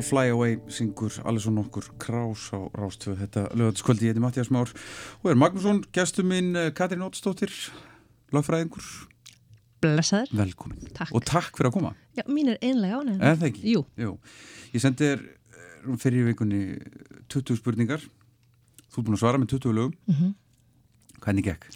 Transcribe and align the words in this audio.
All 0.00 0.06
Fly 0.06 0.30
Away 0.32 0.56
syngur 0.72 1.12
Alisson 1.28 1.58
okkur 1.60 1.84
krás 2.00 2.46
á 2.56 2.58
rástöðu 2.72 3.18
þetta 3.20 3.42
lögatiskvöldi 3.52 4.06
ég 4.08 4.14
heiti 4.14 4.22
Mattias 4.24 4.48
Már 4.54 4.70
og 5.20 5.26
er 5.28 5.36
Magnússon, 5.36 5.82
gestur 5.92 6.24
minn 6.24 6.56
eh, 6.56 6.70
Katrín 6.72 7.04
Óttsdóttir 7.04 7.52
lögfræðingur 8.32 8.86
Blessaður 9.84 10.32
Velkomin 10.40 10.88
Takk. 10.96 11.12
og 11.16 11.24
takk 11.28 11.52
fyrir 11.58 11.68
að 11.70 11.76
koma 11.76 11.92
Já, 12.16 12.24
mín 12.32 12.48
er 12.54 12.58
einlega 12.64 13.02
ánægð 13.02 13.20
Eða 13.20 13.36
það 13.42 13.46
ekki? 13.50 13.62
Jú, 13.74 13.82
Jú. 14.00 14.14
Ég 14.72 14.84
sendi 14.84 15.10
þér 15.10 15.22
eh, 15.26 15.94
fyrir 16.00 16.28
vikunni 16.30 16.62
20 17.32 17.60
spurningar 17.60 18.04
Þú 18.90 19.02
er 19.02 19.06
búin 19.06 19.18
að 19.18 19.22
svara 19.26 19.40
með 19.44 19.52
20 19.58 19.76
lögum 19.76 19.96
Mhm. 20.08 20.32
Hvernig 21.20 21.44
gekk? 21.50 21.68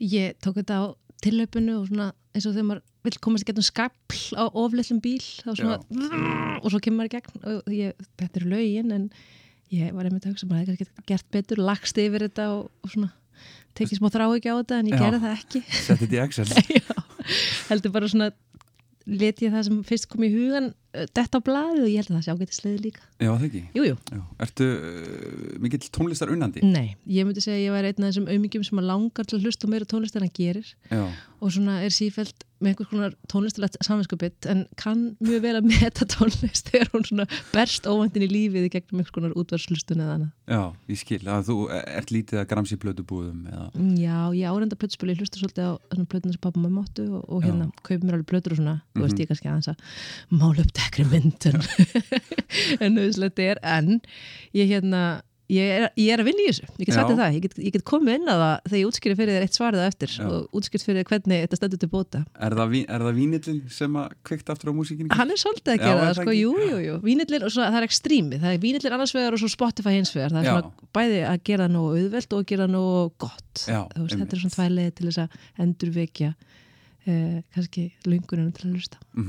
ég 0.00 0.34
tók 0.42 0.56
þetta 0.58 0.74
á 0.82 0.84
tillöpunu 1.22 1.78
og 1.82 1.86
svona 1.90 2.10
eins 2.34 2.46
og 2.48 2.54
þegar 2.56 2.66
maður 2.72 2.86
vill 3.06 3.16
komast 3.24 3.46
í 3.46 3.50
getum 3.50 3.64
skapl 3.64 4.20
á 4.36 4.44
oflillum 4.48 5.00
bíl 5.04 5.22
þá 5.22 5.52
svona, 5.54 5.78
og 6.60 6.68
svo 6.68 6.80
kemur 6.82 7.00
maður 7.00 7.10
í 7.10 7.14
gegn 7.16 7.46
og 7.52 7.72
ég, 7.74 8.04
þetta 8.20 8.40
eru 8.42 8.50
lögin 8.52 8.92
en 8.96 9.06
ég 9.72 9.94
var 9.96 10.08
einmitt 10.08 10.26
að 10.26 10.34
hugsa 10.34 10.50
maður 10.50 10.74
hefði 10.74 10.84
kannski 10.84 11.08
gert 11.08 11.28
betur, 11.32 11.62
lagst 11.64 12.00
yfir 12.02 12.26
þetta 12.26 12.50
og, 12.56 12.68
og 12.84 12.92
svona 12.92 13.12
tekið 13.78 14.00
smá 14.00 14.10
þrá 14.12 14.26
ekki 14.26 14.52
á 14.52 14.56
þetta 14.60 14.78
en 14.80 14.90
ég 14.90 15.00
gerði 15.00 15.22
það 15.24 15.36
ekki 15.38 15.62
Setti 15.70 16.06
þetta 16.06 16.18
í 16.18 16.22
Excel 16.26 16.48
heldur 17.70 17.94
bara 17.94 18.10
svona 18.10 18.30
let 19.10 19.42
ég 19.42 19.54
það 19.54 19.66
sem 19.68 19.80
fyrst 19.86 20.08
kom 20.10 20.26
í 20.26 20.32
hugan 20.32 20.72
uh, 20.94 21.06
detta 21.16 21.38
á 21.38 21.46
blaðið 21.46 21.84
og 21.86 21.90
ég 21.92 22.00
held 22.02 22.10
að 22.10 22.18
það 22.18 22.26
sé 22.28 22.34
ágæti 22.36 22.58
sleiði 22.58 22.82
líka 22.88 23.06
Já, 23.20 23.30
það 23.36 23.46
ekki 23.50 23.62
Jú, 23.76 23.82
jú. 23.90 23.96
Ertu 24.46 24.68
uh, 24.68 25.56
mikill 25.64 25.88
tónlistar 25.92 26.32
unnandi? 26.34 26.62
nei, 26.64 26.94
ég 27.06 27.26
myndi 27.28 27.44
segja 27.44 27.58
að 27.60 27.66
ég 27.66 27.74
væri 27.78 27.90
einn 27.94 28.04
af 28.06 28.12
þessum 28.12 28.30
auðmyggjum 28.32 28.68
sem 28.70 28.80
að 28.82 28.88
langar 28.92 29.26
til 29.28 29.38
að 29.40 29.48
hlusta 29.48 29.68
meira 29.70 29.88
tónlist 29.90 30.16
en 30.16 30.24
hann 30.26 30.36
gerir 30.36 30.70
Já, 30.90 31.02
og 31.40 31.52
svona 31.54 31.80
er 31.86 31.92
sífælt 31.94 32.46
með 32.60 32.74
einhvers 32.74 32.88
konar 32.90 33.14
tónlistilegt 33.32 33.76
samvinskubitt 33.86 34.44
en 34.52 34.66
kann 34.76 35.04
mjög 35.24 35.38
vel 35.46 35.54
að 35.56 35.68
meta 35.70 36.04
tónlist 36.12 36.66
þegar 36.72 36.90
hún 36.92 37.06
svona 37.08 37.24
berst 37.54 37.86
óvæntin 37.88 38.26
í 38.26 38.28
lífið 38.28 38.66
í 38.68 38.72
gegnum 38.74 39.00
einhvers 39.00 39.14
konar 39.16 39.32
útvarslustun 39.40 40.02
eða 40.04 40.16
annað. 40.18 40.34
já, 40.52 40.60
ég 40.92 41.00
skil 41.00 41.20
að 41.32 41.46
þú 41.48 41.56
ert 41.78 42.12
lítið 42.12 42.42
að 42.42 42.48
gramsi 42.52 42.76
blödu 42.82 43.06
búðum 43.08 43.46
eða 43.48 43.70
Já, 43.96 44.18
ég 44.36 44.44
árenda 44.52 44.76
plötspil, 44.76 45.08
ég 45.14 45.22
hlusta 45.22 45.40
svolítið 45.40 45.70
á 45.72 45.74
svona 45.88 46.10
plötuna 46.12 46.36
sem 46.36 46.44
pappa 46.44 46.60
maður 46.60 46.76
máttu 46.82 47.06
og, 47.08 47.24
og 47.32 47.46
hérna 47.48 47.70
kaup 47.80 48.04
mér 48.04 48.18
alveg 48.18 48.28
plötur 48.34 48.56
og 48.56 48.60
svona, 48.60 48.76
þú 48.92 49.06
veist 49.06 49.16
Mhm. 49.16 49.24
ég 49.24 49.30
kannski 49.32 49.48
aðeins 49.54 49.70
að 49.72 50.36
mála 50.42 50.66
upp 50.66 50.76
dekri 50.80 51.08
myndun. 51.10 51.60
En 52.82 52.98
auðvitað 52.98 53.44
er 53.46 53.60
en 53.62 54.00
ég 54.56 54.72
hérna 54.72 55.20
Ég 55.50 55.66
er, 55.66 55.84
ég 55.98 56.12
er 56.14 56.20
að 56.22 56.28
vinna 56.28 56.44
í 56.44 56.50
þessu, 56.50 56.66
ég 56.78 56.86
get 56.86 56.94
sagt 56.94 57.10
Já. 57.10 57.16
það, 57.18 57.32
ég 57.34 57.42
get, 57.42 57.54
ég 57.58 57.72
get 57.74 57.82
komið 57.88 58.16
inn 58.20 58.30
að 58.30 58.42
það 58.42 58.68
þegar 58.68 58.78
ég 58.78 58.90
útskýri 58.90 59.16
fyrir 59.18 59.34
þér 59.34 59.46
eitt 59.46 59.56
svarið 59.56 59.82
á 59.82 59.86
eftir 59.88 60.12
Já. 60.12 60.20
og 60.28 60.58
útskýri 60.60 60.86
fyrir 60.86 61.00
þér 61.00 61.08
hvernig 61.10 61.42
þetta 61.44 61.58
stendur 61.58 61.80
til 61.82 61.88
bóta. 61.90 62.20
Er 62.46 62.56
það, 62.60 62.76
það 62.86 63.18
vínillin 63.18 63.58
sem 63.74 63.98
að 63.98 64.14
kveikta 64.30 64.54
aftur 64.54 64.70
á 64.70 64.74
músíkinni? 64.78 65.10
Hann 65.18 65.34
er 65.34 65.42
svolítið 65.42 65.72
að 65.74 65.80
Já, 65.80 65.82
gera 65.88 66.04
er 66.04 66.06
það, 66.06 66.20
sko, 66.20 66.36
jú, 66.38 66.52
jú, 66.68 66.78
jú. 66.86 66.96
Vínillir, 67.02 67.46
og 67.48 67.54
svo, 67.56 67.66
það 67.66 67.80
er 67.80 67.88
ekstrímið, 67.88 68.44
það 68.44 68.54
er 68.54 68.62
vínillir 68.62 68.96
annars 68.96 69.14
vegar 69.16 69.34
og 69.34 69.42
svo 69.42 69.50
Spotify 69.50 69.96
hins 69.96 70.14
vegar, 70.14 70.36
það 70.36 70.44
er 70.44 70.46
Já. 70.46 70.54
svona 70.54 70.90
bæði 71.00 71.20
að 71.32 71.38
gera 71.50 71.70
nógu 71.74 71.92
auðvelt 71.98 72.36
og 72.36 72.44
að 72.44 72.50
gera 72.54 72.70
nógu 72.70 73.04
gott. 73.26 73.64
Já, 73.66 73.80
veist, 73.96 74.20
þetta 74.22 74.38
er 74.38 74.44
svona 74.44 74.58
tvælið 74.60 74.92
til 75.00 75.10
þess 75.10 75.24
að 75.24 75.64
endurvekja 75.66 76.34
eh, 77.10 77.40
kannski 77.56 77.88
lungunum 78.06 78.54
til 78.54 78.68
að 78.70 78.76
hlusta. 78.78 79.02
Mm 79.18 79.26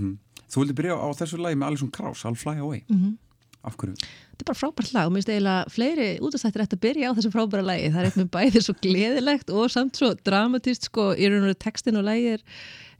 Þú 0.51 0.63
vildi 0.63 0.77
byrja 0.81 1.00
á 1.00 1.07
þessu 1.15 1.39
lagi 1.42 1.59
með 1.59 1.71
Alison 1.71 1.92
Krauss, 1.95 2.25
I'll 2.27 2.39
Fly 2.39 2.59
Away. 2.59 2.86
Mm 2.92 3.19
Af 3.62 3.75
hverju? 3.77 3.94
Þetta 3.94 4.42
er 4.42 4.48
bara 4.48 4.57
frábært 4.57 4.94
lag 4.95 5.06
og 5.06 5.12
mér 5.13 5.21
finnst 5.21 5.31
eiginlega 5.31 5.69
fleiri 5.69 6.06
útastættir 6.25 6.63
eftir 6.63 6.80
að 6.80 6.86
byrja 6.86 7.09
á 7.13 7.15
þessu 7.18 7.30
frábæra 7.33 7.65
lagi. 7.65 7.89
Það 7.94 8.00
er 8.00 8.07
eitthvað 8.07 8.30
bæði 8.33 8.62
svo 8.65 8.74
gleðilegt 8.81 9.51
og 9.53 9.68
samt 9.69 10.00
svo 10.00 10.09
dramatist, 10.25 10.88
sko, 10.89 11.12
í 11.13 11.27
raun 11.30 11.45
og 11.45 11.59
textin 11.62 12.00
og 12.00 12.07
lagi 12.07 12.31
er, 12.31 12.42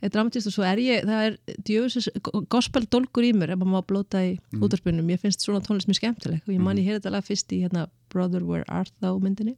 er 0.06 0.12
dramatist 0.13 0.51
og 0.51 0.53
svo 0.53 0.68
er 0.68 0.81
ég 0.83 1.07
það 1.09 1.24
er 1.30 1.39
djöfusis 1.65 2.12
gospel 2.53 2.86
dolgur 2.94 3.25
í 3.25 3.31
mér 3.33 3.56
ef 3.56 3.62
maður 3.63 3.74
má 3.74 3.88
blóta 3.89 4.21
í 4.21 4.36
mm. 4.38 4.62
útarspunum 4.68 5.09
ég 5.09 5.24
finnst 5.24 5.48
svona 5.48 5.63
tónlist 5.65 5.89
mjög 5.89 5.98
skemmtileg 6.03 6.45
og 6.45 6.53
ég 6.53 6.62
man 6.62 6.77
ég 6.77 6.92
heyrði 6.92 7.01
þetta 7.01 7.15
lag 7.15 7.25
fyrst 7.25 7.57
í 7.57 7.63
hérna 7.63 7.88
Brother 8.13 8.45
Where 8.45 8.68
Art 8.69 8.94
Thou 9.01 9.15
myndinni 9.24 9.57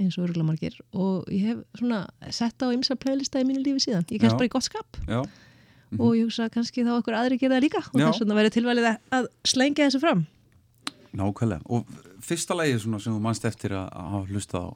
eins 0.00 0.18
og 0.18 0.26
örgulega 0.26 0.48
margir. 0.48 0.74
Og 0.90 1.30
ég 1.30 1.52
hef 1.52 1.62
svona 1.78 2.02
sett 2.34 2.58
á 2.58 2.66
ymsa 2.74 2.98
playlista 2.98 3.38
í 3.38 3.46
mínu 3.46 3.62
lífi 3.62 3.86
síðan. 3.86 4.08
Ég 4.10 4.24
kemst 4.24 4.40
bara 4.40 4.50
í 4.50 4.54
gott 4.56 4.66
skap. 4.66 4.98
Já, 5.06 5.22
og 5.98 6.14
ég 6.16 6.24
hugsa 6.28 6.48
kannski 6.48 6.84
þá 6.86 6.92
okkur 7.00 7.14
aðri 7.18 7.38
gera 7.40 7.56
það 7.58 7.64
líka 7.66 7.82
og 7.84 8.00
þess 8.00 8.20
vegna 8.22 8.38
verið 8.40 8.54
tilvalið 8.56 8.88
að- 8.88 9.28
slengja 9.44 9.86
þessu 9.88 10.00
fram. 10.00 10.26
Nákvæmlega. 11.12 11.60
Og 11.68 11.84
fyrsta 12.24 12.54
svona 12.80 13.00
sem 13.00 13.12
þú 13.12 13.20
manst 13.20 13.44
eftir 13.44 13.70
að 13.76 13.88
hafa 13.92 14.26
hlustað 14.32 14.62
á 14.64 14.72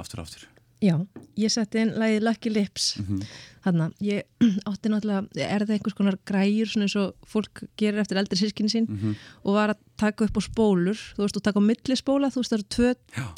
aftur 0.00 0.20
aftur 0.24 0.46
Já, 0.84 0.96
ég 1.40 1.48
setti 1.52 1.80
inn 1.80 1.94
lagið 1.96 2.24
Lucky 2.26 2.50
Lips. 2.52 2.96
Mhm. 3.00 3.20
Þannig, 3.66 3.94
ég 4.04 4.22
átti 4.70 4.90
náttúrulega, 4.92 5.24
er 5.42 5.64
það 5.64 5.72
einhvers 5.74 5.96
konar 5.98 6.16
græjur 6.28 6.68
svona 6.70 6.84
eins 6.86 6.94
og 7.00 7.14
fólk 7.26 7.62
gerir 7.80 7.98
eftir 8.02 8.20
eldri 8.20 8.36
sískinni 8.38 8.70
sín 8.70 8.84
Mhm. 8.86 9.14
og 9.42 9.56
var 9.56 9.72
að 9.72 9.80
taka 9.98 10.24
upp 10.28 10.36
á 10.38 10.42
spólur, 10.44 11.00
þú 11.16 11.24
veist, 11.24 11.34
þú 11.34 11.42
taka 11.48 11.58
á 11.58 11.68
milli 11.70 11.96
spóla, 11.98 12.28
þú 12.30 12.42
veist, 12.44 12.52
það 12.52 12.58
eru 12.60 12.68
tvö, 12.76 12.90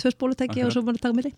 tvö 0.02 0.12
spólutæki 0.17 0.64
og 0.67 0.73
svo 0.75 0.82
var 0.85 0.94
að 0.99 1.00
taka 1.06 1.14
á 1.14 1.19
milli. 1.20 1.32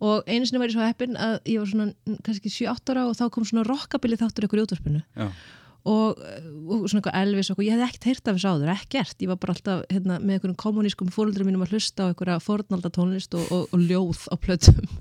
Og 0.00 0.22
einu 0.28 0.46
sinni 0.46 0.60
var 0.62 0.68
ég 0.68 0.76
svo 0.76 0.86
heppin 0.86 1.16
að 1.16 1.34
ég 1.48 1.58
var 1.58 1.66
svona 1.72 1.88
mm, 2.06 2.18
kannski 2.22 2.52
7-8 2.52 2.92
ára 2.94 3.06
og 3.08 3.16
þá 3.16 3.24
kom 3.32 3.44
svona 3.48 3.64
rockabili 3.66 4.16
þáttur 4.20 4.46
ykkur 4.46 4.60
í 4.60 4.66
útvarpinu. 4.68 5.02
Já, 5.16 5.32
og, 5.86 6.18
og 6.66 6.86
svona 6.90 7.00
eitthvað 7.00 7.18
Elvis 7.22 7.50
og 7.54 7.60
ég 7.62 7.76
hefði 7.76 7.86
ekkert 7.86 8.06
heyrt 8.10 8.28
af 8.32 8.38
þessu 8.38 8.52
áður, 8.52 8.72
ekkert. 8.74 9.18
Ég 9.22 9.30
var 9.30 9.38
bara 9.42 9.54
alltaf 9.54 9.84
hérna, 9.92 10.16
með 10.20 10.38
einhverjum 10.38 10.56
kommunískum 10.64 11.12
fóröldrum 11.14 11.46
mínum 11.50 11.62
að 11.66 11.76
hlusta 11.76 12.06
á 12.06 12.10
einhverja 12.10 12.40
fornalda 12.42 12.90
tónlist 12.96 13.36
og, 13.38 13.46
og, 13.54 13.68
og 13.70 13.84
ljóð 13.86 14.24
á 14.32 14.34
plötum. 14.42 14.80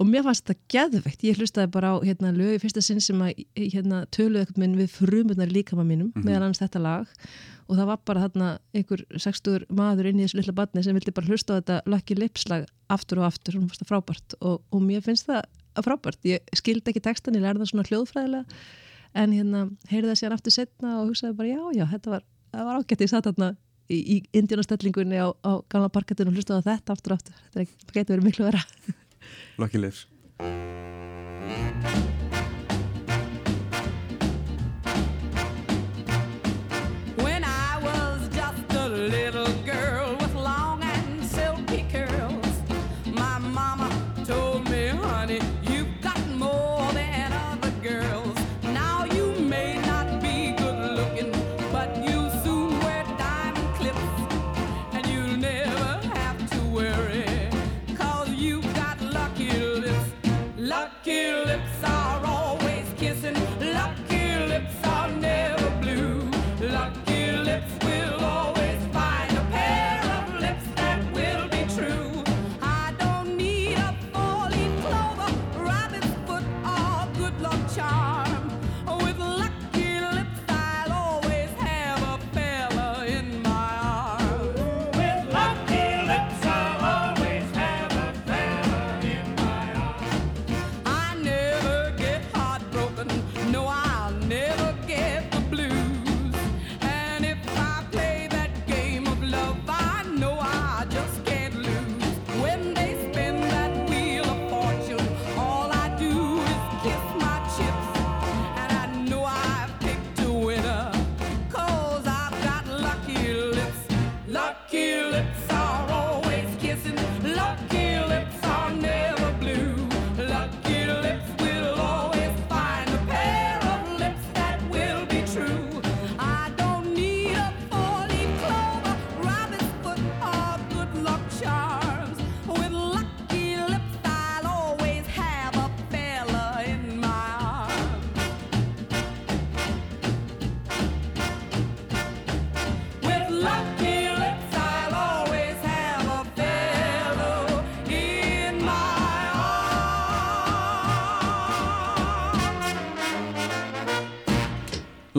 Og 0.00 0.06
mér 0.08 0.24
fannst 0.24 0.48
þetta 0.48 0.64
geðveikt, 0.72 1.20
ég 1.28 1.36
hlustaði 1.38 1.68
bara 1.70 1.92
á 1.94 1.96
hérna, 2.02 2.32
lög 2.34 2.56
í 2.56 2.60
fyrsta 2.62 2.80
sinn 2.82 2.98
sem 3.04 3.20
að 3.22 3.42
hérna, 3.54 4.00
töluði 4.10 4.40
eitthvað 4.42 4.62
minn 4.64 4.72
við 4.80 4.88
frumurnar 4.96 5.52
líkama 5.52 5.84
mínum 5.86 6.08
Mhm. 6.16 6.24
meðal 6.26 6.40
annars 6.48 6.58
þetta 6.62 6.80
lag. 6.82 7.12
Og 7.68 7.76
það 7.78 7.86
var 7.92 8.00
bara 8.08 8.24
þarna 8.24 8.48
einhver 8.74 9.04
sextur 9.22 9.66
maður 9.70 10.08
inn 10.10 10.18
í 10.18 10.24
þessu 10.24 10.40
lilla 10.40 10.56
badni 10.58 10.82
sem 10.82 10.96
vildi 10.96 11.14
bara 11.14 11.28
hlusta 11.30 11.54
á 11.54 11.58
þetta 11.60 11.76
Lucky 11.92 12.16
Lips 12.18 12.48
lag 12.50 12.66
aftur 12.90 13.20
og 13.22 13.28
aftur. 13.30 13.60
Og 14.72 14.80
mér 14.82 15.04
finnst 15.04 15.28
það 15.28 15.44
frábært, 15.84 16.18
ég 16.26 16.40
skildi 16.56 16.90
ekki 16.90 17.04
textan, 17.04 17.36
ég 17.38 17.44
lærði 17.44 17.62
það 17.62 17.70
svona 17.70 17.88
hljóðfræðilega 17.92 18.44
en 19.14 19.34
hérna 19.36 19.64
heyrði 19.90 20.12
það 20.12 20.20
síðan 20.20 20.36
aftur 20.38 20.56
setna 20.56 20.94
og 21.00 21.10
hugsaði 21.10 21.36
bara 21.38 21.52
já, 21.52 21.62
já, 21.80 21.84
þetta 21.92 22.14
var, 22.14 22.24
var 22.56 22.80
ágætt 22.80 23.04
ég 23.04 23.12
satt 23.12 23.28
þarna 23.28 23.52
í, 23.92 23.98
í 23.98 24.16
indjónastellingunni 24.40 25.20
á, 25.20 25.28
á 25.32 25.52
gamla 25.72 25.92
parkettinu 25.92 26.32
og 26.32 26.40
hlustaði 26.40 26.66
þetta 26.70 26.96
aftur 26.96 27.18
aftur. 27.18 27.44
Þetta 27.52 27.98
getur 27.98 28.16
verið 28.16 28.30
miklu 28.30 28.48
vera 28.48 28.64
Lucky 29.60 29.82
Lives 29.82 30.06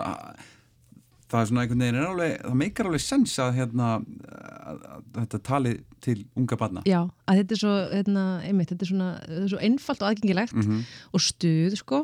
það 1.28 1.42
er 1.42 1.48
svona 1.50 1.62
einhvern 1.64 1.82
veginn 1.84 1.98
alveg, 2.08 2.34
það 2.40 2.54
meikar 2.56 2.86
alveg 2.88 3.02
sens 3.04 3.34
að 3.44 3.56
hérna 3.58 3.88
að, 3.98 4.78
að, 4.94 5.02
þetta 5.18 5.40
tali 5.44 5.72
til 6.04 6.14
unga 6.40 6.56
barna. 6.60 6.84
Já, 6.88 7.02
að 7.28 7.40
þetta 7.42 7.56
er 7.56 7.60
svo, 7.60 7.72
hérna, 7.92 8.22
einmitt, 8.48 8.70
þetta 8.72 8.86
er 8.86 8.90
svona, 8.94 9.08
þetta 9.26 9.42
er 9.44 9.50
svo 9.52 9.60
einfalt 9.68 10.04
og 10.04 10.08
aðgengilegt 10.12 10.54
Mhm. 10.56 10.78
og 11.12 11.20
stuð, 11.26 11.76
sko 11.82 11.98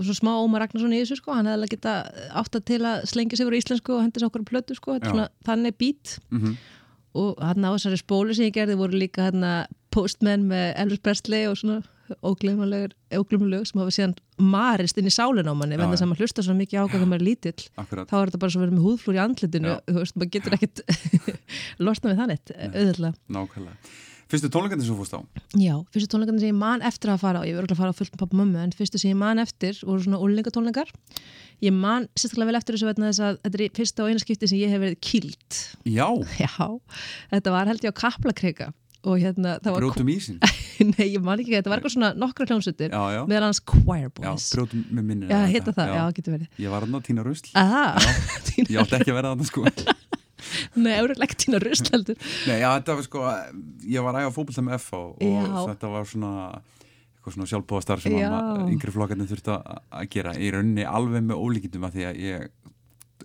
og 0.00 0.04
svo 0.08 0.14
smá 0.16 0.32
Ómar 0.40 0.60
Ragnarsson 0.64 0.92
í 0.96 1.00
þessu, 1.00 1.16
sko 1.22 1.32
hann 1.36 1.48
hefði 1.48 1.56
alveg 1.60 1.72
geta 1.78 1.94
átt 2.40 2.56
að 2.60 2.64
til 2.68 2.80
að 2.88 3.02
slengja 3.08 3.36
sig 3.40 3.46
úr 3.48 3.56
íslensku 3.56 3.96
og 3.96 4.02
hendi 4.04 4.20
sér 4.20 4.28
okkur 4.28 4.44
plötu, 4.48 4.76
sko, 4.76 4.94
er 4.98 5.08
svona 5.08 5.28
þannig 5.48 5.76
bít 5.80 6.18
Mhm. 6.30 6.54
og 7.14 7.40
hann 7.40 7.64
á 7.64 7.70
þessari 7.76 8.00
spólu 8.00 8.34
sem 8.36 8.44
ég 8.50 8.54
gerði 8.60 8.76
voru 8.76 8.92
líka 9.00 9.30
hérna 9.30 9.66
postmenn 9.94 10.46
með 10.50 10.68
Elvis 10.84 11.02
Presley 11.04 11.48
og 11.50 11.58
svona 11.60 11.80
óglumulegur 12.26 12.94
óglumuleg 13.14 13.66
sem 13.68 13.80
hafa 13.80 13.94
síðan 13.94 14.14
marist 14.42 14.98
inn 14.98 15.08
í 15.08 15.14
sálinn 15.14 15.46
á 15.50 15.54
manni, 15.54 15.78
já. 15.78 15.86
sem 16.00 16.12
að 16.12 16.22
hlusta 16.24 16.44
svo 16.44 16.56
mikið 16.58 16.82
á 16.82 16.84
hvað 16.90 17.04
það 17.04 17.16
er 17.16 17.24
lítill. 17.26 17.64
Akkurat, 17.78 18.10
þá 18.10 18.16
er 18.18 18.30
þetta 18.30 18.42
bara 18.42 18.54
svo 18.54 18.62
verið 18.64 18.76
með 18.76 18.86
húðflúr 18.88 19.18
í 19.18 19.22
andlitinu 19.24 19.74
þú 19.86 19.98
veist, 20.00 20.16
maður 20.18 20.32
getur 20.36 20.56
ekkit 20.58 20.84
losna 21.86 22.12
við 22.12 22.22
þannig, 22.24 22.54
auðvitað. 22.70 23.84
Fyrstu 24.30 24.46
tónleikandi 24.46 24.86
sem 24.86 24.94
þú 24.94 25.02
fórst 25.02 25.14
á? 25.18 25.20
Já, 25.58 25.72
fyrstu 25.90 26.10
tónleikarnir 26.12 26.44
sem 26.44 26.52
ég 26.52 26.58
man 26.58 26.84
eftir 26.86 27.10
að 27.10 27.22
fara 27.24 27.40
á, 27.42 27.46
ég 27.48 27.56
verður 27.58 27.74
að 27.74 27.80
fara 27.80 27.90
á 27.90 27.98
fullt 27.98 28.12
með 28.14 28.20
pappa 28.22 28.36
og 28.36 28.40
mömmu, 28.44 28.60
en 28.62 28.74
fyrstu 28.78 29.00
sem 29.02 29.10
ég 29.10 29.18
man 29.18 29.42
eftir 29.42 29.80
voru 29.82 30.04
svona 30.04 30.20
úlingatónleikar. 30.22 30.92
Ég 31.66 31.74
man 31.74 32.06
sérstaklega 32.14 32.52
vel 32.52 32.60
eftir 32.60 32.76
þessu 32.76 32.86
vegna 32.92 33.08
þess 33.10 33.24
að 33.26 33.40
þetta 33.42 33.58
er 33.66 33.74
fyrsta 33.80 34.04
og 34.04 34.12
eina 34.12 34.22
skipti 34.22 34.50
sem 34.52 34.60
ég 34.62 34.70
hef 34.70 34.84
verið 34.84 35.00
kýlt. 35.02 35.58
já, 35.82 36.06
Já, 36.38 36.54
þetta 37.34 37.56
var 37.56 37.72
held 37.72 37.82
ég 37.82 37.90
á 37.90 38.00
Kaplakrika 38.04 38.70
og 39.04 39.16
hérna, 39.20 39.56
það 39.64 39.74
var... 39.74 39.84
brjótum 39.84 40.10
ísin 40.12 40.40
Nei, 40.90 41.06
ég 41.14 41.20
man 41.24 41.40
ekki, 41.40 41.54
þetta 41.56 41.72
var 41.72 41.80
eitthvað 41.80 41.94
svona 41.96 42.10
nokkra 42.16 42.46
hljómsuttir, 42.48 42.92
já, 42.92 43.02
já, 43.16 43.20
meðal 43.28 43.48
hans 43.48 43.60
Choir 43.64 44.06
já, 44.06 44.12
Boys. 44.16 44.46
brjótum 44.54 44.84
með 44.90 45.08
minni 45.10 45.28
Já, 45.30 45.40
heita 45.48 45.74
það, 45.76 45.92
já, 45.96 46.02
getur 46.18 46.36
verið. 46.36 46.48
ég 46.64 46.72
var 46.72 46.86
hann 46.86 46.96
á 46.96 47.00
Tína 47.04 47.24
Rusl. 47.26 47.50
Aha, 47.60 47.84
ég 48.60 48.76
átti 48.80 48.98
ekki 49.00 49.12
að 49.12 49.18
vera 49.20 49.34
þarna 49.34 49.48
sko. 49.48 49.64
Nei, 50.80 50.94
auðvitað 50.98 51.24
ekki 51.26 51.38
tína 51.44 51.60
rust 51.62 51.90
heldur. 51.92 52.18
Nei, 52.48 52.58
já, 52.62 52.68
þetta 52.78 52.96
var 52.96 53.06
sko, 53.06 53.24
ég 53.92 54.06
var 54.06 54.18
æga 54.20 54.30
fókbalta 54.34 54.64
með 54.64 54.78
FH 54.80 55.00
og 55.00 55.18
Já. 55.20 55.58
þetta 55.72 55.90
var 55.92 56.08
svona 56.08 56.30
eitthvað 57.20 57.34
svona 57.36 57.50
sjálfbóðastar 57.50 58.00
sem 58.00 58.16
Já. 58.16 58.28
að 58.32 58.70
yngri 58.72 58.94
flokkarnir 58.94 59.28
þurfti 59.30 59.52
að 59.52 59.82
að 60.00 60.08
gera. 60.14 60.32
Í 60.40 60.48
rauninni 60.54 60.86
alveg 60.88 61.26
með 61.26 61.42
ólíkindum 61.44 61.84
að 61.88 61.98
því 61.98 62.06
að 62.08 62.22
ég 62.24 62.46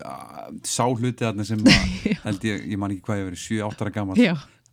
að, 0.03 0.59
sá 0.67 0.83
hluti 0.89 1.23
þarna 1.23 1.47
sem 1.47 1.63
að, 1.63 1.95
held 2.25 2.49
ég, 2.49 2.65
ég 2.73 2.81
man 2.81 2.95
ekki 2.95 3.05
hvað 3.07 3.21
ég 3.21 3.29
verið 3.29 3.43
7-8 3.45 3.85
ára 3.85 3.95
gammal 3.95 4.19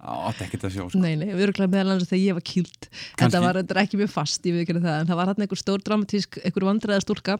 Já, 0.03 0.13
átti 0.29 0.47
ekkert 0.49 0.65
að 0.67 0.75
sjá 0.75 0.85
sko. 0.89 0.99
nei, 0.99 1.13
nei, 1.15 1.29
auðvitað 1.31 1.71
meðal 1.71 1.93
hans 1.95 2.09
þegar 2.11 2.23
ég 2.25 2.39
var 2.39 2.45
kýlt. 2.51 2.89
Kannski. 2.91 3.23
Þetta 3.23 3.43
var 3.47 3.83
ekki 3.85 4.01
mjög 4.01 4.11
fast, 4.11 4.47
ég 4.49 4.57
veit 4.57 4.65
ekki 4.65 4.81
það, 4.81 4.97
en 4.99 5.11
það 5.13 5.21
var 5.21 5.31
hann 5.31 5.45
einhver 5.47 5.61
stór 5.61 5.85
dramatísk, 5.87 6.41
einhver 6.43 6.67
vandræða 6.67 7.05
stúlka 7.05 7.39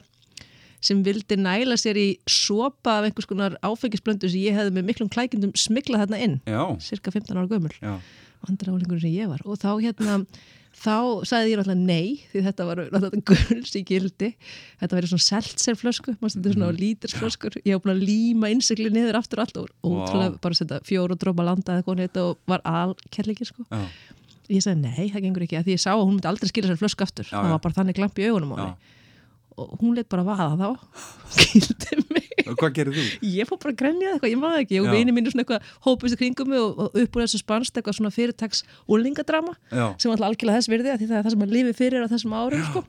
sem 0.83 1.03
vildi 1.03 1.37
næla 1.39 1.77
sér 1.79 1.99
í 1.99 2.07
sopa 2.29 2.97
af 2.99 3.07
einhvers 3.07 3.27
konar 3.29 3.55
áfengisblöndu 3.63 4.27
sem 4.31 4.43
ég 4.43 4.57
hefði 4.57 4.75
með 4.77 4.89
miklum 4.89 5.11
klækindum 5.11 5.53
smiklað 5.55 6.05
þarna 6.05 6.19
inn 6.25 6.35
Já, 6.43 6.63
cirka 6.83 7.13
15 7.13 7.39
ára 7.39 7.47
gömul 7.51 7.71
já, 7.77 7.93
vandræðálingur 8.43 8.99
sem 9.03 9.13
ég 9.15 9.31
var 9.31 9.43
og 9.47 9.61
þá 9.61 9.69
hérna 9.79 10.17
þá 10.73 11.25
sagði 11.27 11.53
ég 11.53 11.59
náttúrulega 11.59 11.87
nei 11.87 12.07
því 12.31 12.43
þetta 12.47 12.67
var 12.69 12.81
náttúrulega 12.93 13.21
gulls 13.29 13.75
í 13.77 13.83
gildi. 13.87 14.29
Þetta 14.81 14.97
verið 14.99 15.13
svona 15.13 15.25
seltserflösku 15.27 16.15
þetta 16.17 16.49
er 16.49 16.57
svona 16.57 16.71
lítirsflöskur 16.79 17.59
ég 17.61 17.77
var 17.77 17.83
búin 17.85 17.95
að 17.95 18.07
líma 18.09 18.51
innsikli 18.53 18.89
niður 18.93 19.19
aftur 19.21 19.43
allt 19.43 19.61
og 19.61 19.69
ótrúlega 19.83 20.39
bara 20.43 20.59
setja 20.59 20.81
fjóru 20.87 21.17
drópa 21.19 21.45
landa 21.47 21.79
og 21.83 22.41
var 22.49 22.65
alkerlingi 22.67 23.47
sko. 23.47 23.67
Já, 23.69 23.85
ég 24.49 24.65
sagði 24.65 24.81
nei, 24.89 25.05
það 25.13 25.27
gengur 25.27 25.45
ekki, 25.45 25.61
því 25.63 25.77
ég 25.77 25.83
sá 25.83 25.93
að 25.93 26.03
hún 26.03 26.17
myndi 26.17 26.29
aldrei 26.29 26.51
skilja 26.51 26.73
sér 26.73 26.81
flösku 26.81 27.05
aftur, 27.05 27.29
Já, 27.29 27.37
það 27.37 27.53
var 27.55 27.63
bara 27.63 27.77
þannig 27.79 27.99
glamp 27.99 28.19
í 28.19 28.27
augunum 28.27 28.53
á 28.53 28.57
henni 28.59 28.91
og 29.57 29.73
hún 29.81 29.95
leitt 29.97 30.09
bara 30.11 30.23
vaða 30.27 30.55
þá 30.59 30.69
kýldi 31.39 31.97
mig 32.11 32.29
Og 32.49 32.57
hvað 32.59 32.73
gerir 32.75 32.95
þú? 32.97 33.03
ég 33.33 33.47
fór 33.47 33.59
bara 33.63 33.71
að 33.73 33.79
grenja 33.79 34.11
eitthvað, 34.13 34.31
ég 34.33 34.39
maður 34.41 34.63
ekki 34.65 34.79
og 34.81 34.87
Já. 34.89 34.93
vinið 34.97 35.15
mínu 35.17 35.31
svona 35.33 35.43
eitthvað 35.45 35.67
hópust 35.85 36.15
í 36.15 36.19
kringum 36.19 36.49
mig 36.51 36.59
og, 36.59 36.79
og 36.87 36.97
upp 37.03 37.17
úr 37.19 37.23
þessu 37.23 37.39
spannst 37.43 37.77
eitthvað 37.79 37.97
svona 37.99 38.11
fyrirtags 38.13 38.63
úlingadrama 38.91 39.53
sem 39.71 40.11
alltaf 40.11 40.27
algjörlega 40.29 40.59
þess 40.59 40.71
virði 40.73 40.95
því 40.97 41.07
það 41.11 41.17
er 41.19 41.27
það 41.27 41.35
sem 41.35 41.43
maður 41.43 41.57
lifi 41.59 41.75
fyrir 41.79 42.03
á 42.03 42.07
þessum 42.11 42.35
árum 42.35 42.65
sko. 42.69 42.83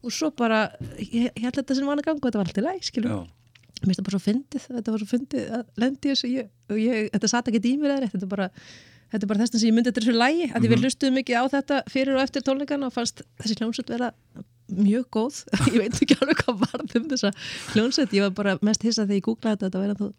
og 0.00 0.14
svo 0.16 0.30
bara, 0.32 0.62
ég, 0.98 1.28
ég 1.28 1.44
held 1.44 1.58
þetta 1.60 1.76
sem 1.78 1.86
ganga 1.90 2.16
og 2.16 2.24
þetta 2.26 2.40
var 2.40 2.46
alltaf 2.50 2.64
læg, 2.66 2.84
skilur 2.88 3.10
já, 3.12 3.18
mér 3.80 3.90
finnst 3.90 4.00
það 4.00 4.06
bara 4.08 4.16
svo 4.18 4.24
fyndið, 4.26 4.68
þetta 4.76 4.94
var 4.94 5.02
svo 5.04 5.10
fyndið 5.14 5.50
að 5.60 5.66
lendi 5.84 6.08
í 6.08 6.12
þessu, 6.14 6.30
ég, 6.34 6.48
og 6.72 6.80
ég, 6.80 7.10
þetta 7.14 7.30
satt 7.34 7.50
ekki 7.52 7.60
dýmir 7.68 7.92
eða 7.92 8.02
rétt, 8.06 8.14
þetta 8.16 8.26
er 8.26 8.32
bara 8.34 8.48
þetta 9.10 9.26
er 9.26 9.30
bara 9.34 9.42
þess 9.44 9.58
að 9.60 9.66
ég 9.68 9.74
myndi 9.76 9.90
þetta 9.92 10.02
þessu 10.06 10.16
lægi, 10.16 10.48
að 10.50 10.56
því 10.56 10.66
Mhm. 10.66 10.72
við 10.74 10.84
hlustuðum 10.86 11.16
mikið 11.20 11.36
á 11.36 11.44
þetta 11.54 11.78
fyrir 11.90 12.16
og 12.16 12.22
eftir 12.24 12.44
tónleikana 12.46 12.88
og 12.88 12.94
fannst 12.96 13.22
þessi 13.42 13.56
hljónsett 13.60 13.90
vera 13.92 14.10
mjög 14.74 15.08
góð. 15.16 15.40
Ég 15.74 15.78
veit 15.82 16.02
ekki 16.02 16.18
alveg 16.20 16.44
hvað 16.44 16.62
varð 16.66 16.96
um 17.00 17.08
þessa 17.14 17.32
hljónsett, 17.74 18.14
ég 18.16 18.26
var 18.26 18.36
bara 18.36 18.58
mest 18.66 18.86
hissa 18.86 19.06
þegar 19.06 19.20
ég 19.20 19.26
googlaði 19.28 19.56
þetta, 19.56 19.66
þetta 19.66 19.82
var 19.82 19.94
ennþá 19.94 20.10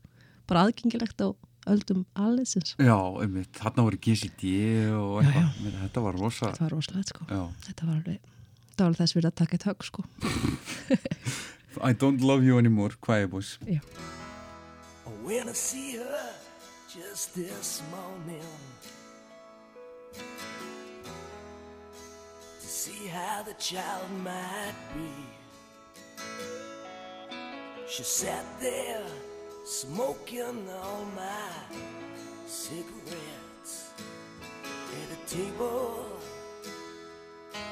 bara 0.51 0.65
aðgengilegt 0.67 1.24
á 1.24 1.29
öldum 1.70 2.05
allinsins 2.17 2.74
já, 2.81 2.98
einmitt, 3.22 3.53
þarna 3.60 3.86
voru 3.86 4.00
GCD 4.01 4.51
og 4.98 5.20
eitthvað, 5.22 5.77
þetta 5.84 6.03
var 6.08 6.17
rosa, 6.17 6.50
þetta 6.50 6.65
var 6.65 6.74
rosalegt 6.74 7.13
sko, 7.13 7.27
já. 7.29 7.41
þetta 7.67 7.88
var 7.88 8.00
alveg 8.00 8.17
þetta 8.72 8.81
var 8.81 8.89
alveg 8.89 9.01
þess 9.03 9.17
fyrir 9.17 9.29
að 9.29 9.38
taka 9.41 9.58
eitt 9.58 9.67
högg 9.70 9.86
sko. 9.86 10.05
I 11.88 11.93
don't 11.93 12.22
love 12.22 12.43
you 12.43 12.58
anymore, 12.58 12.98
Quiet 13.00 13.29
Boys. 13.31 13.58
When 15.24 15.48
I 15.48 15.53
see 15.53 15.98
her 15.98 16.34
just 16.89 17.36
this 17.36 17.81
morning 17.91 18.43
see 22.71 23.07
how 23.07 23.43
the 23.43 23.53
child 23.55 24.09
might 24.23 24.73
be. 24.95 25.11
She 27.85 28.03
sat 28.03 28.45
there 28.61 29.03
smoking 29.65 30.69
all 30.81 31.05
my 31.13 31.51
cigarettes 32.45 33.91
at 35.01 35.17
a 35.17 35.19
table 35.29 36.05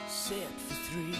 set 0.09 0.51
for 0.67 0.75
three. 0.91 1.17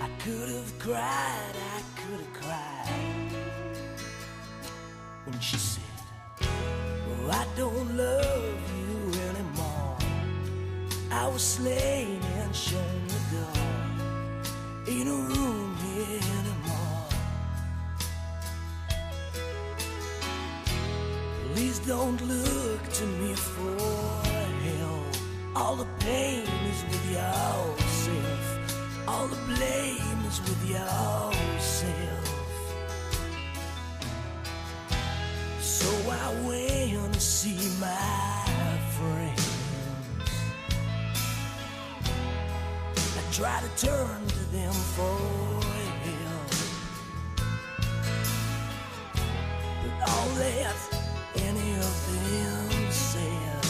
I 0.00 0.08
could 0.24 0.48
have 0.48 0.78
cried, 0.78 1.54
I 1.76 1.82
could 2.00 2.20
have 2.24 2.32
cried 2.32 3.30
when 5.26 5.38
she 5.38 5.58
said, 5.58 5.84
Oh, 6.40 7.30
I 7.30 7.46
don't 7.58 7.94
love. 7.94 8.69
I 11.12 11.26
was 11.26 11.42
slain 11.42 12.20
and 12.22 12.54
shown 12.54 13.06
the 13.08 13.36
door. 13.36 13.64
in 14.86 15.06
a 15.08 15.14
room 15.14 15.76
here 15.76 16.20
anymore. 16.38 17.08
Please 21.52 21.78
don't 21.80 22.20
look 22.26 22.82
to 22.92 23.06
me 23.06 23.34
for 23.34 23.76
help. 24.68 25.16
All 25.56 25.76
the 25.76 25.86
pain 26.00 26.46
is 26.72 26.82
with 26.84 27.10
yourself. 27.10 28.44
All 29.08 29.26
the 29.28 29.40
blame 29.46 30.24
is 30.26 30.40
with 30.40 30.70
yourself. 30.70 32.26
So 35.60 35.88
I 36.10 36.34
went 36.46 37.14
to 37.14 37.20
see 37.20 37.58
my 37.80 38.78
friends. 38.96 39.39
Try 43.32 43.60
to 43.60 43.86
turn 43.86 44.26
to 44.26 44.44
them 44.50 44.72
for 44.72 45.18
help. 46.04 46.50
But 49.82 50.08
all 50.10 50.28
that 50.40 50.76
any 51.36 51.70
of 51.74 51.94
them 52.10 52.90
said 52.90 53.64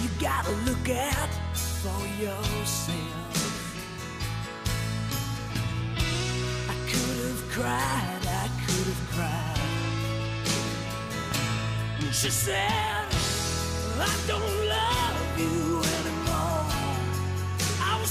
You 0.00 0.08
gotta 0.18 0.52
look 0.64 0.88
out 0.88 1.28
for 1.54 2.06
yourself. 2.22 3.34
I 6.70 6.74
could 6.90 7.18
have 7.26 7.44
cried, 7.50 8.26
I 8.26 8.48
could 8.64 8.86
have 8.92 9.04
cried. 9.12 9.58
She 12.12 12.30
said, 12.30 13.01
I 14.00 14.14
don't 14.26 14.68
love 14.68 15.38
you 15.38 15.82
anymore. 15.98 16.66
I 17.80 17.98
was 18.00 18.10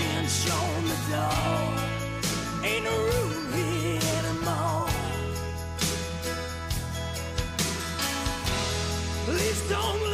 and 0.00 0.28
the 0.86 0.96
door. 1.10 2.64
Ain't 2.64 2.84
no 2.84 2.96
room 2.96 3.52
here 3.52 4.00
anymore. 4.20 4.88
Please 9.26 9.68
don't 9.68 10.11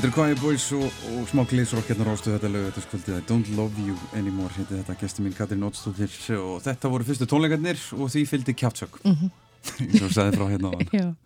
Þetta 0.00 0.08
er 0.08 0.12
Quiet 0.16 0.38
Boys 0.40 0.64
og, 0.72 0.94
og 1.12 1.24
smá 1.28 1.42
glísrokk 1.44 1.90
hérna 1.90 2.06
rástu 2.06 2.30
þetta 2.32 2.48
lög 2.48 2.62
þetta 2.70 2.82
skvöldið 2.86 3.16
I 3.18 3.24
Don't 3.28 3.48
Love 3.52 3.82
You 3.84 3.96
Anymore 4.16 4.54
hérna 4.54 4.78
þetta 4.78 4.94
gæsti 4.96 5.20
mín 5.20 5.34
Katrín 5.36 5.64
Ótstóttir 5.66 6.14
og 6.38 6.62
þetta 6.64 6.88
voru 6.88 7.04
fyrstu 7.04 7.26
tónleikarnir 7.28 7.82
og 7.98 8.08
því 8.08 8.22
fylgdi 8.30 8.54
kjátsök 8.56 8.94
mm 9.02 9.18
-hmm. 9.18 9.34
eins 9.84 10.04
og 10.06 10.14
sagði 10.14 10.38
frá 10.38 10.46
hérna 10.48 10.70
á 10.72 10.78
hann. 10.78 11.16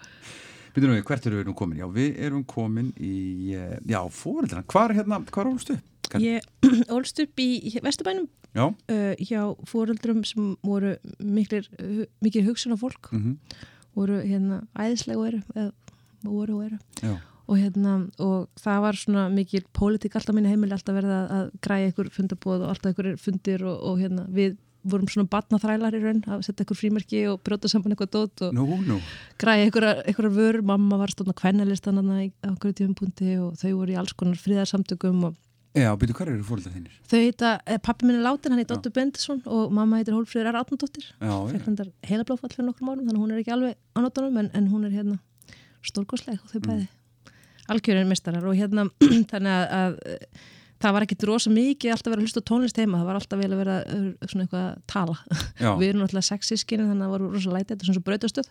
Býtum 0.74 0.90
við, 0.90 1.04
hvert 1.06 1.26
eru 1.26 1.38
við 1.38 1.46
nú 1.46 1.54
komin? 1.54 1.78
Já, 1.78 1.86
við 1.86 2.18
erum 2.18 2.42
komin 2.44 2.88
í, 2.98 3.54
eh, 3.54 3.78
já, 3.86 4.00
fóreldrina 4.10 4.64
Hvar 4.66 4.90
er 4.90 4.96
hérna, 4.96 5.20
hvar 5.30 5.46
ólstu? 5.46 5.78
Ég 6.18 6.42
ólst 6.96 7.22
upp 7.22 7.38
í 7.38 7.78
Vesturbænum. 7.78 8.26
Já, 8.54 8.66
uh, 8.66 9.14
hjá 9.22 9.54
fóreldrum 9.70 10.24
sem 10.24 10.56
voru 10.64 10.96
miklir, 11.20 11.70
mikil 12.20 12.42
hugsun 12.42 12.74
á 12.74 12.76
fólk 12.76 13.12
mm 13.12 13.38
voru 13.94 14.18
hérna 14.18 14.66
æðislega 14.74 15.18
og 15.18 15.26
eru 15.26 15.40
eða 15.54 15.70
voru 16.24 16.56
og 16.58 16.64
eru. 16.64 16.78
Já, 17.02 17.20
og 17.44 17.58
hérna 17.60 17.94
og 18.24 18.46
það 18.60 18.84
var 18.86 18.98
svona 18.98 19.24
mikil 19.32 19.64
pólitík 19.76 20.16
alltaf 20.16 20.36
minni 20.36 20.52
heimili 20.52 20.76
alltaf 20.76 20.96
verið 20.96 21.12
að, 21.12 21.32
að 21.38 21.50
græja 21.66 21.90
ykkur 21.92 22.12
fundabóð 22.14 22.64
og 22.64 22.70
alltaf 22.72 22.94
ykkur 22.94 23.10
fundir 23.20 23.66
og, 23.68 23.82
og 23.90 24.00
hérna 24.00 24.24
við 24.32 24.56
vorum 24.84 25.08
svona 25.08 25.28
batnaþrælar 25.32 25.96
í 25.96 26.00
raun 26.02 26.20
að 26.28 26.42
setja 26.46 26.64
ykkur 26.66 26.78
frímerki 26.78 27.22
og 27.30 27.40
brjóta 27.44 27.70
saman 27.72 27.94
eitthvað 27.94 28.10
dót 28.16 28.44
og 28.48 28.56
nú, 28.56 28.66
nú. 28.84 28.98
græja 29.40 29.68
ykkur, 29.70 29.86
ykkur 30.12 30.28
vör 30.32 30.60
mamma 30.72 30.98
var 31.00 31.12
stofna 31.12 31.36
kvennalistan 31.36 32.00
á 32.00 32.04
okkur 32.52 32.76
tífumpunti 32.76 33.38
og 33.40 33.56
þau 33.60 33.72
voru 33.78 33.94
í 33.94 33.98
alls 34.00 34.12
konar 34.16 34.40
fríðarsamtökum 34.40 35.30
og 35.30 35.40
Já, 35.74 35.88
býtu, 35.98 36.14
hvar 36.14 36.28
eru 36.30 36.44
fóreldrar 36.46 36.70
þínir? 36.76 36.98
þau 37.10 37.18
heita, 37.18 37.48
eh, 37.66 37.80
pappi 37.82 38.06
minn 38.06 38.20
er 38.20 38.26
látin 38.28 38.52
hann 38.52 38.60
heit 38.62 38.70
Dóttur 38.70 38.92
Bendisson 38.94 39.40
og 39.44 39.72
mamma 39.74 39.98
heitir 39.98 40.14
Hólfríður 40.14 40.52
R. 40.52 40.60
Já, 41.18 41.64
hendar 41.64 41.88
heila 42.06 42.22
blófall 42.28 42.52
fyrir 42.52 42.68
nokkrum 42.68 42.92
árum 42.92 43.08
þannig 43.08 43.18
að 43.18 43.24
hún 43.24 43.32
er 43.32 43.40
ekki 43.42 43.54
alveg 43.56 43.74
á 43.74 43.98
nótunum 43.98 44.38
en, 44.38 44.50
en 44.54 44.68
hún 44.70 44.84
er 44.86 44.94
hérna 44.94 45.18
stórkosleg 45.82 46.38
og 46.38 46.52
þau 46.52 46.60
bæði 46.62 46.86
algjörinn 47.72 48.10
mistarar 48.10 48.44
og 48.48 48.58
hérna 48.58 48.88
þannig 49.30 49.54
að, 49.54 49.64
að 49.78 49.96
eh, 50.10 50.44
það 50.84 50.94
var 50.96 51.06
ekkit 51.06 51.24
rosa 51.28 51.52
mikið 51.52 51.94
alltaf 51.94 52.12
verið 52.12 52.20
að 52.20 52.26
hlusta 52.28 52.42
tónlist 52.48 52.80
heima 52.80 53.00
það 53.00 53.08
var 53.08 53.18
alltaf 53.20 53.40
vel 53.40 53.50
að 53.50 53.60
vera 53.62 53.76
uh, 53.84 54.02
svona 54.28 54.44
eitthvað 54.44 54.64
að 54.64 54.82
tala. 54.90 55.14
Já, 55.60 55.70
við 55.80 55.86
erum 55.88 56.02
náttúrulega 56.02 56.28
sex 56.28 56.50
sískinni 56.52 56.88
þannig 56.88 56.98
að 56.98 57.06
það 57.06 57.14
voru 57.14 57.30
rosa 57.32 57.54
læti 57.54 57.70
þetta 57.70 57.84
er 57.84 57.88
svona 57.88 57.98
svo 57.98 58.04
brautastöð. 58.08 58.50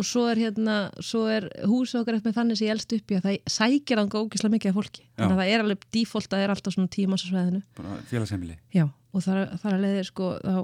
Og 0.00 0.06
svo 0.06 0.24
er 0.30 0.40
hérna, 0.40 0.76
svo 1.04 1.22
er 1.30 1.46
húsið 1.68 2.00
okkar 2.00 2.18
eftir 2.18 2.34
þannig 2.36 2.58
sem 2.58 2.68
ég 2.68 2.74
elst 2.76 2.94
upp 2.96 3.12
í 3.12 3.18
að 3.18 3.26
það 3.26 3.54
sækir 3.56 4.02
anga 4.02 4.22
ógislega 4.22 4.54
mikið 4.56 4.72
af 4.72 4.78
fólki. 4.78 5.06
Þannig 5.18 5.36
að 5.36 5.42
það 5.42 5.52
er 5.54 5.64
alveg 5.64 5.86
default 5.96 6.28
að 6.30 6.36
það 6.36 6.44
er 6.46 6.54
alltaf 6.54 6.76
svona 6.76 6.94
tíma 6.96 7.18
á 7.18 7.22
sveðinu 7.22 7.62
bara 7.78 7.98
félagsheimili. 8.10 8.56
Já, 8.74 8.86
og 8.88 9.26
þar, 9.26 9.42
að 9.60 9.84
leiðir 9.84 10.08
sko 10.08 10.32
þá 10.40 10.60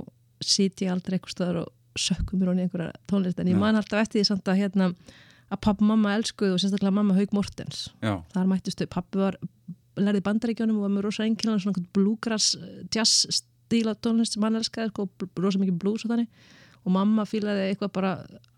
sit 0.46 0.82
ég 0.84 0.94
aldrei 0.94 1.18
einhver 1.18 1.34
staðar 1.34 1.62
og 1.64 2.00
sökkum 2.00 2.40
mér 2.40 2.52
honi 2.52 2.66
einhverja 2.66 2.92
tónlist. 3.10 3.38
En 3.40 3.50
ég 3.50 3.56
Já. 3.56 3.60
man 3.60 3.78
alltaf 3.78 4.02
eftir 4.04 4.20
því 4.20 4.28
samt 4.30 4.50
að 4.52 4.60
hérna 4.62 4.90
að 5.52 5.60
pappa 5.62 5.84
og 5.84 5.90
mamma 5.92 6.14
elskuðu 6.18 6.56
og 6.56 6.62
sérstaklega 6.62 6.94
mamma 6.96 7.16
Haug 7.16 7.34
Mortens. 7.36 7.86
Já, 8.02 8.16
þar 8.34 8.50
mættustu, 8.50 8.88
pappi 8.90 9.20
var 9.20 9.38
lærði 9.96 10.20
í 10.20 10.26
bandaríkjónum 10.26 10.80
og 10.80 10.86
var 10.86 10.94
með 10.96 11.06
rosa 11.06 11.24
einnkjölan 11.26 11.62
svona 11.62 11.84
bluegrass 11.96 12.56
eh, 12.58 12.82
jazz 12.92 13.26
stíla 13.40 13.96
tónlist 13.98 14.36
sem 14.36 14.44
hann 14.44 14.58
elskaði 14.58 14.92
sko, 14.92 15.08
rosa 15.40 15.62
mikið 15.62 15.78
blues 15.82 16.04
og 16.06 16.12
þannig. 16.12 16.50
Og 16.84 16.94
mamma 16.94 17.24
fílaði 17.26 17.70
eitthvað 17.70 17.94
bara 17.96 18.12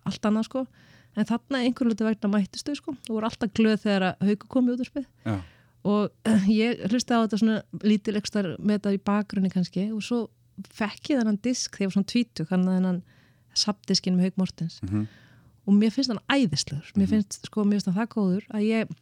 allt 0.08 0.26
annað 0.28 0.48
sko. 0.48 0.64
En 1.18 1.28
þarna 1.28 1.62
einhvern 1.64 1.92
veginn 1.92 2.10
vegna 2.10 2.32
mættustu 2.32 2.74
sko. 2.76 2.96
Og 3.08 3.14
voru 3.14 3.28
alltaf 3.28 3.54
glöð 3.56 3.78
þegar 3.84 4.10
að 4.10 4.26
Haugu 4.28 4.50
kom 4.52 4.68
í 4.68 4.74
útvarpið. 4.74 5.06
Já, 5.28 5.38
og 5.86 6.10
eh, 6.26 6.48
ég 6.50 6.82
hlusti 6.90 7.14
á 7.14 7.22
þetta 7.22 7.38
svona 7.40 7.60
lítil 7.86 8.16
ekstar 8.18 8.50
með 8.58 8.78
þetta 8.80 8.94
í 8.96 9.00
bakgrunni 9.06 9.52
kannski 9.52 9.88
og 9.94 10.02
svo 10.04 10.24
fekk 10.74 11.12
ég 11.12 11.20
þennan 11.20 11.38
disk 11.44 11.76
þegar 11.76 11.84
ég 11.84 11.90
var 11.90 11.96
svona 11.96 12.12
tvítu 12.12 12.46
hann 12.50 12.66
þennan 12.66 13.00
mhm, 15.68 15.74
og 15.74 15.82
mér 15.82 15.92
finnst 15.94 16.14
hann 16.14 16.24
æðislegur. 16.32 16.96
Mér 16.96 17.12
finnst 17.12 17.38
sko, 17.46 17.64
mér 17.64 17.78
finnst 17.78 17.90
hann 17.92 18.00
það 18.00 18.10
góður 18.16 18.48
að 18.54 18.66
ég 18.68 18.96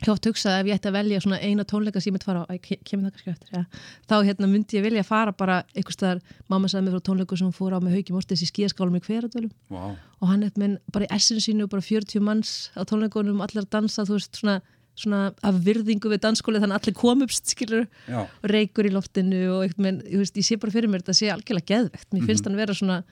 hef 0.00 0.14
oft 0.14 0.26
hugsað 0.28 0.54
að 0.54 0.62
ef 0.62 0.68
ég 0.70 0.78
ætti 0.78 0.88
að 0.88 0.96
velja 0.96 1.20
svona 1.20 1.38
eina 1.44 1.64
tónleika 1.68 2.00
sem 2.00 2.10
ég 2.10 2.16
myndi 2.16 2.28
fara 2.28 2.44
á, 2.48 2.54
kemur 2.88 3.06
það 3.06 3.14
kannski 3.14 3.32
eftir 3.34 3.56
ja. 3.58 3.62
þá 4.08 4.14
hérna 4.28 4.48
myndi 4.48 4.78
ég 4.78 4.84
vilja 4.86 5.04
fara 5.04 5.34
bara 5.36 5.60
einhvers 5.74 5.98
staðar, 5.98 6.22
mamma 6.48 6.70
sagði 6.72 6.86
mér 6.86 6.96
frá 6.96 7.06
tónleiku 7.10 7.38
sem 7.38 7.48
hún 7.48 7.56
fór 7.56 7.76
á 7.76 7.78
með 7.84 7.98
Hauki 7.98 8.16
Mortens 8.16 8.44
í 8.44 8.48
skíaskálum 8.48 8.96
í 8.96 9.02
hverjadölum 9.04 9.52
vá. 9.68 9.92
Og 10.20 10.30
hann 10.32 10.44
er 10.46 10.54
minn 10.60 10.78
bara 10.94 11.04
í 11.04 11.12
essinu 11.16 11.44
sínu 11.44 11.68
bara 11.70 11.84
40 11.84 12.24
manns 12.24 12.52
á 12.72 12.80
tónleikunum 12.88 13.42
allir 13.44 13.64
að 13.64 13.72
dansa, 13.76 14.06
þú 14.08 14.16
veist, 14.16 14.40
svona, 14.40 14.60
svona 14.96 15.22
af 15.44 15.60
virðingu 15.66 16.12
við 16.12 16.22
dansskóli 16.24 16.62
þannig 16.62 16.78
að 16.78 16.86
allir 16.88 17.00
komupst 17.00 17.52
skilur 17.52 17.84
Já, 18.08 18.22
og 18.24 18.48
reykur 18.54 18.88
í 18.88 18.94
loftinu 18.94 19.42
og 19.56 19.66
eitthvað, 19.66 19.84
menn, 19.84 20.00
ég, 20.08 20.22
veist, 20.24 20.40
ég 20.40 20.48
sé 20.48 20.60
bara 20.60 20.76
fyrir 20.76 20.92
mér 20.92 21.04
þetta 21.04 21.18
sé 21.20 21.32
algjörlega 21.34 21.74
geðvegt, 21.74 22.08
mér 22.14 22.28
finnst 22.28 22.48
hann 22.48 22.60
vera 22.60 22.76
svona 22.76 23.02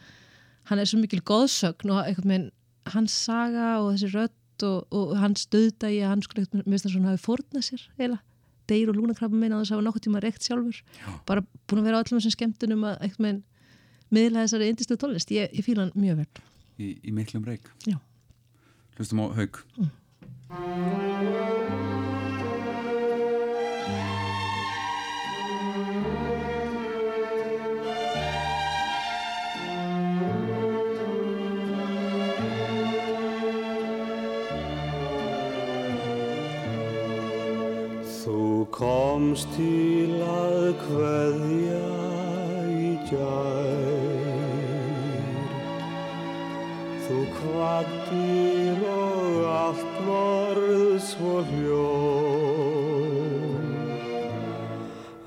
hann 0.68 0.80
er 0.80 0.88
svo 0.88 1.00
mikil 1.00 1.20
góðsögn 1.24 1.92
og 1.94 2.02
eitthvað, 2.04 2.28
menn, 2.28 2.48
hans 2.94 3.16
saga 3.26 3.68
og 3.82 3.92
þessi 3.94 4.08
rödd 4.14 4.66
og, 4.68 4.78
og 4.94 5.12
hans 5.20 5.46
stöðdægi 5.46 6.00
hann 6.06 6.24
sko, 6.24 6.38
eitthvað, 6.40 6.64
mér 6.64 6.74
finnst 6.74 6.88
hann 6.88 6.94
svona 6.96 7.12
hafi 7.12 7.22
fórnað 7.24 7.66
sér 7.68 7.84
eiginlega, 7.98 8.22
deyr 8.68 8.90
og 8.92 8.98
lúnakrabba 8.98 9.38
meina 9.38 9.56
að 9.56 9.62
þess 9.62 9.72
að 9.72 9.78
hafa 9.78 9.86
nokkuð 9.86 10.04
tíma 10.06 10.22
reykt 10.24 10.48
sjálfur. 10.48 10.82
Já. 10.98 11.08
bara 11.28 11.44
búin 11.70 11.82
að 11.82 11.88
vera 11.88 12.00
á 12.00 12.02
öllum 12.02 12.18
þessum 12.18 12.36
skemmtunum 12.36 12.86
að 12.90 12.96
eitthvað, 13.06 13.24
menn, 13.28 13.40
miðla 14.14 14.44
þessari 14.46 14.70
indistu 14.72 14.98
tónlist, 15.00 15.32
ég, 15.34 15.52
ég 15.56 15.66
fíla 15.66 15.86
hann 15.86 15.94
mjög 15.96 16.24
vel. 16.24 16.46
Í, 16.78 16.94
í 17.02 17.14
miklum 17.14 17.46
reik 17.48 17.70
Já. 17.88 17.98
Hlustum 18.98 19.22
á 19.22 19.26
Haug 19.34 19.62
Þú 20.48 21.97
komst 38.74 39.48
til 39.56 40.22
að 40.24 40.74
kveðja 40.84 41.94
í 42.72 42.92
gær. 43.10 43.98
Þú 47.08 47.18
kvattir 47.38 48.78
og 48.92 49.44
allt 49.58 49.94
varð 50.08 50.98
svo 51.08 51.34
hljóm 51.52 52.48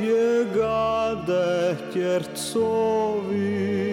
Ég 0.02 0.50
gat 0.56 1.28
ekkert 1.30 2.34
sofið 2.34 3.83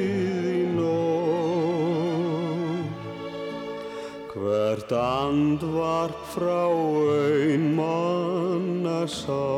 Hvert 4.71 4.93
andvarp 4.95 6.15
frá 6.31 6.71
ein 7.11 7.75
manna 7.75 9.03
sá 9.03 9.51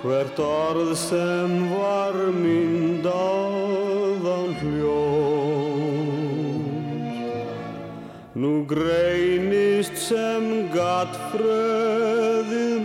Hvert 0.00 0.38
orð 0.42 0.90
sem 0.98 1.70
var 1.70 2.18
myndaðan 2.34 3.78
hljóm 4.58 6.10
Nú 8.34 8.66
greinist 8.66 9.94
sem 10.08 10.66
gatt 10.74 11.14
fröðið 11.30 12.77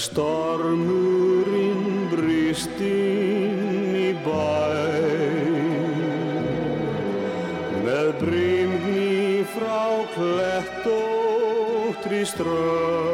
stormurinn 0.00 1.84
brýst 2.10 2.80
inn 2.82 3.94
í 3.94 4.12
bæ. 4.24 4.60
Með 7.84 8.08
brimni 8.22 9.44
frá 9.54 9.84
klettóttri 10.16 11.42
strönd. 12.26 13.13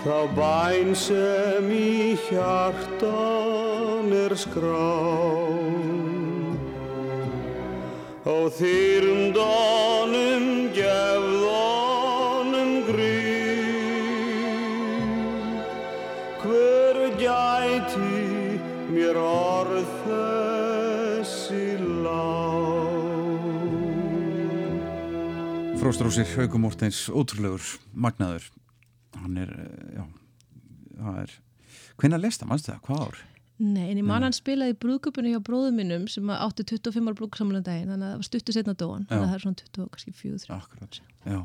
þá 0.00 0.18
bæn 0.32 0.94
sem 0.96 1.66
í 1.72 2.16
hjartan 2.28 4.08
er 4.16 4.32
skráð. 4.38 5.60
Og 8.30 8.46
þyrndonum 8.56 10.46
gefðonum 10.76 12.72
gríð 12.88 13.40
hver 16.44 16.96
gæti 17.20 18.16
mér 18.94 19.16
orð 19.20 19.88
þessi 20.06 21.66
lág? 22.04 23.00
Fróstrósir 25.80 26.28
Haukum 26.36 26.60
Mortens, 26.68 27.08
ótrúlegur 27.08 27.64
magnaður. 27.92 28.44
Hann 29.20 29.36
er, 29.36 29.50
eh, 29.50 29.89
er, 31.24 31.34
hvenær 32.00 32.22
lesta, 32.22 32.46
mannstu 32.48 32.72
það, 32.72 32.80
hvað 32.86 33.04
ár? 33.06 33.20
Nei, 33.60 33.90
en 33.90 33.98
ég 34.00 34.04
man 34.08 34.24
hann 34.24 34.32
spilaði 34.32 34.72
brúðköpunni 34.80 35.34
hjá 35.34 35.40
bróðum 35.44 35.76
minnum 35.76 36.06
sem 36.08 36.30
átti 36.32 36.64
25 36.64 37.10
ára 37.10 37.16
brúðsamlega 37.18 37.66
daginn 37.66 37.90
þannig 37.92 38.06
að 38.06 38.12
það 38.14 38.20
var 38.22 38.28
stuttu 38.30 38.54
setna 38.56 38.72
dóan 38.80 39.02
þannig 39.10 39.24
að 39.26 39.28
það 39.28 39.36
er 39.36 39.42
svona 39.44 39.58
20, 39.60 39.88
kannski 39.96 40.14
4 40.16 40.54
Akkurat, 40.56 41.00
já. 41.28 41.40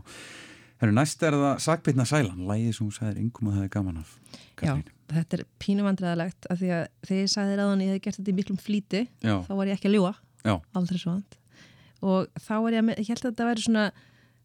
Herru, 0.80 0.92
næst 0.96 1.24
er 1.28 1.36
það 1.40 1.60
Sakbyrna 1.66 2.06
Sælan, 2.08 2.46
lægið 2.48 2.72
sem 2.78 2.86
hún 2.88 2.96
sagðir 2.96 3.20
yngum 3.26 3.50
að 3.52 3.58
það 3.58 3.66
er 3.68 3.74
gaman 3.76 4.00
af 4.00 4.14
Já, 4.16 4.40
Katrín. 4.62 4.90
þetta 5.12 5.38
er 5.38 5.44
pínumandræðalegt 5.64 6.48
af 6.52 6.60
því 6.62 6.72
að 6.76 6.86
þegar 7.08 7.22
ég 7.26 7.32
sagði 7.36 7.60
ráðan 7.60 7.84
ég 7.84 7.92
hefði 7.92 8.04
gert 8.08 8.20
þetta 8.22 8.32
í 8.32 8.38
miklum 8.40 8.60
flýti 8.64 9.02
Já. 9.24 9.36
þá 9.48 9.52
var 9.60 9.72
ég 9.72 9.76
ekki 9.80 9.92
að 9.92 9.96
ljúa, 9.98 10.14
Já, 10.46 10.56
aldrei 10.80 11.00
svo 11.02 11.14
vant. 11.18 11.38
Og 12.06 12.28
þá 12.48 12.54
var 12.64 12.76
ég 12.76 12.84
að, 12.84 12.92
ég 13.00 13.08
held 13.12 13.22
að 13.24 13.30
þetta 13.32 13.48
væri 13.50 13.64
svona 13.68 13.86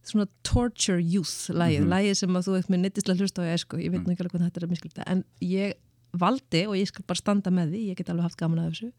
svona 0.07 0.27
torture 0.43 1.01
youth 1.03 1.51
lægið, 1.53 1.81
Mhm. 1.85 1.89
lægið 1.93 2.17
sem 2.17 2.31
að 2.37 2.47
þú 2.49 2.59
ert 2.59 2.69
með 2.73 2.81
nittislega 2.85 3.21
hlusta 3.21 3.43
á 3.43 3.51
ég 3.53 3.59
sko, 3.61 3.77
ég 3.77 3.91
veit 3.93 4.05
nú 4.07 4.13
ekki 4.15 4.23
alveg 4.25 4.33
hvernig 4.33 4.51
þetta 4.51 4.61
er 4.63 4.67
að 4.67 4.73
misklita 4.75 5.03
en 5.07 5.25
ég 5.43 5.75
valdi 6.13 6.67
og 6.67 6.75
ég 6.75 6.87
skal 6.89 7.05
bara 7.07 7.17
standa 7.21 7.51
með 7.51 7.71
því 7.71 7.81
ég 7.91 7.97
get 7.97 8.09
alveg 8.11 8.23
haft 8.23 8.37
gaman 8.41 8.59
af 8.59 8.73
þessu 8.73 8.93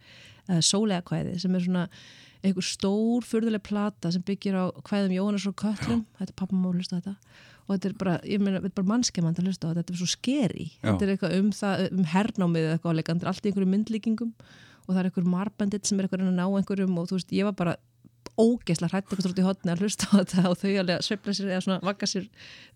uh, 0.50 0.62
sólega 0.62 1.02
kvæði 1.04 1.40
sem 1.42 1.56
er 1.56 1.60
svona 1.66 1.88
einhver 2.44 2.64
stór 2.64 3.22
furðuleg 3.28 3.62
plata 3.64 4.12
sem 4.12 4.22
byggir 4.22 4.56
á 4.56 4.72
kvæðum 4.82 5.12
Jóhannes 5.18 5.48
og 5.48 5.56
Köllum 5.56 6.06
þetta 6.18 6.30
er 6.30 6.38
pappa 6.38 6.56
má 6.56 6.72
hlusta 6.74 7.02
þetta. 7.02 7.16
Og 7.68 7.76
þetta 7.78 7.86
er 7.90 7.94
bara, 7.94 8.16
ég 8.26 8.40
meina, 8.42 8.58
þetta 8.60 8.72
er 8.72 8.78
bara 8.82 8.88
mannskemmand 8.98 9.38
að 9.38 9.46
hlusta 9.46 9.68
á 9.68 9.70
þetta 9.72 9.84
þetta 9.84 9.94
er 9.94 10.00
svo 10.02 10.10
skeri, 10.10 10.72
þetta 10.82 11.02
er 11.06 11.12
eitthvað 11.18 11.36
um 11.38 11.52
það 11.52 11.92
um 11.92 12.04
hernámið 12.06 12.64
eða 12.66 12.74
eitthvað 12.80 12.94
áleikandur, 12.96 13.28
allt 13.28 13.46
í 13.46 13.52
einhverjum 13.52 13.74
myndlíkingum 13.76 14.34
og 14.88 14.90
það 14.96 15.00
er 15.04 15.10
einhver 15.12 15.28
marbandit 15.30 15.86
sem 15.86 16.00
er 16.00 16.08
eitthvað 16.08 16.20
að 16.20 16.26
reyna 16.26 16.34
að 16.34 16.40
ná 16.42 16.58
einhverjum 16.58 16.98
og 16.98 17.08
þú 17.12 17.20
veist, 17.20 17.32
ég 17.32 17.44
var 17.44 17.54
bara 17.54 17.76
ógeðslega 18.42 18.92
hrætt 18.94 19.06
eitthvað 19.08 19.24
strótt 19.26 19.42
í 19.42 19.46
hotni 19.46 19.72
að 19.74 19.82
hlusta 19.84 20.08
á 20.10 20.14
þetta 20.22 20.44
og 20.52 20.58
þau 20.62 20.70
alveg 20.82 20.96
að 20.98 21.06
sveifla 21.08 21.34
sér 21.38 21.50
eða 21.58 21.78
vagga 21.86 22.08
sér 22.10 22.28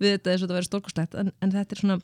við 0.02 0.12
þetta 0.16 0.32
eins 0.34 0.42
og 0.42 0.46
þetta 0.48 0.58
verið 0.60 0.70
stórkostlegt. 0.70 1.16
En, 1.22 1.32
en 1.42 1.54
þetta 1.56 1.76
er 1.78 1.82
svona 1.82 1.98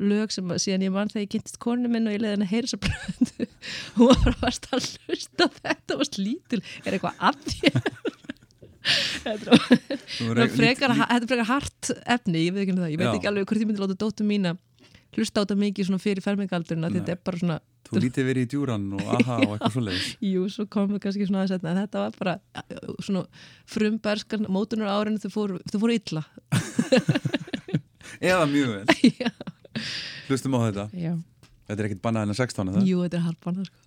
lög 0.00 0.32
sem 0.32 0.52
að- 0.52 0.60
síðan 0.64 0.84
ég 0.86 0.92
mann 0.94 1.10
þegar 1.12 1.24
ég 1.26 1.32
kynntist 1.34 1.58
konu 1.60 1.88
minn 1.92 2.06
og 2.08 2.14
ég 2.16 2.22
leiði 2.22 2.34
henni 2.36 2.46
að 2.48 2.54
heyra 2.54 2.70
að 2.72 2.84
blöðu 2.86 3.48
hún 3.98 4.10
var 4.10 4.22
bara 4.24 4.36
fast 4.44 4.68
að 4.72 4.86
hlusta 5.08 5.48
þetta 5.60 5.98
og 6.00 6.08
slítil, 6.08 6.62
er 6.86 6.96
eitthvað 6.96 7.20
að 7.30 7.42
þér? 7.50 7.82
Þetta 9.20 9.52
er- 9.52 9.90
verður 10.24 10.54
frekar, 10.56 10.94
hart 11.50 11.90
efni, 12.08 12.46
ég 12.46 12.54
veit 12.56 12.62
ekki 12.64 12.72
um 12.78 12.84
ég 12.88 12.96
veit 13.00 13.10
ekki 13.12 13.28
alveg 13.28 13.44
hvort 13.50 13.60
ég 13.60 13.68
myndi 13.68 13.82
láta 13.82 13.96
dóttu 14.00 14.24
mína 14.24 14.54
hlusta 15.16 15.42
á 15.42 15.44
þetta 15.44 15.58
mikið 15.60 15.92
fyrir 16.00 16.24
fermingaldurinn 16.24 16.86
að 16.86 16.98
þetta 17.00 17.14
er 17.16 17.20
bara 17.24 17.42
svona 17.42 17.58
Þú 17.90 18.02
lítið 18.04 18.26
verið 18.28 18.44
í 18.44 18.48
djúran 18.52 18.84
og 18.94 19.08
aha 19.16 19.36
og 19.40 19.50
eitthvað 19.56 19.72
svo 19.74 19.82
leiðis 19.82 20.10
Jú, 20.22 20.42
svo 20.52 20.66
komum 20.70 20.94
við 20.94 21.02
kannski 21.06 21.26
svona 21.26 21.40
aðeins 21.40 21.54
setna 21.56 21.72
en 21.72 21.80
þetta 21.80 22.04
var 22.04 22.18
bara 22.20 22.34
uh, 22.60 22.92
svona 23.02 23.24
frumberskar 23.72 24.44
mótunar 24.46 24.92
árinu 24.94 25.22
þau 25.22 25.32
fóru, 25.34 25.58
fóru 25.74 25.96
illa. 25.96 26.22
Eða 28.30 28.46
mjög 28.50 28.76
vel. 28.76 29.32
Hlustum 30.28 30.54
á 30.54 30.60
þetta. 30.68 30.86
Já. 30.94 31.14
Þetta 31.66 31.78
er 31.78 31.88
ekkit 31.90 32.04
bannað 32.04 32.26
en 32.26 32.34
að 32.34 32.42
16 32.44 32.72
eða? 32.74 32.86
Jú, 32.86 33.02
þetta 33.06 33.20
er 33.20 33.26
harpan 33.28 33.64
sko. 33.66 33.78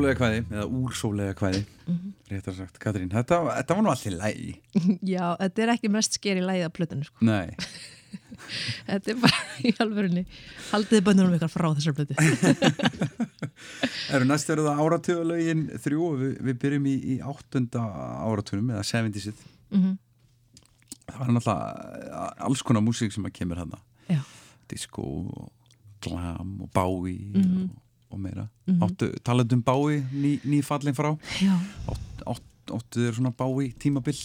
Sólega 0.00 0.16
kvæði, 0.18 0.40
eða 0.50 0.66
úr 0.80 0.96
sólega 0.96 1.34
kvæði 1.38 1.62
Mhm. 1.90 2.12
réttar 2.30 2.54
sagt, 2.56 2.78
Katrín, 2.80 3.08
þetta, 3.10 3.40
þetta 3.60 3.74
var 3.76 3.82
nú 3.84 3.90
allir 3.92 4.16
lægi 4.18 4.52
Já, 5.14 5.36
þetta 5.40 5.62
er 5.64 5.72
ekki 5.76 5.90
mest 5.90 6.14
skeri 6.18 6.40
lægið 6.44 6.64
af 6.68 6.72
plötunni 6.76 7.04
sko. 7.08 7.24
Nei, 7.26 7.50
Þetta 8.88 9.10
er 9.12 9.18
bara 9.20 9.40
í 9.68 9.72
alvörunni 9.82 10.22
Haldiði 10.70 11.02
bönnunum 11.06 11.34
ykkar 11.36 11.50
frá 11.52 11.68
þessar 11.76 11.94
plötu 11.98 12.14
eru 14.14 14.24
næst 14.26 14.50
eru 14.50 14.64
það 14.66 14.80
áratugulögin 14.84 15.64
þrjú 15.82 16.06
og 16.08 16.16
við, 16.22 16.32
við 16.48 16.58
byrjum 16.64 16.86
í, 16.90 16.94
í 17.14 17.16
áttunda 17.22 17.84
áratugunum 18.26 18.72
eða 18.76 18.86
70-sið 18.88 19.46
Mhm. 19.70 19.92
það 21.10 21.18
var 21.20 21.28
náttúrulega 21.36 22.24
alls 22.48 22.62
konar 22.66 22.82
músík 22.82 23.12
sem 23.14 23.26
að 23.28 23.36
kemur 23.38 23.60
hana 23.62 23.78
Já, 24.10 24.22
disco 24.70 25.02
og 25.04 25.52
glam 26.02 26.56
og 26.64 26.70
bái 26.74 27.14
Mhm. 27.36 27.68
og, 27.68 27.70
og 28.10 28.20
meira. 28.20 28.48
Áttu, 28.80 29.10
talandi 29.24 29.54
um 29.58 29.62
bái 29.62 30.00
ný, 30.12 30.38
ný 30.44 30.62
fallin 30.66 30.94
frá? 30.94 31.12
Átt- 31.88 32.24
átt- 32.26 32.72
áttu 32.74 33.00
þér 33.06 33.14
svona 33.18 33.32
bái 33.34 33.72
tímabill 33.78 34.20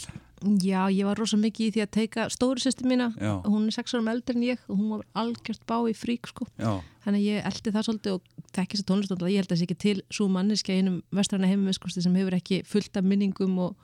Já, 0.62 0.86
ég 0.91 1.06
var 1.08 1.17
rosa 1.17 1.38
mikið 1.39 1.65
í 1.65 1.71
því 1.74 1.82
að 1.82 1.91
teika 1.95 2.24
stóru 2.30 2.62
sýstu 2.62 2.86
mína, 2.86 3.08
Já. 3.17 3.41
hún 3.48 3.65
er 3.65 3.71
sex 3.74 3.95
árum 3.95 4.10
eldri 4.12 4.36
en 4.36 4.43
ég 4.43 4.60
og 4.69 4.78
hún 4.78 4.89
var 4.91 5.06
algjört 5.15 5.63
bá 5.65 5.78
í 5.89 5.93
frík 5.95 6.28
sko. 6.28 6.45
já, 6.60 6.82
þannig 7.06 7.21
að 7.24 7.30
ég 7.32 7.45
eldi 7.50 7.71
það 7.74 7.86
svolítið 7.88 8.13
og 8.13 8.21
þekki 8.54 8.76
þess 8.76 8.84
að 8.84 8.89
tónlistóndla, 8.91 9.32
ég 9.32 9.39
held 9.41 9.48
að 9.50 9.56
það 9.56 9.62
sé 9.62 9.65
ekki 9.65 9.78
til 9.82 10.02
svo 10.12 10.28
manneskja 10.30 10.76
einum 10.78 11.02
vestræna 11.15 11.48
heimimiskusti 11.50 12.04
sem 12.04 12.13
hefur 12.19 12.36
ekki 12.38 12.62
fullt 12.67 12.98
af 13.00 13.04
minningum 13.08 13.58
og, 13.58 13.76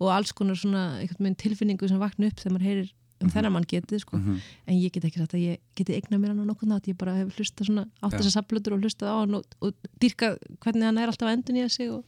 og 0.00 0.12
alls 0.12 0.32
konar 0.36 0.58
svona 0.60 1.00
tilfinningu 1.40 1.88
sem 1.88 1.98
vakna 2.02 2.26
upp 2.28 2.36
þegar 2.42 2.52
maður 2.58 2.68
heyrir 2.68 2.92
um 3.20 3.30
þennan 3.32 3.54
mann 3.54 3.66
getið 3.68 4.02
sko. 4.04 4.18
en 4.20 4.74
ég 4.76 4.92
get 4.94 5.04
ekki 5.04 5.20
sagt 5.20 5.34
að 5.36 5.44
ég 5.44 5.60
geti 5.78 5.96
eigna 5.96 6.18
mér 6.18 6.32
hann 6.32 6.42
á 6.42 6.50
nokkuð 6.50 6.70
nátt, 6.72 6.88
ég 6.88 6.98
bara 7.00 7.16
hef 7.18 7.36
hlustað 7.36 7.68
svona 7.70 7.86
átt 8.00 8.16
þessar 8.16 8.36
saflötur 8.38 8.76
og 8.76 8.84
hlustað 8.84 9.12
á 9.12 9.16
hann 9.20 9.34
og, 9.38 9.56
og 9.60 9.90
dýrka 10.00 10.34
hvernig 10.64 10.88
hann 10.88 10.98
er 10.98 11.12
alltaf 11.12 11.28
að 11.28 11.36
endun 11.38 11.60
í 11.60 11.66
sig 11.68 11.90
og, 11.92 12.04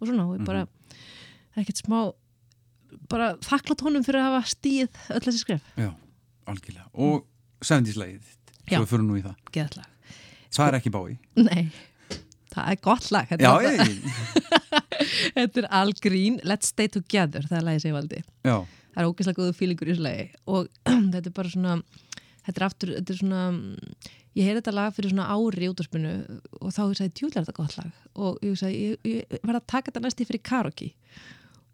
og 0.00 0.10
svona. 0.10 0.26
Og 0.28 0.38
ég 0.38 0.46
bara 0.46 0.66
er 0.66 1.62
ekkert 1.64 1.84
smá 1.84 2.12
bara 3.10 3.32
þakklátt 3.44 3.84
honum 3.86 4.04
fyrir 4.06 4.20
að 4.20 4.32
hafa 4.34 4.50
stíð 4.50 5.00
öll 5.14 5.22
þessi 5.24 5.44
skref, 5.44 5.70
já, 5.78 5.92
algjörlega. 6.50 6.88
Og 6.94 7.24
70-slægið 7.60 8.20
þitt, 8.24 8.52
Já. 8.70 8.76
svo 8.76 8.84
við 8.84 8.92
fyrir 8.94 9.06
nú 9.06 9.16
í 9.18 9.24
það. 9.24 9.38
Geðallag 9.54 9.90
það 10.50 10.66
er 10.66 10.78
ekki 10.80 10.92
bái 10.94 11.16
Nei, 11.38 11.62
það 12.50 12.72
er 12.72 12.80
gott 12.84 13.08
lag 13.14 13.30
Þetta, 13.30 13.46
já, 13.46 13.70
er, 13.70 13.94
þetta 15.38 15.62
er 15.62 15.68
all 15.80 15.94
green 16.02 16.38
Let's 16.46 16.72
stay 16.74 16.90
together, 16.90 17.46
það 17.46 17.58
er 17.60 17.66
lagið 17.68 17.84
sem 17.84 17.92
ég 17.92 17.96
valdi. 17.98 18.22
Já, 18.46 18.56
Það 18.90 19.02
er 19.02 19.10
ógeðslega 19.10 19.40
góðu 19.40 19.56
fílingur 19.58 19.90
í 19.90 19.94
þessu 19.94 20.06
lagi. 20.06 20.24
Og 20.50 20.70
þetta 21.14 21.26
er 21.26 21.36
bara 21.36 21.52
svona 21.52 21.76
þetta 22.46 22.56
er 22.56 22.66
aftur, 22.66 22.94
þetta 22.98 23.14
er 23.14 23.20
svona 23.20 23.42
ég 24.38 24.46
heyrði 24.46 24.60
þetta 24.60 24.74
lag 24.76 24.94
fyrir 24.96 25.12
svona 25.12 25.28
ári 25.34 25.66
í 25.66 25.70
útvarpinu 25.70 26.14
og 26.60 26.72
þá 26.74 26.80
hugsaði, 26.84 27.12
djúlega 27.18 27.40
er 27.40 27.46
þetta 27.46 27.56
gott 27.58 27.76
lag? 27.78 28.00
Og 28.14 28.40
ég 28.44 28.54
hugsaði, 28.54 28.80
ég, 28.80 29.06
ég 29.10 29.38
verði 29.42 29.60
að 29.60 29.68
taka 29.74 29.90
þetta 29.90 30.02
næst 30.06 30.22
í 30.22 30.26
fyrir 30.28 30.44
karaoke 30.46 30.90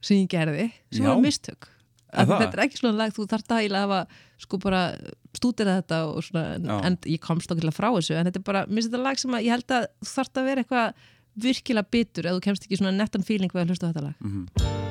sem 0.04 0.22
ég 0.22 0.30
gerði, 0.30 0.68
sem 0.94 1.04
Já. 1.04 1.10
var 1.10 1.24
mistök. 1.24 1.68
Þetta 2.16 2.46
er 2.46 2.62
ekki 2.62 2.78
svona 2.78 3.00
lag, 3.00 3.12
þú 3.12 3.26
þarft 3.28 3.52
að 3.52 3.62
eiginlega 3.64 3.88
hafa 3.88 4.20
sko 4.40 4.60
bara 4.62 4.80
stúdera 5.36 5.76
þetta 5.80 5.98
og 6.12 6.22
svona, 6.24 6.78
en, 6.86 6.96
ég 7.10 7.20
komst 7.20 7.50
okkur 7.52 7.74
frá 7.74 7.90
þessu 7.90 8.16
en 8.16 8.30
þetta 8.30 8.40
er 8.40 8.46
bara, 8.46 8.64
minnst 8.70 8.92
þetta 8.92 9.02
lag 9.02 9.20
sem 9.20 9.36
að 9.36 9.48
ég 9.48 9.56
held 9.56 9.76
að 9.76 9.88
þú 10.00 10.12
þarft 10.14 10.40
að 10.40 10.48
vera 10.50 10.64
eitthvað 10.64 11.04
virkilega 11.46 11.92
bitur 11.92 12.30
ef 12.30 12.38
þú 12.38 12.44
kemst 12.46 12.68
ekki 12.68 12.80
svona 12.80 12.96
nettan 12.96 13.26
feeling 13.26 13.52
við 13.52 13.66
að 13.66 13.74
hlusta 13.74 13.92
þetta 13.92 14.06
lag. 14.06 14.16
Mhm. 14.22 14.46
I'm 14.56 14.85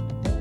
but 0.00 0.39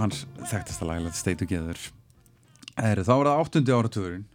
hans 0.00 0.24
þekktasta 0.50 0.88
lag 0.88 1.02
Let's 1.04 1.22
Stay 1.22 1.36
Together 1.38 1.78
er, 2.76 3.00
þá 3.02 3.12
er 3.16 3.28
það 3.30 3.32
áttundi 3.40 3.74
áratugurinn 3.76 4.26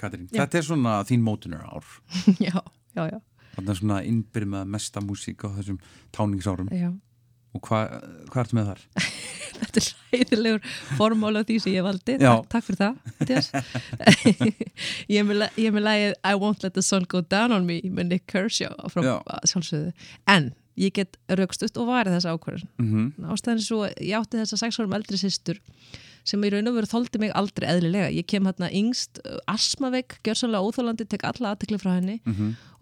Katrín, 0.00 0.26
Já. 0.32 0.42
þetta 0.42 0.58
er 0.58 0.66
svona 0.66 0.96
þín 1.06 1.22
mótunar 1.26 1.66
ár 1.68 1.86
já, 2.46 2.56
já, 2.96 3.02
já, 3.12 3.18
þarna 3.54 3.74
er 3.74 3.80
svona 3.82 4.02
innbyrð 4.08 4.52
með 4.56 4.70
mesta 4.74 5.02
músík 5.04 5.44
á 5.46 5.48
þessum 5.58 5.78
táningsárum 6.16 6.70
já. 6.74 6.88
og 7.52 7.64
hvað 7.68 7.92
hva 8.32 8.44
ertu 8.44 8.58
með 8.58 8.72
þar? 8.72 8.84
Þetta 9.62 9.78
er 9.78 9.88
hræðilegur 10.10 10.70
formála 10.98 11.42
því 11.46 11.56
sem 11.62 11.74
ég 11.76 11.84
valdi. 11.86 12.16
Takk, 12.18 12.46
takk 12.50 12.64
fyrir 12.66 12.80
það, 12.80 12.94
ég 15.12 15.20
er 15.22 15.74
með 15.76 15.84
lagið 15.84 16.16
I 16.26 16.32
Won't 16.40 16.64
Let 16.64 16.74
the 16.74 16.82
Sun 16.82 17.06
Go 17.06 17.20
Down 17.22 17.54
on 17.54 17.68
Me 17.68 17.76
með 17.84 18.08
Nick 18.10 18.26
Kershaw 18.32 18.74
frá 18.90 19.04
Já. 19.06 19.14
sjálfsögðu. 19.52 19.92
En 20.32 20.50
ég 20.80 20.94
get 20.96 21.18
raukstust 21.28 21.76
og 21.80 21.90
varið 21.90 22.16
þessa 22.18 22.32
ákvörðun. 22.36 22.70
Mm 22.78 23.28
Ástæðan 23.32 23.60
er 23.60 23.66
svo, 23.66 23.82
ég 24.00 24.16
átti 24.18 24.40
þessa 24.40 24.60
sex 24.60 24.80
árum 24.80 24.96
eldri 24.96 25.20
systur 25.20 25.60
sem 26.24 26.44
í 26.46 26.50
raun 26.52 26.70
og 26.70 26.76
veru 26.78 26.86
þóldi 26.86 27.18
mig 27.18 27.32
aldrei 27.34 27.66
eðlilega. 27.68 28.10
Ég 28.14 28.26
kem 28.30 28.46
hérna 28.46 28.70
yngst, 28.70 29.18
uh, 29.26 29.40
asmaveik, 29.50 30.20
gjörsanlega 30.22 30.62
óþólandi, 30.62 31.08
tek 31.10 31.24
alla 31.26 31.52
aðtekli 31.52 31.80
frá 31.82 31.96
henni 31.96 32.20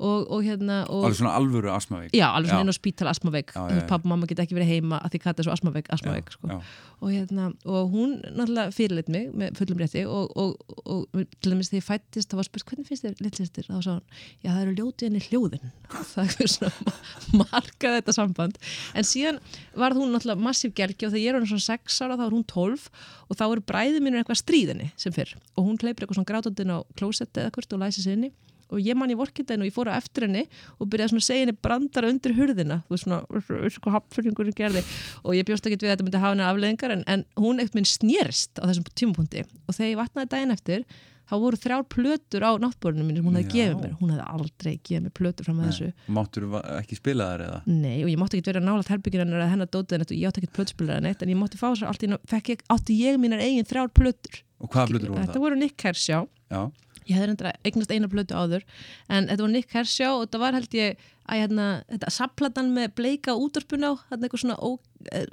og, 0.00 0.26
og 0.32 0.44
hérna... 0.46 0.82
Og, 0.88 1.04
Alveg 1.08 1.20
svona 1.20 1.36
alvöru 1.38 1.72
asmavík 1.74 2.14
Já, 2.16 2.26
alveg 2.32 2.50
svona 2.50 2.64
inn 2.64 2.72
á 2.72 2.76
spítal 2.76 3.10
asmaveik 3.12 3.52
pappa 3.54 4.02
og 4.02 4.10
mamma 4.14 4.28
geta 4.30 4.46
ekki 4.46 4.56
verið 4.56 4.72
heima 4.74 5.00
að 5.04 5.14
því 5.14 5.22
kata 5.26 5.42
er 5.42 5.48
svo 5.48 5.54
asmaveik, 5.56 5.90
asmaveik 5.92 6.32
sko. 6.34 6.60
og, 7.00 7.08
hérna, 7.12 7.50
og 7.68 7.92
hún 7.92 8.16
náttúrulega 8.24 8.74
fyrirleitt 8.76 9.10
mig 9.12 9.28
með 9.36 9.60
fullum 9.60 9.80
rétti 9.82 10.04
og, 10.08 10.32
og, 10.36 11.20
til 11.40 11.52
dæmis 11.52 11.70
þegar 11.72 11.82
ég 11.82 11.86
fættist 11.86 12.32
það 12.32 12.40
var 12.40 12.48
spurt 12.48 12.68
hvernig 12.70 12.88
finnst 12.88 13.06
þér 13.06 13.22
litlistir 13.24 13.68
þá 13.68 13.78
sá 13.84 13.90
hún, 13.92 14.04
já 14.44 14.50
það 14.50 14.62
eru 14.64 14.74
ljótið 14.78 15.08
henni 15.08 15.22
hljóðin. 15.28 15.72
Það 16.10 16.34
er 16.44 16.50
svona 16.50 16.94
markað 17.40 17.96
þetta 17.98 18.14
samband. 18.16 18.58
En 18.96 19.06
síðan 19.06 19.40
varð 19.78 20.00
hún 20.00 20.14
náttúrulega 20.14 20.44
massíf 20.44 20.74
gelgi 20.76 21.08
og 21.08 21.14
þegar 21.14 21.24
ég 21.24 21.40
er 21.40 21.48
svona 21.50 21.66
6 21.66 21.98
ára 22.04 22.18
þá 22.18 22.24
er 22.26 22.36
hún 22.36 22.46
12 22.52 22.86
og 23.28 23.38
þá 23.38 23.44
eru 23.48 23.64
bræði 23.70 24.02
mínur 24.02 24.22
eitthvað 24.22 24.42
stríðinni 24.42 24.90
sem 25.00 25.14
fyrr. 25.14 25.34
Og 25.56 25.66
hún 25.68 25.80
kleipir 25.80 26.04
eitthvað 26.04 26.20
svona 26.20 26.30
grátandinn 26.32 26.74
á 26.74 26.78
klósetti 26.98 27.44
eða 27.44 27.54
hvort 27.56 27.76
og 27.76 27.82
læsi 27.84 28.04
sig 28.04 28.18
inni 28.18 28.32
og 28.70 28.80
ég 28.82 28.98
man 28.98 29.12
í 29.12 29.18
vorkindin 29.18 29.62
og 29.64 29.68
ég 29.68 29.74
fór 29.76 29.90
á 29.90 29.98
eftir 29.98 30.26
henni 30.26 30.46
og 30.78 30.88
byrjaði 30.90 31.12
svona 31.12 31.24
að 31.24 31.28
segja 31.28 31.44
henni 31.44 31.56
brandara 31.66 32.10
undir 32.12 32.36
hurðina 32.38 32.80
þú 32.86 32.96
veist 32.96 33.06
svona, 33.06 33.20
veist 33.64 33.82
hvað 33.84 33.96
hapfyrringur 33.98 34.52
gerði. 34.56 34.82
Og 35.24 35.36
ég 35.38 35.46
bjóst 35.48 35.66
ekki 35.66 35.80
við 35.80 35.90
að 35.90 35.96
þetta 35.96 36.08
myndi 36.08 36.24
hafa 36.24 36.34
henni 36.34 36.48
afleðingar 36.48 36.96
en, 36.96 37.06
en 37.10 37.24
hún 37.40 37.62
ekkert 37.62 37.78
minn 37.80 37.88
snérist 37.90 38.60
á 38.60 38.64
þessum 38.70 38.90
tímapunkti. 38.94 39.46
Og 39.66 39.76
þegar 39.76 39.92
ég 39.94 40.02
vatnaði 40.04 40.32
daginn 40.34 40.54
eftir 40.56 40.84
þá 41.30 41.36
voru 41.38 41.58
þrjár 41.62 41.84
plötur 41.94 42.42
á 42.42 42.50
náttborinu 42.58 43.04
mín 43.06 43.20
sem 43.20 43.26
hún 43.28 43.36
hefði 43.38 43.52
gefið 43.54 43.76
mér, 43.78 43.92
hún 44.00 44.10
hefði 44.10 44.24
aldrei 44.34 44.72
gefið 44.82 45.04
mér 45.04 45.12
plötur 45.14 45.46
fram 45.46 45.60
að 45.62 45.68
þessu. 45.70 45.90
Máttur 46.16 46.46
ekki 46.80 46.98
spila 46.98 47.28
þar 47.30 47.44
eða? 47.46 47.60
Nei, 47.70 48.00
og 48.02 48.10
ég 48.10 48.18
mátti 48.18 48.40
ekki 48.40 48.50
vera 48.50 48.62
nálægt 48.64 48.90
herbyggin 48.90 49.22
hennar 49.22 49.44
að 49.44 49.52
hennar 49.52 49.70
dótið 49.70 50.06
og 50.08 50.14
ég 50.16 50.26
átti 50.26 50.42
ekki 50.42 50.52
plötuspilar 50.58 50.98
en 50.98 51.06
eitt 51.12 51.22
en 51.22 51.30
ég 51.30 51.38
mátti 51.38 51.60
fá 51.60 51.68
sér 51.70 51.86
allt 51.92 52.02
í 52.02 52.10
ég, 52.10 52.64
átti 52.74 52.98
ég 52.98 53.20
mínar 53.22 53.44
eigin 53.44 53.68
þrjár 53.70 53.92
plötur. 53.94 54.42
Og 54.58 54.74
hvaða 54.74 54.90
blöður 54.90 55.12
voru 55.14 55.22
Þetta 55.22 55.36
það? 55.36 55.44
voru 55.46 55.60
Nick 55.60 55.78
Kershaw 55.80 56.26
Já, 56.50 56.64
ég 57.10 57.16
hefði 57.18 57.30
reyndra 57.32 57.54
eignast 57.66 57.94
eina 57.94 58.10
blötu 58.10 58.36
áður 58.38 58.66
en 59.10 59.26
þetta 59.30 59.44
var 59.44 59.52
Nick 59.54 59.70
Kershaw 59.72 60.18
og 60.18 60.26
þetta 60.26 60.42
var 60.44 60.56
held 60.58 60.76
ég 60.78 61.08
að 61.30 61.40
hérna, 61.44 61.66
þetta 61.90 62.12
sapplatan 62.14 62.70
með 62.74 62.94
bleika 62.98 63.34
útörpun 63.38 63.86
á, 63.86 63.92
þetta 64.10 64.26
eitthvað 64.26 64.42
svona 64.44 64.56
ó, 64.58 64.70
eh, 65.12 65.26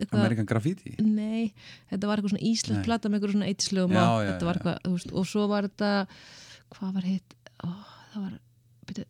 eitthvað, 0.00 0.22
Amerikan 0.24 0.48
Graffiti 0.50 0.94
nei, 0.98 1.52
þetta 1.92 2.10
var 2.10 2.18
eitthvað 2.18 2.34
svona 2.34 2.46
íslensk 2.50 2.86
plata 2.88 3.10
með 3.10 3.20
eitthvað 3.20 3.36
svona 3.36 3.50
eittislögum 3.52 3.94
Já, 3.94 4.02
á, 4.02 4.12
já, 4.18 4.30
þetta 4.32 4.48
var 4.48 4.58
já. 4.58 4.62
eitthvað, 4.62 4.80
þú 4.86 4.94
veist, 4.96 5.12
og 5.14 5.28
svo 5.30 5.46
var 5.52 5.68
þetta 5.68 5.92
hvað 6.76 6.96
var 6.98 7.08
hitt 7.12 7.36
ó, 7.62 7.68
það 8.12 8.24
var, 8.24 8.36
byrju 8.90 9.06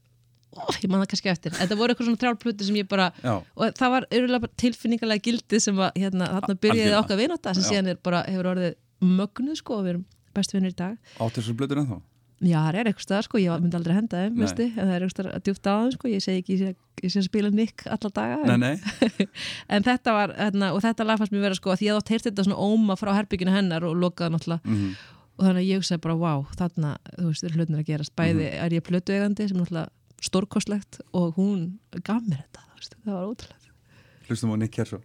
ó, 0.53 0.63
ég 0.83 0.89
man 0.93 1.03
það 1.03 1.11
kannski 1.15 1.33
eftir, 1.33 1.57
þetta 1.57 1.79
voru 1.81 1.95
eitthvað 1.95 2.11
svona 2.11 2.23
þrjálplötu 2.27 2.69
sem 2.69 2.81
ég 2.83 2.89
bara, 2.93 3.09
Já, 3.25 3.35
og 3.41 3.77
það 3.81 3.95
var 3.97 4.09
bara 4.13 4.53
tilfinningalega 4.61 5.27
gildið 5.31 5.65
sem 5.65 5.81
að, 5.81 5.95
hérna, 6.03 6.29
þarna 6.37 6.59
byrjaði 6.67 6.83
Algjörlega. 6.83 7.05
okkar 7.07 7.23
vinóta 7.23 7.55
sem 7.57 7.65
Já. 7.65 7.71
síðan 7.71 7.93
er 7.95 8.03
bara, 8.05 8.25
hefur 8.29 8.51
orðið 8.53 8.75
mögnuð 9.03 9.63
sko, 9.63 9.79
og 9.81 9.87
við 9.87 9.95
erum 9.97 10.05
bestu 10.35 10.59
vinnir 10.59 10.75
í 10.75 10.79
dag. 10.79 10.97
Áttu 11.19 11.41
þessu 11.41 11.55
blöður 11.59 11.83
ennþá? 11.85 12.01
Já, 12.43 12.57
það 12.59 12.77
er 12.81 12.89
eitthvað 12.91 13.05
stað, 13.07 13.25
sko, 13.29 13.39
ég 13.39 13.61
myndi 13.63 13.79
aldrei 13.79 13.95
henda 13.95 14.21
þeim, 14.25 14.41
Nei. 14.41 14.47
en 14.51 14.73
það 14.75 14.93
er 14.97 15.05
eitthvað 15.05 15.13
stað 15.15 15.45
djúpt 15.47 15.69
á 15.71 15.75
þeim, 15.79 15.93
sko, 15.95 16.09
ég 16.11 16.23
segi 16.25 16.41
ekki, 16.43 16.57
ég 16.57 16.63
sé, 16.63 16.73
ég 17.05 17.13
sé 17.13 17.21
að 17.21 17.27
spila 17.29 17.51
Nick 17.55 17.85
alla 17.87 18.11
daga, 18.17 18.39
Nei, 18.43 18.55
en, 18.57 18.65
nei, 18.65 19.27
en 19.77 19.87
þetta 19.87 20.15
var, 20.17 20.33
hérna, 20.35 20.73
og 20.75 20.83
þetta 20.83 21.07
lag 21.07 21.21
fannst 21.21 21.37
mér 21.37 21.45
vera, 21.47 21.59
sko, 21.61 21.71
að 21.71 21.79
því 21.79 21.87
ég 21.87 22.01
átt 22.01 22.11
heyrt 22.11 22.27
þetta 22.27 22.47
svona 22.49 22.59
óma 22.67 22.97
frá 22.99 23.13
herbygginu 23.15 23.55
hennar 23.55 23.87
og 23.87 23.95
lokaði 23.95 24.35
náttúrulega, 24.35 24.75
mm 24.75 24.97
og 25.39 25.47
þannig 25.49 25.63
að 25.63 25.69
ég 25.71 25.81
hugsaði 25.81 26.03
bara, 26.05 26.17
wow, 26.21 26.43
þarna, 26.59 26.91
þú 27.17 27.31
veist, 27.31 27.47
er 27.47 27.57
hlutin 27.57 27.79
að 27.81 27.87
gerast, 27.89 28.15
bæði 28.19 28.51
er 28.53 28.77
ég 28.77 28.85
plötuegandi 28.87 29.49
sem 29.49 29.59
náttúrulega 29.59 29.89
stórkostlegt 30.23 31.01
og 31.19 31.39
hún 31.41 31.65
gaf 32.05 32.23
mér 32.29 32.45
þetta, 32.45 32.67
það 32.93 33.17
var 33.17 33.31
ótrúlega. 33.33 33.73
hlustum 34.29 34.55
á 34.55 34.57
Nick 34.61 34.77
Kershaw 34.77 35.03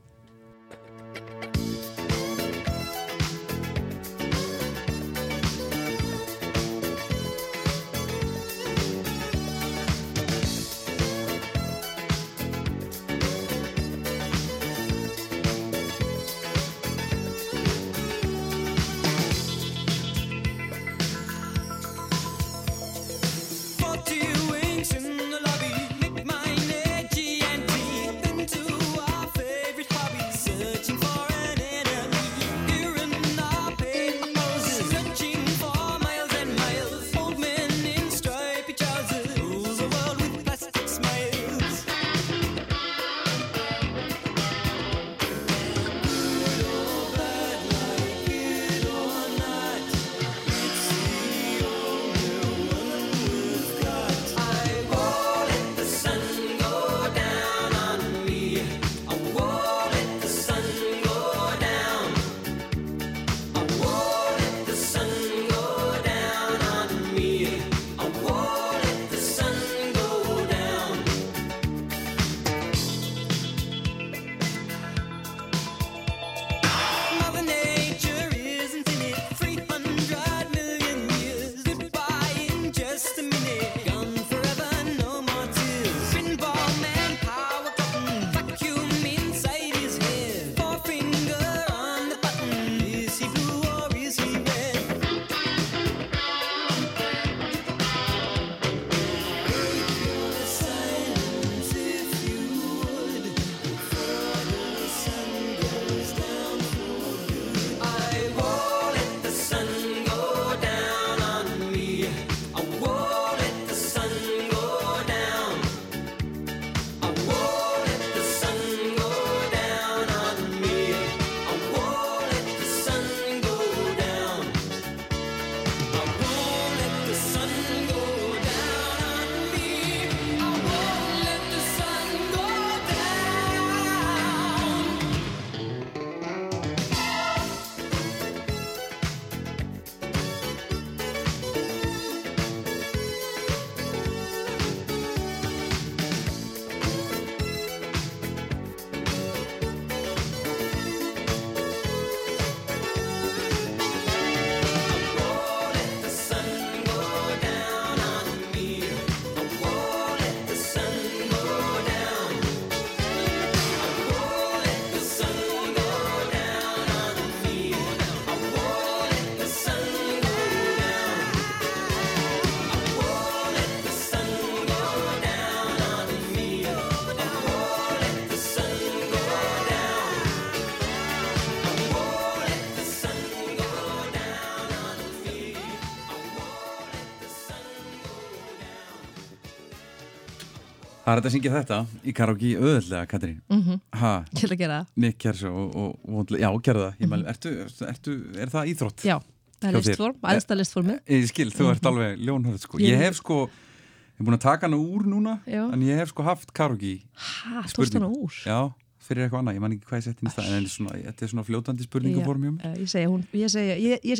Það 191.07 191.13
er 191.13 191.19
þetta 191.21 191.29
að 191.29 191.33
syngja 191.37 191.51
þetta 191.53 191.75
í 192.03 192.11
karaoke 192.17 192.49
auðvöldlega, 192.59 193.07
Katrín. 193.07 193.35
Mm 193.47 193.57
Mhm. 193.57 193.75
-hmm. 193.95 194.25
Ég 194.35 194.43
ætla 194.43 194.55
að 194.55 194.59
gera 194.59 194.77
það. 194.81 194.87
Nick 194.97 195.17
Kershaw 195.23 195.53
og, 195.55 195.75
og, 195.75 195.99
og, 196.09 196.27
já, 196.35 196.49
gerðu 196.61 196.81
það. 196.83 196.97
Ég 196.99 197.07
mæli, 197.07 197.25
ertu, 197.31 197.49
ertu, 197.87 198.11
er 198.41 198.47
það 198.51 198.67
íþrótt? 198.73 198.99
Mhm. 198.99 199.07
Já, 199.07 199.17
það 199.61 199.69
er 199.69 199.73
listform, 199.77 200.15
aðsta 200.21 200.55
listformið. 200.59 200.99
Ég 201.07 201.27
skil, 201.27 201.49
þú 201.51 201.71
ert 201.71 201.85
alveg 201.85 202.19
ljónhörð, 202.19 202.59
sko. 202.59 202.77
Mhm. 202.77 202.83
Ég- 202.91 202.97
hef 202.97 203.15
sko, 203.15 203.47
ég 203.47 204.19
er 204.19 204.23
búin 204.25 204.35
að 204.35 204.41
taka 204.41 204.67
hana 204.67 204.75
úr 204.77 205.05
núna, 205.07 205.39
Já. 205.47 205.71
en 205.73 205.81
ég 205.81 205.95
hef 205.97 206.09
sko 206.09 206.23
haft 206.23 206.51
karaoke 206.53 207.01
Hæ, 207.15 207.63
tókst 207.71 207.93
hana 207.93 208.09
úr? 208.11 208.31
Já, 208.43 208.73
fyrir 208.99 209.29
eitthvað 209.29 209.39
annað, 209.47 209.55
ég 209.55 209.59
man 209.61 209.71
ekki 209.71 209.85
hvað 209.87 209.97
ég 209.97 210.03
sett 210.03 210.19
inn 210.21 210.27
í 210.27 210.31
stað, 210.33 210.51
en 210.51 210.65
þetta 210.65 211.23
er 211.23 211.27
svona 211.29 211.43
fljótandi 211.45 211.83
spurningaform 211.87 212.41
hjá 212.43 212.51
mér. 212.51 212.61
Já, 212.63 212.77
ég 212.81 212.89
segja, 212.89 213.07
hún, 213.07 213.23
ég 213.33 213.49
segja, 213.49 213.75
ég, 213.79 213.99
ég, 214.03 214.19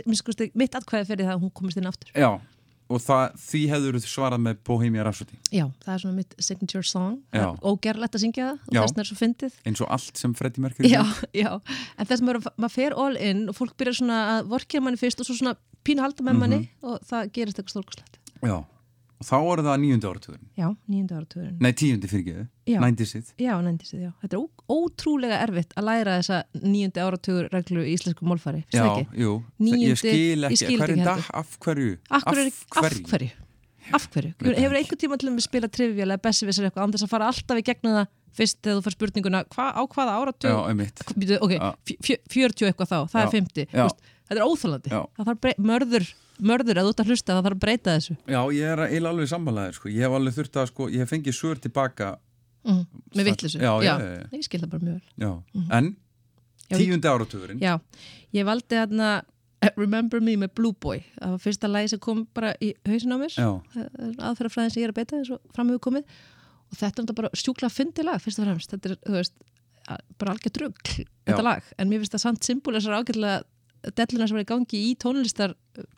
og 2.90 3.02
það, 3.04 3.34
því 3.44 3.62
hefur 3.72 3.98
þú 4.00 4.10
svarað 4.12 4.42
með 4.46 4.60
Bohemia 4.64 5.04
Rhapsody, 5.04 5.38
Já, 5.52 5.66
það 5.84 5.94
er 5.94 6.00
svona 6.04 6.16
mitt 6.16 6.36
signature 6.40 6.84
song. 6.88 7.18
Er 7.34 7.46
Ógerlegt 7.62 8.16
að 8.16 8.24
syngja 8.24 8.46
það 8.48 8.60
og 8.68 8.74
Já. 8.74 8.82
þess 8.82 8.94
vegna 8.94 9.04
er 9.04 9.10
svo 9.12 9.18
fyndið. 9.20 9.54
eins 9.68 9.82
og 9.82 9.92
allt 9.98 10.18
sem 10.18 10.34
Freddie 10.34 10.62
Mercury 10.64 10.90
Já, 10.92 11.04
já, 11.34 11.52
en 11.98 12.06
þess 12.06 12.22
að 12.22 12.28
maður, 12.58 12.70
fer 12.72 12.94
all 12.96 13.18
in 13.18 13.50
og 13.50 13.56
fólk 13.56 13.76
byrjar 13.78 14.00
svona 14.00 14.20
að 14.38 14.48
vorkja 14.54 14.82
manni 14.82 14.98
fyrst 14.98 15.20
og 15.20 15.28
svo 15.28 15.36
svona 15.42 15.56
pínu 15.84 16.00
halda 16.04 16.24
með 16.24 16.40
manni 16.40 16.58
Mhm. 16.58 16.68
og 16.84 17.00
það 17.08 17.32
gerist 17.34 17.58
eitthvað 17.60 17.76
stórkoslegt. 17.76 18.18
Já, 18.44 18.58
og 19.18 19.26
þá 19.26 19.36
er 19.52 19.62
það 19.66 19.80
nýjundu 19.82 20.10
áratugurinn. 20.12 20.50
Já, 20.58 20.68
nýjöndu 20.92 21.16
áratugurinn. 21.18 21.58
Nei, 21.64 21.72
tíundi 21.74 22.10
fyrirgeðu, 22.12 22.44
Já. 22.68 22.80
90-sið. 22.84 23.32
Já, 23.42 23.54
nændisið, 23.66 24.02
já. 24.06 24.12
Þetta 24.22 24.38
er 24.38 24.44
ó, 24.44 24.46
ótrúlega 24.78 25.40
erfitt 25.48 25.74
að 25.80 25.88
læra 25.88 26.18
þessa 26.20 26.40
nýjöndi 26.62 27.02
áratugur 27.02 27.50
reglu 27.54 27.82
í 27.88 27.96
íslensku 27.96 28.28
málfari. 28.30 28.64
Já, 28.76 28.84
Ekki? 28.86 29.08
jú, 29.24 29.34
Níundi- 29.60 29.90
ég 29.90 29.98
skil 30.02 30.48
ekki, 30.52 30.66
ekki 30.68 30.82
er 30.84 30.96
dag, 31.06 31.24
af 31.34 31.58
hverju? 31.66 31.98
Af 32.12 32.24
hverju? 32.28 32.54
Af 32.76 32.92
hverju? 33.10 33.32
Af 33.94 34.08
hverju? 34.12 34.34
það 34.38 34.58
Hefur 34.60 34.76
ekki. 34.76 34.84
einhvern 34.84 35.02
tíma 35.02 35.18
til 35.18 35.30
að 35.32 35.42
spila 35.42 35.68
trivjál 35.72 36.12
eða 36.12 36.22
bessi 36.22 36.46
eitthvað 36.46 36.84
án 36.84 36.92
þess 36.94 37.06
að 37.08 37.10
fara 37.14 37.28
alltaf 37.32 37.58
í 37.58 37.64
gegnum 37.64 37.94
það 37.96 38.08
fyrst 38.38 38.60
þegar 38.62 38.78
þú 38.78 38.84
fær 38.86 38.96
spurninguna 38.98 39.42
hva, 39.56 39.66
á 39.74 39.82
hvaða 39.88 40.12
Já, 40.12 40.20
áratug 40.22 41.42
ok, 41.42 41.52
Já. 41.58 41.70
fjö- 42.06 42.22
40 42.28 42.68
eitthvað 42.68 42.92
þá, 42.92 42.98
það 43.08 43.22
Já. 43.22 43.24
er 43.24 43.32
50 43.32 43.68
Já. 43.74 43.88
Þetta 44.28 44.42
er 44.42 44.48
óþálandi 44.52 44.92
Já. 44.92 45.02
það 45.18 45.30
þarf 45.32 45.62
mörður, 45.72 46.06
mörður 46.42 46.80
að 46.82 46.88
þú 46.88 46.92
ert 46.94 47.02
að 47.04 47.12
hlusta 47.12 47.34
það 47.34 47.44
þarf 47.48 47.58
að 47.58 47.64
breyta 47.66 47.96
þessu. 47.98 48.18
Já, 48.28 48.40
ég 48.54 48.72
er 48.74 48.82
eiginlega 48.88 49.14
alveg 49.16 49.30
sammálaðir, 49.32 49.78
sko. 49.80 49.90
Ég 49.90 50.04
hef 50.06 50.18
alveg 50.18 50.36
þurft 50.38 50.60
að, 50.62 50.68
sko, 50.72 50.90
ég 50.94 51.00
hef 51.04 51.10
fengið 51.14 51.38
svör 51.38 51.62
tilbaka, 51.64 52.10
mm, 52.68 52.84
með 53.16 53.30
vittlisu 53.32 53.60
Já, 53.62 53.72
já, 53.84 53.94
já, 53.98 54.28
ég 54.38 54.44
skil 54.46 54.62
það 54.62 54.70
bara 54.76 54.84
mjög 54.86 55.00
vel. 55.00 55.10
Já, 55.26 55.32
en 55.80 55.96
Já, 56.68 56.78
ég- 56.78 56.84
tíundi 56.84 57.08
áratugurinn. 57.08 57.60
Já, 57.64 57.80
ég 58.34 58.46
valdi 58.46 58.76
hérna 58.76 59.24
Remember 59.76 60.20
Me 60.22 60.36
með 60.38 60.54
Blue 60.54 60.74
Boy. 60.74 61.00
Það 61.20 61.30
var 61.34 61.40
fyrsta 61.40 61.68
lagi 61.72 61.90
sem 61.90 62.00
kom 62.00 62.28
bara 62.34 62.54
í 62.62 62.74
hausin 62.86 63.12
á 63.12 63.18
mér. 63.18 63.34
Já. 63.34 63.50
aðferðafræðin 64.22 64.72
sem 64.72 64.82
ég 64.84 64.88
er 64.88 64.92
að 64.94 65.00
beita 65.00 65.18
eins 65.18 65.32
og 65.34 65.40
fram 65.56 65.70
hefur 65.72 65.82
komið. 65.90 66.04
Og 66.72 66.78
þetta 66.78 67.04
er 67.10 67.14
bara 67.18 67.30
sjúkla 67.34 67.70
fyndi 67.72 68.04
lag 68.06 68.22
fyrst 68.22 68.40
og 68.40 68.46
fremst, 68.46 68.70
þetta 68.76 68.92
er, 68.92 68.98
þú 69.08 69.16
veist 69.18 69.34
bara 70.20 70.34
algjör 70.36 70.54
drugg, 70.58 70.76
þetta 71.26 71.44
lag. 71.44 71.64
En 71.80 71.90
mér 71.90 72.04
finnst 72.04 72.14
það 72.18 72.24
samt 72.26 72.44
symbolisar 72.44 72.98
ágætlega 73.00 73.44
delluna 73.96 74.28
sem 74.28 74.38
var 74.38 74.46
í 74.46 74.50
gangi 74.50 74.82
í 74.90 74.96
tónlistar 75.00 75.54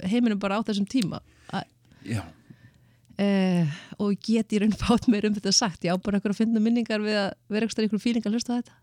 heiminum 0.06 0.42
bara 0.42 0.60
á 0.60 0.66
þessum 0.68 0.88
tíma. 0.90 1.22
Já, 2.08 2.24
eh, 3.20 3.68
og 4.00 4.14
ég 4.14 4.22
get 4.24 4.54
í 4.56 4.62
raun 4.64 4.76
fátt 4.80 5.10
meir 5.12 5.28
um 5.28 5.36
þetta 5.36 5.54
sagt. 5.56 5.84
Ég 5.84 5.96
á 5.96 5.98
bara 6.00 6.20
eitthvað 6.20 6.36
að 6.36 6.42
finna 6.44 6.64
minningar 6.64 7.04
við 7.04 7.18
að 7.20 7.34
vera 7.52 7.68
eitthvað 7.68 7.90
ykkur 7.90 8.04
fíling 8.04 8.26
að 8.26 8.38
hlusta 8.38 8.60
þetta. 8.60 8.78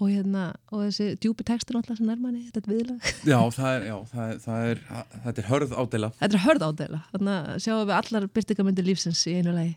Og 0.00 0.08
hérna, 0.08 0.46
og 0.72 0.86
þessi 0.86 1.10
djúpi 1.20 1.44
textur 1.44 1.76
náttúrulega 1.76 2.00
sem 2.00 2.08
nærmanni, 2.08 2.46
þetta 2.48 2.70
er 2.70 2.76
viðlag. 2.78 3.08
Já, 3.32 3.38
það 3.52 3.74
er, 3.74 3.82
já, 3.90 3.96
það 4.08 4.30
er, 4.30 4.38
það 4.46 4.68
er, 4.70 4.80
þetta 5.26 5.42
er 5.42 5.48
hörð 5.50 5.74
ádela. 5.76 6.10
Þetta 6.22 6.38
er 6.38 6.44
hörð 6.46 6.64
ádela, 6.70 7.00
þannig 7.10 7.34
að 7.34 7.58
sjáum 7.66 7.82
við 7.82 7.96
allar 7.98 8.28
byrtingamöndir 8.38 8.88
lífsins 8.88 9.26
í 9.28 9.34
einu 9.36 9.52
lagi. 9.58 9.74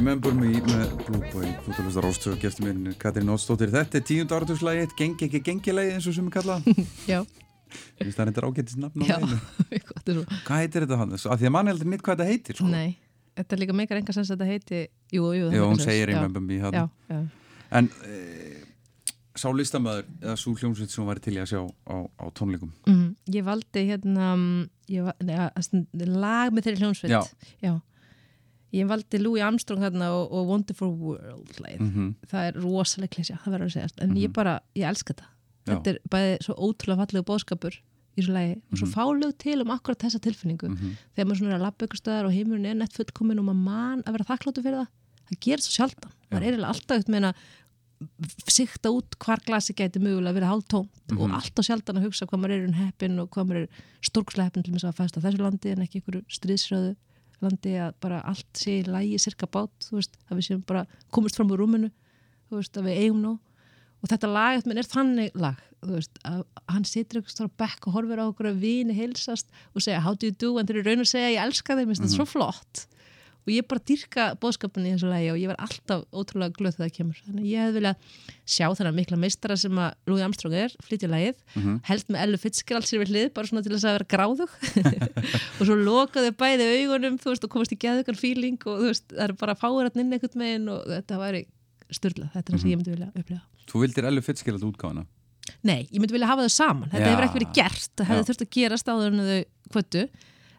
Remember 0.00 0.32
Me 0.32 0.48
með 0.64 0.92
Blue 1.04 1.26
Boy 1.28 1.48
Fútalustar 1.60 2.06
Ástöð 2.08 2.32
og 2.32 2.38
gestur 2.40 2.64
minn 2.70 2.94
Katrín 2.96 3.28
Ótsdóttir 3.28 3.68
Þetta 3.68 3.98
er 3.98 4.04
tíund 4.08 4.30
áraturslægið, 4.32 4.94
gengi 4.96 5.26
ekki 5.26 5.40
gengilægið 5.44 5.96
eins 5.98 6.06
og 6.08 6.14
sem 6.16 6.24
við 6.30 6.36
kalla 6.38 6.54
Já, 7.10 7.18
Þú 7.98 8.06
veist 8.06 8.16
það 8.16 8.22
er 8.22 8.30
þetta 8.30 8.44
ágættis 8.48 8.78
nafn 8.80 9.04
á 9.04 9.18
svo. 10.14 10.22
Hvað 10.46 10.62
heitir 10.62 10.86
þetta 10.86 10.98
hann? 11.02 11.12
Því 11.20 11.50
að 11.50 11.52
mann 11.58 11.68
heldur 11.68 11.90
nýtt 11.92 12.04
hvað 12.06 12.16
þetta 12.22 12.28
heitir 12.30 12.58
sko. 12.62 12.70
Nei, 12.72 12.94
þetta 13.42 13.56
er 13.58 13.62
líka 13.66 13.76
meikar 13.82 14.00
enga 14.00 14.16
sens 14.16 14.32
að 14.32 14.40
þetta 14.40 14.48
heiti, 14.54 14.80
jú, 15.18 15.26
jú. 15.36 15.52
meikar 15.52 15.68
hún 15.68 15.84
segir 15.84 16.10
Remember 16.14 16.46
Me. 16.48 16.58
Já, 16.64 16.86
já. 17.12 17.20
En 17.76 17.92
e, 18.08 18.16
sá 19.36 19.46
listamæður 19.52 20.08
eða 20.22 20.38
svo 20.40 20.56
hljómsveit 20.56 20.96
sem 20.96 21.12
væri 21.12 21.26
til 21.28 21.36
í 21.36 21.44
að 21.44 21.52
sjá 21.52 21.60
á, 21.60 21.96
á 22.08 22.24
tónleikum 22.40 22.72
Mm, 22.88 23.04
ég 23.36 23.44
valdi 23.46 23.84
hérna 23.92 24.32
mm, 24.32 24.66
ég 24.96 25.12
neða, 25.28 25.52
lag 26.24 26.56
með 26.56 26.70
þeirri 26.70 26.86
hljómsveit 26.86 27.14
Já. 27.60 27.76
Ég 28.72 28.86
valdi 28.88 29.18
Louis 29.20 29.42
Armstrong 29.42 29.80
hérna 29.82 30.10
og, 30.14 30.32
og 30.32 30.46
Wonderful 30.48 30.90
World 30.94 31.54
lagið. 31.60 31.80
Mhm. 31.80 32.14
það 32.30 32.48
er 32.48 32.58
rosalega 32.62 33.14
klísja, 33.16 33.38
það 33.44 33.52
verður 33.56 33.68
að 33.70 33.76
segja 33.76 34.02
en 34.06 34.16
ég 34.16 34.32
bara, 34.32 34.60
ég 34.76 34.88
elska 34.88 35.14
þetta. 35.14 35.28
Já. 35.66 35.74
þetta 35.76 35.90
er 35.94 35.98
bæði 36.10 36.36
svo 36.44 36.54
ótrúlega 36.56 37.00
fallegu 37.04 37.24
bóðskapur 37.28 37.74
í 38.18 38.22
svo 38.24 38.32
lagi 38.34 38.54
og 38.72 38.78
svo 38.78 38.86
Mhm. 38.86 38.94
fálug 38.94 39.38
til 39.38 39.60
um 39.60 39.70
akkurat 39.70 39.98
þessa 39.98 40.20
tilfinningu. 40.20 40.70
Þegar 41.16 41.26
maður 41.28 41.38
svona 41.40 41.52
er 41.54 41.58
að 41.60 41.66
labba 41.66 41.86
ykkur 41.86 42.00
stöðar 42.00 42.24
og 42.26 42.32
heimurinn 42.32 42.66
er 42.66 42.74
nett 42.74 42.92
fullkomin 42.92 43.38
og 43.38 43.44
maður 43.44 43.62
man 43.64 44.02
að 44.02 44.12
vera 44.16 44.24
þakkláttu 44.30 44.62
fyrir 44.64 44.78
það 44.80 44.88
það 45.30 45.40
gerir 45.46 45.62
svo 45.62 45.72
sjaldan, 45.78 46.12
maður 46.30 46.42
er 46.42 46.50
eiginlega 46.50 46.72
alltaf 46.74 47.04
með 47.08 47.22
að 47.30 47.34
sikta 48.50 48.90
út 48.96 49.16
hvar 49.20 49.42
glasi 49.44 49.74
gæti 49.76 50.00
mögulega 50.00 50.32
að 50.32 50.38
vera 50.38 50.50
hálftómt 50.54 51.12
og 51.18 51.34
alltaf 51.36 51.66
sjaldan 51.66 51.98
að 52.00 52.06
hugsa 52.08 52.26
hvað 52.26 52.40
maður 52.40 52.64
er 52.64 52.72
heppin 52.80 53.18
og 53.20 53.28
hvað 53.34 53.46
maður 53.50 53.66
er 53.66 53.82
stórkslega 54.08 54.48
heppin 54.48 54.64
til 54.64 54.72
þess 54.74 54.88
að 54.88 54.96
fæsta 55.02 55.20
þessu 55.20 55.42
landi 55.44 55.70
en 55.74 55.82
ekki 55.84 56.00
ykkur 56.00 56.22
stríðsröðu 56.32 56.94
landi 57.40 57.76
að 57.80 57.94
bara 58.04 58.20
allt 58.28 58.48
sé 58.58 58.80
í 58.80 58.86
lægi 58.88 59.18
sirka 59.22 59.48
bát, 59.50 59.72
þú 59.86 59.98
veist, 59.98 60.18
að 60.28 60.40
við 60.40 60.48
séum 60.48 60.64
bara 60.66 60.86
komist 61.14 61.38
fram 61.38 61.52
úr 61.54 61.62
rúminu, 61.62 61.90
þú 62.50 62.60
veist, 62.60 62.76
að 62.76 62.90
við 62.90 63.02
eigum 63.04 63.24
nú 63.24 63.38
og 64.00 64.08
þetta 64.08 64.30
lag 64.32 64.68
minn 64.68 64.80
er 64.80 64.88
þannig 64.88 65.34
lag 65.36 65.58
þú 65.80 65.96
veist, 65.96 66.20
að 66.28 66.44
hann 66.72 66.86
situr 66.88 67.20
ykkur 67.20 67.34
stóra 67.34 67.52
bekk 67.62 67.88
og 67.88 67.96
horfir 67.96 68.20
á 68.20 68.24
okkur 68.28 68.50
að 68.50 68.62
vini 68.64 68.96
heilsast 68.96 69.48
og 69.74 69.84
segja 69.84 70.02
how 70.04 70.14
do 70.14 70.28
you 70.28 70.36
do, 70.36 70.54
en 70.60 70.68
þeir 70.68 70.80
eru 70.80 70.88
raun 70.90 71.04
að 71.04 71.12
segja 71.12 71.34
ég 71.34 71.44
elska 71.44 71.76
þeim, 71.76 71.88
mm 71.88 71.92
-hmm. 71.92 72.00
þetta 72.00 72.12
er 72.12 72.16
svo 72.16 72.28
flott 72.28 72.86
og 73.50 73.56
ég 73.56 73.66
bara 73.66 73.82
dyrka 73.90 74.26
bóðskapin 74.40 74.86
í 74.86 74.92
þessu 74.94 75.10
lagi 75.10 75.30
og 75.32 75.38
ég 75.40 75.50
var 75.50 75.58
alltaf 75.64 76.04
ótrúlega 76.14 76.54
glöð 76.54 76.76
þegar 76.76 76.86
það 76.86 76.94
kemur. 76.96 77.20
Þannig 77.26 77.48
ég 77.50 77.64
hefði 77.64 77.76
viljað 77.76 78.08
sjá 78.54 78.66
þennan 78.78 78.96
mikla 78.96 79.18
meistara 79.20 79.56
sem 79.58 79.80
að 79.82 80.10
Louis 80.10 80.24
Armstrong 80.26 80.56
er, 80.60 80.76
flytja 80.86 81.10
lagið 81.10 81.38
held 81.90 82.10
með 82.14 82.24
Ellu 82.24 82.40
Fitzgerald 82.44 82.88
sér 82.88 83.02
við 83.02 83.12
hlið 83.14 83.28
bara 83.36 83.50
svona 83.50 83.64
til 83.66 83.74
þess 83.74 83.88
að 83.90 83.96
vera 83.98 84.10
gráðug. 84.14 84.56
Og 85.58 85.62
svo 85.66 85.78
lokaði 85.78 86.34
bæði 86.40 86.68
augunum 86.80 87.20
veist 87.26 87.46
og 87.46 87.52
komast 87.52 87.74
í 87.74 87.80
geðugan 87.82 88.18
feeling 88.18 88.58
og 88.70 88.84
veist 88.86 89.06
það 89.10 89.24
er 89.28 89.36
bara 89.42 89.58
fáir 89.58 89.90
hann 89.90 90.04
inn 90.04 90.16
einhvern 90.16 90.42
megin 90.42 90.68
og 90.72 90.84
þetta 90.88 91.20
væri 91.20 91.44
styrla, 91.90 92.30
þetta 92.34 92.46
er 92.46 92.54
það 92.54 92.64
sem 92.64 92.70
ég 92.70 92.80
myndi 92.80 92.94
vilja 92.94 93.10
upplifa. 93.14 93.42
Þú 93.70 93.82
vildir 93.84 94.10
Ellu 94.10 94.22
Fitzgerald 94.26 94.66
útgáfana 94.66 95.06
Nei, 95.66 95.88
ég 95.90 95.98
myndi 96.00 96.14
vilja 96.14 96.28
hafa 96.30 96.46
þau 96.46 96.54
saman. 96.54 96.90
Þetta 96.92 97.06
Já. 97.06 97.10
hefur 97.10 97.26
ekki 97.26 97.38
verið 97.40 97.54
gert, 97.56 97.88
það 97.98 98.10
hefði 98.10 98.20
Já. 98.22 98.26
þurft 98.28 98.44
að 98.44 98.52
gerast 98.56 98.90
áður 98.90 99.08
en 99.10 99.24
þau 99.26 99.40
kvöttu 99.74 100.04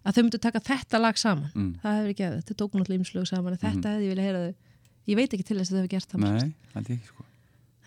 að 0.02 0.18
þau 0.18 0.24
myndu 0.26 0.42
taka 0.42 0.62
þetta 0.66 1.02
lag 1.02 1.18
saman. 1.22 1.52
Mm. 1.56 1.72
það 1.84 1.98
hefur 2.00 2.14
ekki, 2.16 2.30
þetta 2.40 2.58
tók 2.62 2.76
náttúrulega 2.78 3.02
ýmslög 3.02 3.30
saman 3.30 3.58
þetta 3.62 3.96
hefði 3.96 4.08
ég 4.08 4.14
vilja 4.16 4.28
heyra 4.28 4.44
þau. 4.46 4.54
Ég 5.12 5.18
veit 5.18 5.34
ekki 5.34 5.48
til 5.48 5.58
þess 5.58 5.72
að 5.72 5.76
þau 5.76 5.82
hefur 5.82 5.94
gert 5.96 6.12
það 6.12 6.26
Nei, 6.26 6.54
ekki 6.82 7.00
sko. 7.08 7.26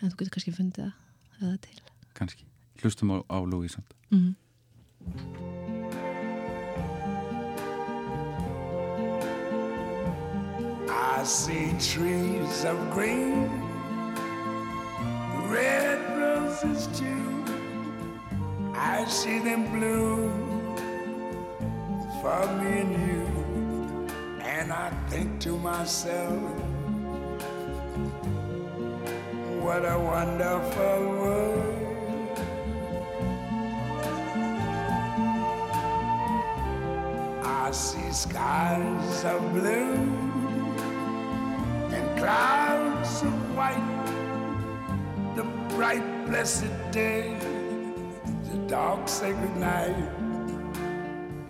En 0.00 0.10
þú 0.10 0.16
getur 0.20 0.34
kannski 0.36 0.54
fundið 0.54 0.90
það 0.90 1.48
eða 1.48 1.60
til. 1.66 1.78
Kanski 2.14 2.44
Hlustum 2.82 3.14
á, 3.14 3.18
á 3.30 3.38
Louis 3.46 3.72
samt. 3.72 3.94
Mhm. 4.10 4.34
I 10.90 11.22
see 11.24 11.72
trees 11.78 12.64
of 12.64 12.78
green, 12.92 13.48
red 15.48 16.00
roses 16.18 16.86
too. 16.98 17.44
I 18.74 19.04
see 19.08 19.38
them 19.38 19.64
bloom 19.72 20.53
for 22.24 22.46
me 22.56 22.80
and 22.80 22.92
you. 23.06 23.26
And 24.40 24.72
I 24.72 24.88
think 25.10 25.40
to 25.40 25.58
myself, 25.58 26.40
what 29.60 29.82
a 29.84 29.98
wonderful 29.98 31.00
world. 31.20 31.74
I 37.44 37.70
see 37.72 38.10
skies 38.10 39.24
of 39.26 39.40
blue 39.52 39.92
and 41.94 42.06
clouds 42.18 43.20
of 43.20 43.34
white, 43.54 43.90
the 45.36 45.44
bright 45.76 46.06
blessed 46.26 46.72
day, 46.90 47.36
the 48.50 48.56
dark 48.66 49.08
sacred 49.08 49.56
night, 49.58 50.23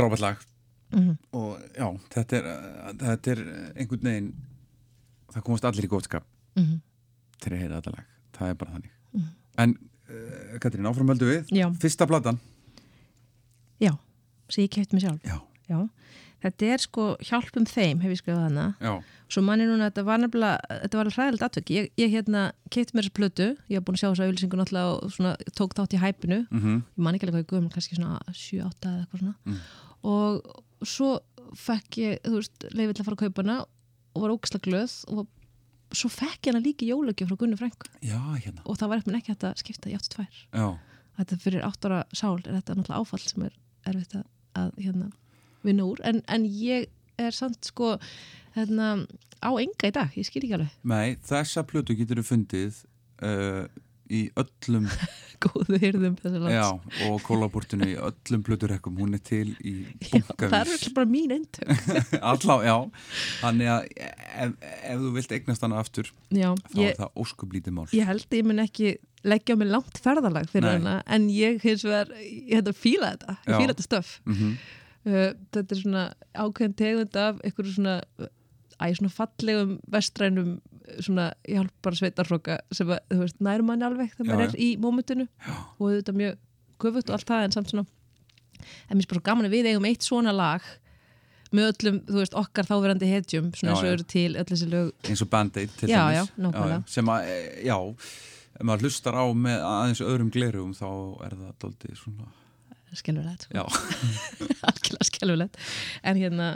Frábært 0.00 0.24
lag. 0.24 0.46
Mhm. 0.90 1.12
Og 1.38 1.58
já, 1.76 1.86
þetta 2.16 2.38
er, 2.40 2.48
þetta 3.04 3.34
er 3.36 3.42
einhvern 3.76 4.08
veginn 4.10 4.32
Það 5.30 5.44
komast 5.46 5.64
allir 5.68 5.86
í 5.86 5.90
góðskap 5.92 6.24
Mhm. 6.58 6.80
Til 7.40 7.52
að 7.54 7.60
heyra 7.62 7.76
þetta 7.80 7.92
lag. 7.94 8.06
Það 8.34 8.48
er 8.50 8.54
bara 8.58 8.72
þannig. 8.74 8.90
En 9.62 9.74
uh, 10.10 10.58
Katrín, 10.58 10.88
áframöldu 10.90 11.28
við. 11.28 11.52
Já. 11.54 11.68
Fyrsta 11.80 12.06
platan. 12.10 12.40
Já, 13.80 13.94
sem 14.50 14.64
ég 14.66 14.72
kefti 14.74 14.96
mig 14.98 15.04
sjálf. 15.04 15.22
Já, 15.24 15.38
Já, 15.70 15.78
þetta 16.42 16.66
er 16.74 16.82
sko 16.82 17.04
hjálpum 17.22 17.66
þeim 17.68 18.00
hef 18.02 18.10
ég 18.10 18.18
skrifað 18.20 18.42
hana. 18.48 18.64
Já, 18.82 18.96
svo 19.30 19.42
manni 19.46 19.68
núna 19.68 19.86
þetta 19.90 20.04
var 20.08 20.18
nefnilega 20.18 20.80
þetta 20.82 20.98
var 20.98 21.10
hræðilegt 21.14 21.44
atvök 21.46 21.70
ég, 21.76 21.90
ég 22.00 22.10
hérna 22.10 22.42
kefti 22.74 22.96
mér 22.98 23.06
þessa 23.06 23.14
plötu. 23.20 23.46
Ég 23.70 23.78
hef 23.78 23.84
búin 23.86 23.94
að 23.94 24.02
sjá 24.02 24.08
þessa 24.10 24.26
auðlýsingu 24.26 24.58
náttúrulega 24.58 24.96
og 24.96 25.12
svona, 25.14 25.36
tók 25.54 25.76
þátt 25.78 25.94
í 25.94 26.02
hæpinu. 26.02 26.40
Mhm, 26.50 26.74
ég 26.98 27.04
man 27.06 27.14
ekki 27.14 27.28
alveg 27.28 27.36
hvað 27.38 27.44
ég 27.46 27.50
guðum, 27.54 27.70
kannski 27.70 27.96
svona 28.00 28.18
7-8 28.34 28.90
eða 28.90 29.06
eitthvað 29.06 29.22
svona 29.22 29.60
og 30.06 30.86
svo 30.86 31.18
fekk 31.58 31.98
ég, 32.00 32.20
þú 32.24 32.38
veist, 32.38 32.66
leiði 32.72 32.94
til 32.94 33.02
að 33.02 33.08
fara 33.08 33.18
að 33.18 33.22
kaupa 33.24 33.44
hana 33.44 33.58
og 34.14 34.24
var 34.24 34.34
ógislega 34.34 34.66
glöð 34.66 34.94
og 35.12 35.24
svo 35.96 36.10
fekk 36.12 36.46
ég 36.46 36.52
hana 36.52 36.62
líka 36.64 36.86
í 36.86 36.90
jólagjöf 36.92 37.30
frá 37.30 37.40
Gunni 37.40 37.58
Frænk 37.58 37.88
hérna. 38.04 38.62
Og 38.64 38.78
það 38.78 38.92
var 38.92 39.00
eitthvað 39.00 39.18
ekki 39.18 39.34
hægt 39.34 39.48
að 39.48 39.62
skipta 39.62 39.90
í 39.90 39.96
8-2 39.98 40.26
Já, 40.54 40.68
þetta 41.18 41.40
fyrir 41.44 41.66
8 41.66 41.90
ára 41.90 42.02
sál 42.14 42.36
er 42.38 42.54
þetta 42.60 42.78
náttúrulega 42.78 43.02
áfall 43.02 43.24
sem 43.24 43.46
er 43.48 43.58
erfitt 43.90 44.16
að, 44.20 44.26
að 44.60 44.70
hérna, 44.78 45.10
vinna 45.66 45.88
úr. 45.88 46.02
En, 46.06 46.22
en 46.30 46.46
ég 46.46 46.88
er 47.20 47.36
samt 47.36 47.68
sko 47.68 47.96
hérna, 48.56 48.92
á 49.42 49.50
enga 49.50 49.90
í 49.90 49.94
dag, 49.94 50.14
ég 50.16 50.26
skil 50.28 50.44
ekki 50.44 50.56
alveg. 50.56 50.74
Nei, 50.88 51.16
þessa 51.26 51.64
plötu 51.68 51.96
getur 51.98 52.20
þú 52.22 52.26
fundið 52.30 52.82
uh, 53.26 53.66
í 54.10 54.20
öllum 54.40 54.86
góðu 55.44 55.78
hyrðum 55.80 56.16
já, 56.52 56.66
og 57.06 57.20
kólabortinu 57.24 57.86
í 57.88 57.94
öllum 57.96 58.42
plöturekkum. 58.44 58.98
Hún 59.00 59.16
er 59.16 59.22
til 59.24 59.54
í 59.64 59.74
Já, 60.10 60.20
það 60.36 60.74
er 60.74 60.88
bara 60.96 61.08
mín 61.08 61.32
eintök. 61.38 61.70
Allá, 62.32 62.56
já. 62.66 62.74
Þannig 63.40 63.70
að 63.74 63.86
ef, 63.96 64.56
ef 64.66 65.04
þú 65.04 65.12
vilt 65.16 65.36
eignast 65.38 65.64
hana 65.64 65.78
aftur 65.80 66.10
Já, 66.28 66.50
þá 66.74 66.76
ég, 66.82 66.90
er 66.90 66.98
það 67.00 67.22
óskublítið 67.24 67.78
mál. 67.78 67.86
ég 67.96 68.10
held 68.10 68.36
ég 68.40 68.50
mun 68.50 68.64
ekki 68.66 68.98
leggja 69.26 69.56
á 69.56 69.60
mig 69.60 69.68
langt 69.68 69.98
ferðalag 70.00 70.48
fyrir 70.48 70.68
Nei. 70.68 70.76
hana 70.78 70.98
en 71.12 71.26
ég 71.32 71.60
hins 71.64 71.82
vegar, 71.84 72.12
ég 72.24 72.54
hætti 72.56 72.72
að 72.72 72.78
fíla 72.80 73.10
þetta 73.14 73.34
ég 73.36 73.56
fíla 73.56 73.74
þetta 73.74 73.88
stöf 73.88 74.12
mm 74.24 74.52
uh, 75.06 75.32
þetta 75.54 75.74
er 75.76 75.80
svona 75.82 76.04
ákveðin 76.34 76.76
tegund 76.78 77.18
af 77.20 77.40
einhverju 77.44 77.74
svona 77.76 77.96
æ, 78.80 78.84
svona 78.96 79.12
fallegum 79.12 79.76
vestrænum 79.92 80.54
svona 81.00 81.30
hjálpar 81.48 81.96
sveitarhróka 81.98 82.58
sem 82.74 82.90
að, 82.90 83.02
þú 83.12 83.22
veist, 83.24 83.40
nærum 83.44 83.70
manni 83.70 83.86
alveg 83.86 84.12
þegar 84.16 84.30
maður 84.30 84.46
er 84.48 84.60
í 84.60 84.68
mómentinu 84.80 85.26
og 85.78 85.86
þetta 85.88 86.14
mjög 86.16 86.38
köfugt 86.80 87.10
og 87.10 87.18
allt 87.18 87.30
það 87.30 87.46
en 87.46 87.56
samt 87.56 87.72
svona 87.72 87.86
en 88.90 88.98
mér 88.98 89.04
er 89.04 89.10
bara 89.10 89.20
svo 89.20 89.26
gaman 89.30 89.48
að 89.48 89.56
við 89.56 89.70
eigum 89.70 89.88
eitt 89.90 90.06
svona 90.06 90.34
lag 90.36 90.64
með 91.50 91.70
öllum, 91.72 92.00
þú 92.06 92.18
veist, 92.20 92.34
okkar 92.38 92.68
þáverandi 92.68 93.08
hetjum 93.10 93.48
svona 93.58 93.72
eins 93.74 93.82
og 93.82 93.90
eru 93.90 94.04
til 94.06 94.28
öll 94.38 94.46
þessi 94.46 94.68
lög. 94.70 94.90
Eins 95.10 95.22
og 95.24 95.30
Band-Aid 95.32 95.72
til 95.80 95.88
nákvæmlega. 95.90 96.82
sem 96.86 97.10
að, 97.10 97.30
já 97.66 97.76
ef 98.60 98.66
maður 98.68 98.86
hlustar 98.86 99.18
á 99.18 99.24
með 99.34 99.64
aðeins 99.66 100.02
öðrum 100.04 100.30
glerugum 100.34 100.76
þá 100.76 100.90
er 101.26 101.34
það 101.40 101.56
doldið 101.64 101.96
svona 101.98 102.28
skelfulegt, 102.98 103.46
sko. 103.46 103.66
algjörlega 104.70 105.06
skelfulegt 105.08 105.60
en 106.02 106.18
hérna, 106.20 106.48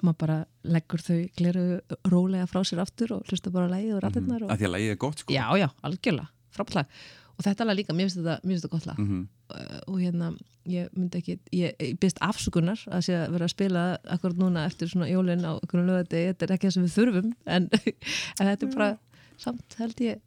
maður 0.00 0.20
bara 0.22 0.38
leggur 0.64 1.02
þau 1.04 1.18
gleru 1.36 1.66
rólega 2.08 2.46
frá 2.50 2.62
sér 2.64 2.80
aftur 2.84 3.18
og 3.18 3.28
hlusta 3.28 3.52
bara 3.54 3.68
á 3.68 3.74
lægið 3.74 3.98
og 3.98 4.02
rættirnar 4.04 4.46
og... 4.46 4.54
að 4.54 4.62
því 4.62 4.70
að 4.70 4.74
lagið 4.76 4.94
er 4.94 4.98
gott 5.04 5.24
sko. 5.24 5.34
Já, 5.34 5.44
já, 5.60 5.68
algjörlega, 5.84 6.30
frábært 6.54 6.96
og 7.34 7.42
þetta 7.42 7.66
lag 7.66 7.78
líka, 7.78 7.94
mér 7.94 8.06
finnst 8.08 8.20
þetta, 8.20 8.36
mér 8.44 8.52
finnst 8.52 8.64
þetta 8.64 8.74
gott 8.76 8.86
lag. 8.86 8.98
Mhm. 9.02 9.22
uh, 9.50 9.80
og 9.90 9.96
hérna, 10.00 10.26
ég 10.70 10.92
myndi 10.96 11.18
ekki 11.20 11.34
ég, 11.52 11.74
ég 11.76 11.96
byrst 12.00 12.20
afsökunar 12.24 12.80
að 12.88 13.00
sé 13.08 13.16
að 13.18 13.34
vera 13.34 13.48
að 13.48 13.52
spila 13.52 13.82
akkurat 14.14 14.38
núna 14.40 14.64
eftir 14.68 14.88
svona 14.88 15.10
jólin 15.10 15.44
á 15.44 15.52
einhvern 15.58 15.90
lögati, 15.90 16.22
þetta 16.30 16.46
er 16.46 16.54
ekki 16.54 16.70
það 16.70 16.76
sem 16.76 16.86
við 16.86 16.94
þurfum 16.94 17.32
en, 17.44 17.68
en 18.38 18.48
þetta 18.48 18.68
er 18.68 18.72
bara 18.72 18.90
samt 19.36 19.76
held 19.80 20.04
ég, 20.06 20.22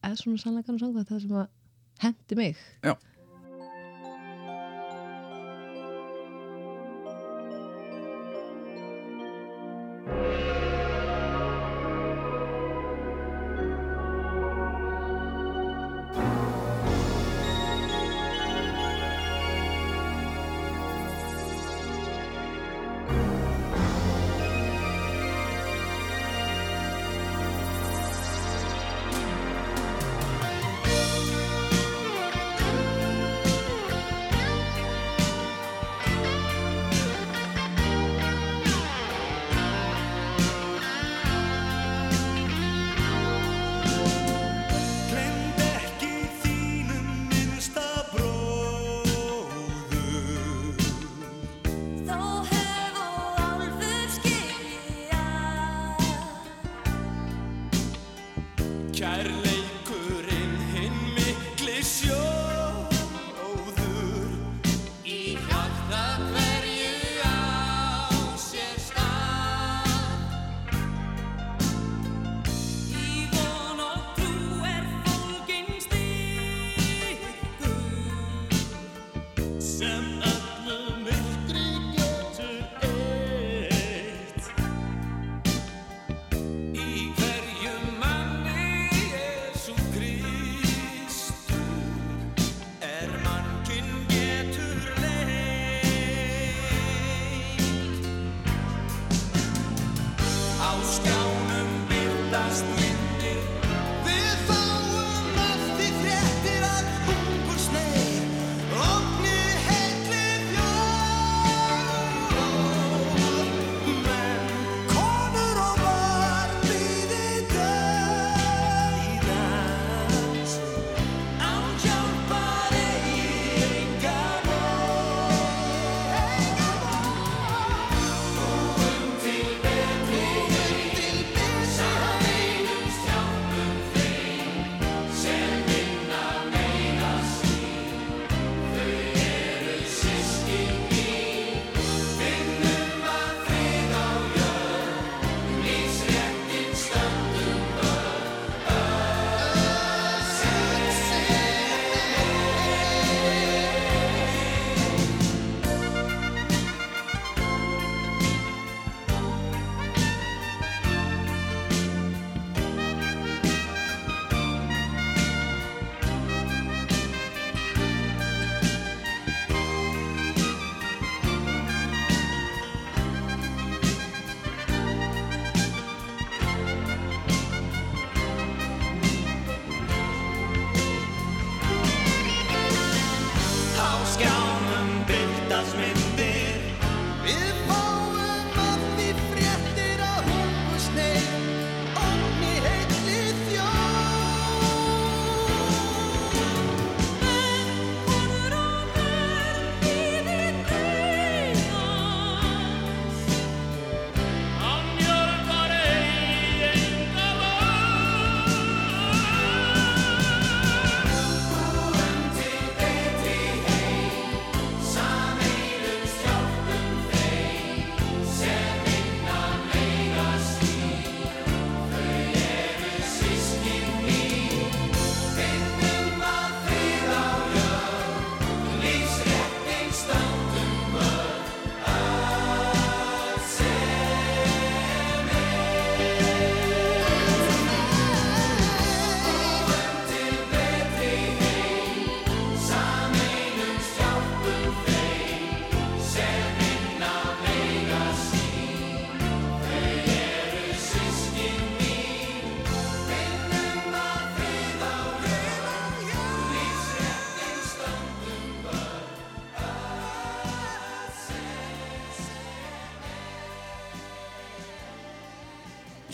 eða 0.00 0.16
svona 0.22 0.42
sannleikanum 0.44 0.80
sanga 0.80 1.02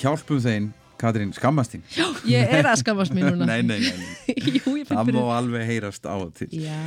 hjálpum 0.03 0.41
þeim, 0.45 0.69
Katrín, 0.99 1.31
skammast 1.37 1.75
þín. 1.77 1.83
Ég 2.27 2.51
er 2.59 2.67
að 2.67 2.81
skammast 2.81 3.15
mér 3.15 3.29
núna. 3.31 3.47
Nei, 3.51 3.61
nei, 3.63 3.79
nei, 3.79 3.99
nei. 4.03 4.37
Jú, 4.59 4.73
Það 4.89 5.13
má 5.15 5.21
alveg 5.37 5.67
heyrast 5.69 6.09
á 6.11 6.15
og 6.19 6.33
til. 6.39 6.49
Já, 6.59 6.79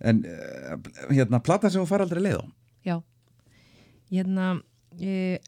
En 0.00 0.22
uh, 0.24 0.76
hérna, 1.12 1.42
platan 1.44 1.68
sem 1.72 1.82
þú 1.82 1.88
far 1.90 2.04
aldrei 2.06 2.22
leið 2.24 2.38
á? 2.40 2.44
Já. 2.88 2.94
Hérna 4.10 4.46
e, 4.96 5.38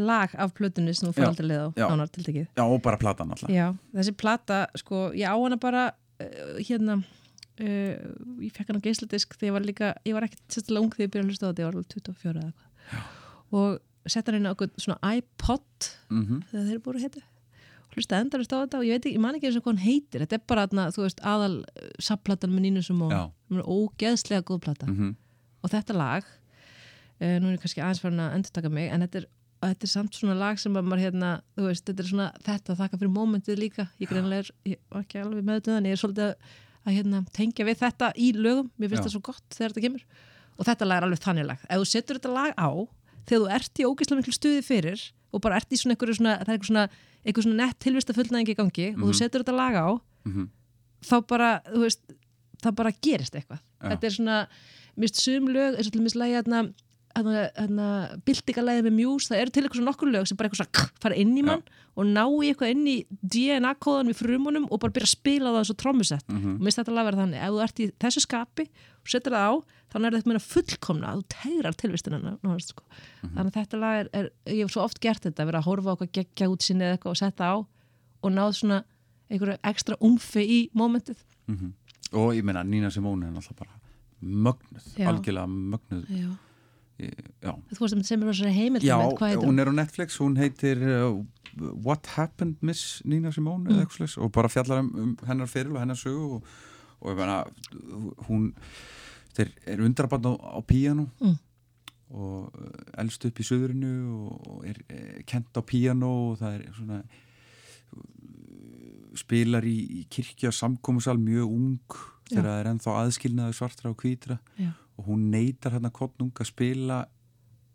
lag 0.00 0.32
af 0.34 0.50
plötunni 0.56 0.90
sem 0.96 1.06
þú 1.06 1.12
Já, 1.12 1.16
fyrir 1.20 1.28
aldrei 1.28 1.46
leið 1.52 1.60
á 1.62 1.68
já. 1.78 1.84
nánar 1.92 2.10
tiltekið. 2.16 2.48
Já, 2.58 2.64
og 2.64 2.80
bara 2.82 2.98
platan 2.98 3.30
alltaf. 3.30 3.52
Já, 3.54 3.68
þessi 3.94 4.14
plata, 4.18 4.58
sko, 4.80 5.04
ég 5.14 5.30
á 5.30 5.36
hana 5.38 5.60
bara 5.62 5.84
uh, 5.92 6.56
hérna 6.58 6.98
uh, 6.98 7.94
ég 8.42 8.50
fekk 8.56 8.72
hana 8.72 8.82
á 8.82 8.86
geisladisk 8.88 9.36
þegar 9.38 9.50
ég 9.52 9.56
var 9.60 9.68
líka, 9.68 9.92
ég 10.08 10.16
var 10.18 10.26
ekkert 10.26 10.42
sérstaklega 10.50 10.82
ung 10.82 10.90
þegar 10.96 11.06
ég 11.06 11.14
byrjaði 11.14 11.28
að 11.28 11.32
hlusta 11.32 11.46
á 11.46 11.48
þetta, 11.52 11.62
ég 11.62 11.68
var 11.70 11.78
alveg 11.78 11.94
24 11.94 12.34
eða 12.34 12.48
eitthvað. 12.50 13.10
Og 13.54 13.78
sett 14.10 14.28
hana 14.28 14.40
inn 14.40 14.50
á 14.50 14.54
svona 14.80 15.14
iPod 15.16 15.88
mm 16.10 16.42
þegar 16.50 16.66
þeir 16.68 16.82
búið 16.84 16.98
að 16.98 17.06
heita 17.06 17.24
og 17.94 17.98
hlusta 17.98 18.20
endalist 18.20 18.54
á 18.54 18.58
þetta 18.58 18.80
og 18.80 18.86
ég 18.88 18.96
veit 18.96 19.04
ekki, 19.06 19.14
ég 19.16 19.22
man 19.22 19.36
ekki 19.38 19.48
eins 19.48 19.58
og 19.58 19.64
hvað 19.64 19.74
hann 19.74 19.84
heitir. 19.84 20.24
Þetta 20.24 20.38
er 20.38 20.42
bara 20.50 20.64
þarna, 20.66 20.86
þú 20.94 21.04
veist, 21.04 21.20
aðal 21.22 21.54
uh, 21.62 21.92
sapplatan 22.02 22.54
með 22.54 22.66
Nínu 22.66 22.82
Simón, 22.82 23.14
Já. 23.14 23.22
hún 23.50 23.60
er 23.60 23.68
ógeðslega 23.70 24.46
góð 24.48 24.64
plata. 24.66 24.86
-hmm. 24.86 25.14
og 25.62 25.70
þetta 25.70 25.94
lag 25.94 26.24
uh, 26.24 27.36
nú 27.38 27.48
er 27.48 27.54
ég 27.54 27.62
kannski 27.62 27.82
aðeins 27.84 28.02
farin 28.02 28.20
að 28.20 28.34
endurtaka 28.38 28.68
mig 28.68 28.90
en 28.90 29.06
þetta 29.06 29.18
er, 29.22 29.26
þetta 29.62 29.86
er 29.86 29.92
samt 29.94 30.14
svona 30.14 30.34
lag 30.34 30.58
sem 30.58 30.76
að 30.76 30.84
maður 30.84 31.04
hérna, 31.06 31.30
þú 31.56 31.68
veist, 31.68 31.84
þetta 31.86 32.02
er 32.02 32.10
svona 32.10 32.28
þetta 32.44 32.76
þakka 32.80 32.98
fyrir 32.98 33.14
mómentið 33.14 33.58
líka, 33.58 33.88
ég 34.00 34.10
greinlega 34.10 34.44
er 34.44 34.78
ekki 35.00 35.22
alveg 35.22 35.44
með 35.44 35.60
þetta, 35.60 35.78
en 35.78 35.86
ég 35.86 35.92
er 35.92 36.02
svolítið 36.02 36.24
að, 36.24 36.34
að 36.84 36.92
hérna, 36.98 37.24
tengja 37.32 37.64
við 37.64 37.78
þetta 37.78 38.12
í 38.16 38.32
lögum. 38.32 38.70
Mér 38.76 38.90
finnst 38.90 39.00
Já. 39.00 39.06
það 39.06 39.14
svo 39.14 39.24
gott 39.30 39.48
þegar 39.56 39.72
þetta 39.72 39.86
kemur. 39.86 40.04
Og 40.54 40.66
þetta 40.68 40.84
lag 40.84 40.98
er 40.98 41.06
alveg 41.06 41.22
þannig 41.22 41.46
lag, 41.48 41.62
ef 41.64 41.80
þú 41.80 41.86
setur 41.88 42.18
þetta 42.18 42.34
lag 42.34 42.52
á 42.54 42.68
þegar 43.28 43.40
þú 43.44 43.50
ert 43.58 43.80
í 43.80 43.86
ógeðslega 43.88 44.20
miklu 44.20 44.34
stuði 44.36 44.62
fyrir 44.66 45.04
og 45.34 45.40
bara 45.42 45.56
ert 45.60 45.72
í 45.72 45.78
svona 45.80 45.96
svona, 46.18 46.34
er 46.40 46.46
eitthvað 46.54 46.68
svona 46.70 46.88
eitthvað 47.24 47.46
svona 47.46 47.60
nett 47.66 47.78
tilvista 47.80 48.12
fullnæðingi 48.16 48.52
í 48.54 48.58
gangi 48.58 48.88
og 48.94 49.08
þú 49.08 49.14
setur 49.18 49.42
þetta 49.44 49.56
lag 49.56 49.74
á 49.74 49.88
Mhm. 50.24 50.48
þá 51.04 51.16
bara, 51.28 51.48
þú 51.68 51.80
veist 51.84 52.00
það 52.64 52.74
bara 52.76 52.92
gerist 53.02 53.34
eitthvað 53.36 53.60
Já. 53.60 53.88
þetta 53.90 54.04
er 54.04 54.10
svona, 54.10 54.36
mist 54.96 55.16
sum 55.20 55.48
lög 55.48 55.76
eins 55.76 55.86
og 55.86 55.92
til 55.92 56.02
mist 56.02 56.16
byltingalæði 57.14 58.84
með 58.88 58.94
mjús 58.98 59.28
það 59.30 59.40
eru 59.44 59.52
til 59.54 59.62
eitthvað 59.64 59.84
nokkur 59.86 60.10
lög 60.10 60.26
sem 60.28 60.36
bara 60.38 60.48
eitthvað 60.50 60.64
svona 60.64 61.00
fara 61.04 61.18
inn 61.20 61.34
í 61.38 61.44
mann 61.46 61.62
og 61.94 62.08
ná 62.10 62.24
í 62.42 62.48
eitthvað 62.50 62.72
inn 62.74 62.86
í 62.90 62.96
DNA-kóðan 63.34 64.10
við 64.10 64.18
frumunum 64.22 64.66
og 64.70 64.80
bara 64.82 64.94
byrja 64.96 65.06
að 65.10 65.14
spila 65.14 65.52
það 65.54 65.76
trommusett 65.84 66.26
Mhm. 66.28 66.56
og 66.58 66.60
mist 66.66 66.78
þetta 66.80 66.94
lag 66.96 67.04
vera 67.06 67.20
þannig, 67.22 67.38
ef 67.38 67.50
þú 67.54 67.62
ert 67.62 67.78
í 67.78 67.86
þessu 68.02 68.20
skapi 68.24 68.64
og 69.04 69.08
setur 69.12 69.32
það 69.32 69.46
á, 69.46 69.54
þannig 69.92 70.06
er 70.06 70.16
þetta 70.18 70.30
meina 70.32 70.42
fullkomna 70.42 71.06
að 71.12 71.18
þú 71.20 71.24
tegrar 71.34 71.74
tilvistina 71.78 72.18
sko. 72.60 72.82
Mhm. 73.22 73.34
þannig 73.36 73.52
að 73.52 73.58
þetta 73.60 73.78
lag 73.78 73.94
er, 74.00 74.08
er 74.12 74.30
ég 74.46 74.62
hef 74.64 74.70
svo 74.74 74.82
oft 74.82 75.00
gert 75.00 75.22
þetta, 75.22 75.46
vera 75.46 75.58
að 75.60 75.64
horfa 75.68 75.90
á 75.90 75.94
eitthvað 75.94 76.12
geggja 76.12 76.48
útsinni 76.50 76.82
eða 76.82 76.98
eitthvað 76.98 77.10
og 77.14 77.16
setja 77.22 77.44
á 77.46 77.56
og 78.24 78.30
náð 78.32 78.52
svona 78.58 78.84
einhverju 79.30 79.58
ekstra 79.62 79.96
umfi 80.00 80.42
í 80.42 80.70
mómentið 80.74 81.16
Og 82.14 82.34
ég 82.34 82.44
meina, 82.44 82.62
Nína 82.62 82.90
Simone 82.92 83.26
er 83.26 83.32
náttúrulega 83.32 83.58
bara 83.58 83.80
mögnuð, 84.22 84.84
Já. 84.96 85.08
algjörlega 85.10 85.46
mögnuð 85.48 86.04
Já. 86.08 86.30
Já, 86.98 87.52
Þú 87.74 87.80
veist 87.80 88.06
sem 88.06 88.20
er 88.20 88.24
bara 88.28 88.36
svona 88.38 88.52
heimild 88.54 88.84
Já 88.86 88.94
hún 89.42 89.58
er 89.58 89.66
á 89.66 89.74
Netflix, 89.74 90.14
hún 90.22 90.36
heitir 90.38 90.78
uh, 90.78 91.24
What 91.82 92.06
Happened 92.14 92.56
Miss 92.62 93.00
Nína 93.04 93.32
Simone 93.34 93.66
eitthvað 93.80 93.96
slags 94.04 94.14
og 94.22 94.30
bara 94.34 94.48
fjallar 94.52 94.78
um, 94.84 94.90
um 95.02 95.16
hennar 95.26 95.50
fyrir 95.50 95.72
og 95.74 95.80
hennar 95.82 95.98
sögu 95.98 96.36
og, 96.36 96.46
og 97.00 97.10
ég 97.10 97.16
meina, 97.18 97.40
hún 98.28 98.44
þeir 99.34 99.50
er 99.74 99.82
undrabann 99.82 100.28
á, 100.30 100.32
á 100.38 100.60
píano 100.62 101.08
Mm. 101.20 101.34
og 102.14 102.54
uh, 102.54 102.70
elst 103.02 103.24
upp 103.26 103.40
í 103.42 103.48
söðurinu 103.48 103.90
og, 104.14 104.46
og 104.52 104.58
er 104.70 104.78
uh, 104.86 105.18
kent 105.26 105.50
á 105.58 105.62
píano 105.66 106.12
og 106.30 106.38
það 106.38 106.52
er 106.60 106.64
svona 106.78 107.00
uh, 107.02 108.06
spilar 109.18 109.66
í, 109.66 109.74
í 109.98 110.06
kirkja 110.10 110.52
samkomusal 110.54 111.18
mjög 111.18 111.50
ung 111.50 111.98
þegar 112.30 112.46
það 112.48 112.58
er 112.60 112.68
ennþá 112.72 112.92
aðskilnaði 113.02 113.54
svartra 113.58 113.90
og 113.92 113.98
hvítra. 114.00 114.38
Já. 114.58 114.70
Og 114.98 115.06
hún 115.08 115.30
neytar 115.30 115.72
hérna 115.74 115.90
kottnung 115.90 116.30
að 116.38 116.46
spila 116.52 117.04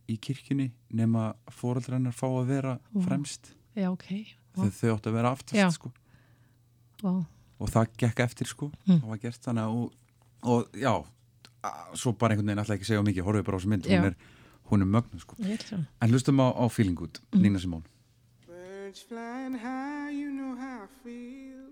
í 0.09 0.17
kirkjunni 0.17 0.71
nema 0.95 1.33
fóreldrar 1.51 1.97
hennar 1.99 2.15
fá 2.15 2.25
að 2.29 2.47
vera 2.47 2.79
Vá. 2.93 3.03
fremst 3.05 3.53
Já, 3.75 3.89
ok. 3.91 4.07
Vá. 4.55 4.63
þegar 4.63 4.77
þau 4.79 4.93
áttu 4.95 5.09
að 5.09 5.13
vera 5.19 5.31
aftast 5.35 5.75
sko. 5.77 5.91
Og 7.59 7.67
það 7.69 7.89
gekk 7.99 8.19
eftir 8.23 8.47
sko 8.47 8.71
Mm. 8.87 8.99
það 9.01 9.07
var 9.09 9.17
gert 9.17 9.41
þannig 9.45 9.63
og, 9.67 9.93
og 10.43 10.69
já, 10.73 10.93
svo 11.93 12.13
bara 12.17 12.33
einhvern 12.33 12.47
veginn 12.47 12.59
alltaf 12.63 12.75
ekki 12.79 12.87
segja 12.87 13.03
mikið, 13.03 13.23
horfið 13.27 13.45
bara 13.45 13.57
á 13.57 13.59
þessu 13.59 13.69
mynd 13.69 13.85
hún 13.85 14.05
er, 14.09 14.15
hún 14.71 14.81
er 14.81 14.89
mögnu 14.95 15.19
sko 15.19 15.35
en 15.39 16.09
hlustum 16.11 16.39
á, 16.39 16.47
á 16.55 16.65
feeling 16.71 16.95
good, 16.95 17.19
Mm. 17.31 17.41
Nína 17.43 17.59
Simón 17.59 17.83
Birds 18.47 19.01
flying 19.03 19.55
high, 19.59 20.09
you 20.11 20.31
know 20.31 20.55
how 20.55 20.83
I 20.83 20.87
feel. 21.03 21.71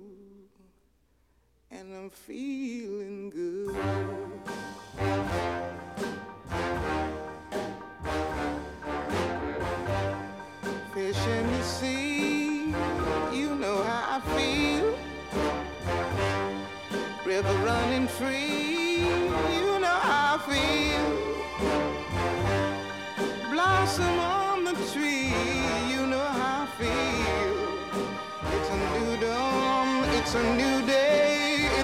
And 1.71 1.93
I'm 1.93 2.09
feeling 2.09 3.29
good. 3.29 3.75
Fish 10.93 11.27
in 11.27 11.47
the 11.47 11.63
sea, 11.63 12.75
you 13.33 13.55
know 13.55 13.81
how 13.83 14.17
I 14.17 14.21
feel 14.37 14.97
river 17.31 17.57
running 17.65 18.07
free. 18.07 18.99
You 19.57 19.79
know 19.79 19.99
how 20.09 20.35
I 20.35 20.39
feel. 20.49 21.07
Blossom 23.51 24.19
on 24.19 24.63
the 24.65 24.73
tree. 24.91 25.33
You 25.93 26.01
know 26.07 26.27
how 26.39 26.63
I 26.63 26.67
feel. 26.79 27.55
It's 28.55 28.69
a 28.75 28.77
new 28.93 29.11
dawn. 29.25 29.89
It's 30.17 30.33
a 30.35 30.43
new 30.55 30.77
day. 30.87 30.90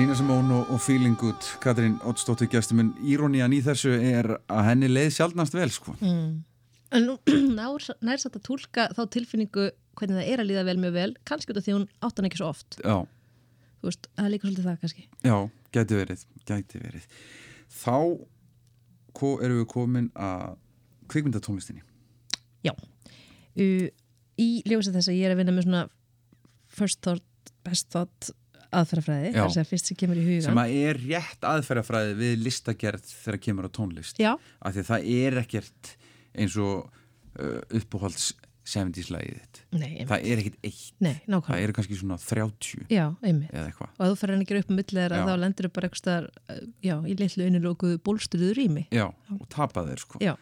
Nína 0.00 0.14
Simón 0.16 0.48
og, 0.48 0.70
og 0.72 0.78
Feeling 0.80 1.12
Good 1.20 1.44
Katrín 1.60 1.98
Oddsdóttir 2.08 2.48
gestuminn 2.48 2.94
Írónían 3.04 3.52
í 3.52 3.58
þessu 3.60 3.90
er 3.92 4.30
að 4.48 4.62
henni 4.70 4.88
leið 4.88 5.10
sjálfnast 5.12 5.52
vel 5.52 5.66
sko. 5.74 5.92
Mm. 6.00 6.38
En 6.96 7.04
nú 7.04 7.16
nær, 7.58 7.82
satt 8.22 8.38
að 8.38 8.46
tólka 8.46 8.86
þá 8.96 9.02
tilfinningu 9.12 9.66
hvernig 10.00 10.16
það 10.16 10.30
er 10.32 10.40
að 10.40 10.48
líða 10.48 10.62
vel 10.70 10.76
mjög 10.80 10.96
vel, 10.96 11.12
kannski 11.28 11.52
út 11.52 11.60
af 11.60 11.68
því 11.68 11.76
hún 11.76 11.84
átt 12.00 12.16
hann 12.16 12.30
ekki 12.30 12.40
svo 12.40 12.48
oft. 12.48 12.78
Já, 12.80 12.96
Þú 13.82 13.90
veist, 13.90 14.08
það 14.16 14.24
er 14.24 14.32
líka 14.32 14.48
svolítið 14.48 14.70
það 14.70 14.80
kannski. 14.86 15.06
já, 15.28 15.36
gæti 15.76 16.00
verið 16.00 16.24
gæti 16.48 16.82
verið 16.86 17.20
Þá 17.76 17.96
erum 19.44 19.60
við 19.60 19.70
komin 19.76 20.10
að 20.16 20.50
kvikmyndatónlistinni 21.12 21.84
Já. 22.64 22.72
Uh, 23.52 23.88
í 24.40 24.50
ljósið 24.64 24.96
þess 24.96 25.12
að 25.12 25.20
ég 25.20 25.28
er 25.28 25.36
að 25.36 25.44
vinna 25.44 25.58
með 25.60 25.68
svona 25.68 25.86
first 26.72 27.04
thought, 27.04 27.56
best 27.68 27.92
thought 27.92 28.32
aðferðafræði, 28.72 29.32
þar 29.36 29.54
sem 29.56 29.68
fyrst 29.70 29.90
sem 29.90 29.98
kemur 30.00 30.20
í 30.20 30.26
hugan. 30.26 30.44
sem 30.48 30.60
að 30.62 30.74
er 30.82 31.00
rétt 31.06 31.48
aðferðafræði 31.50 32.14
við 32.20 32.36
listagerð 32.44 33.08
þegar 33.24 33.40
kemur 33.48 33.66
á 33.66 33.70
tónlist 33.80 34.20
Já, 34.22 34.32
af 34.36 34.74
því 34.76 34.84
að 34.84 34.90
það 34.92 35.10
er 35.16 35.40
ekkert 35.44 35.96
eins 36.40 36.56
og 36.60 36.86
uh, 37.40 37.58
uppáhalds 37.80 38.30
70s 38.70 39.08
lagið 39.10 39.38
þitt 39.40 39.60
nei, 39.80 40.04
það 40.06 40.26
er 40.30 40.40
ekkert 40.44 40.58
eitt, 40.68 40.82
Nei, 41.02 41.14
það 41.24 41.32
nákvæmlega. 41.34 41.62
eru 41.64 41.74
kannski 41.78 41.96
svona 41.98 42.18
30 42.22 42.84
Já, 42.92 43.06
einmitt. 43.24 43.50
eða 43.56 43.70
eitthvað 43.72 43.88
Og 43.96 44.04
að 44.04 44.12
þú 44.12 44.18
fer 44.20 44.32
hann 44.34 44.44
ekki 44.44 44.58
upp 44.60 44.70
með 44.76 44.84
Já. 44.84 44.92
þeirra 45.00 45.22
þá 45.26 45.32
lendur 45.42 45.66
þú 45.66 45.72
bara 45.78 45.88
eitthvað 45.88 46.02
staðar, 46.04 46.28
uh, 46.54 46.60
já, 46.86 46.94
í 47.10 47.16
litlu 47.18 47.48
innilókuðu 47.48 47.98
bólsturuðu 48.06 48.52
rými. 48.60 48.84
Já, 48.94 49.06
og 49.34 49.48
tapa 49.50 49.82
þeir 49.88 50.04
sko 50.04 50.20
Já. 50.22 50.34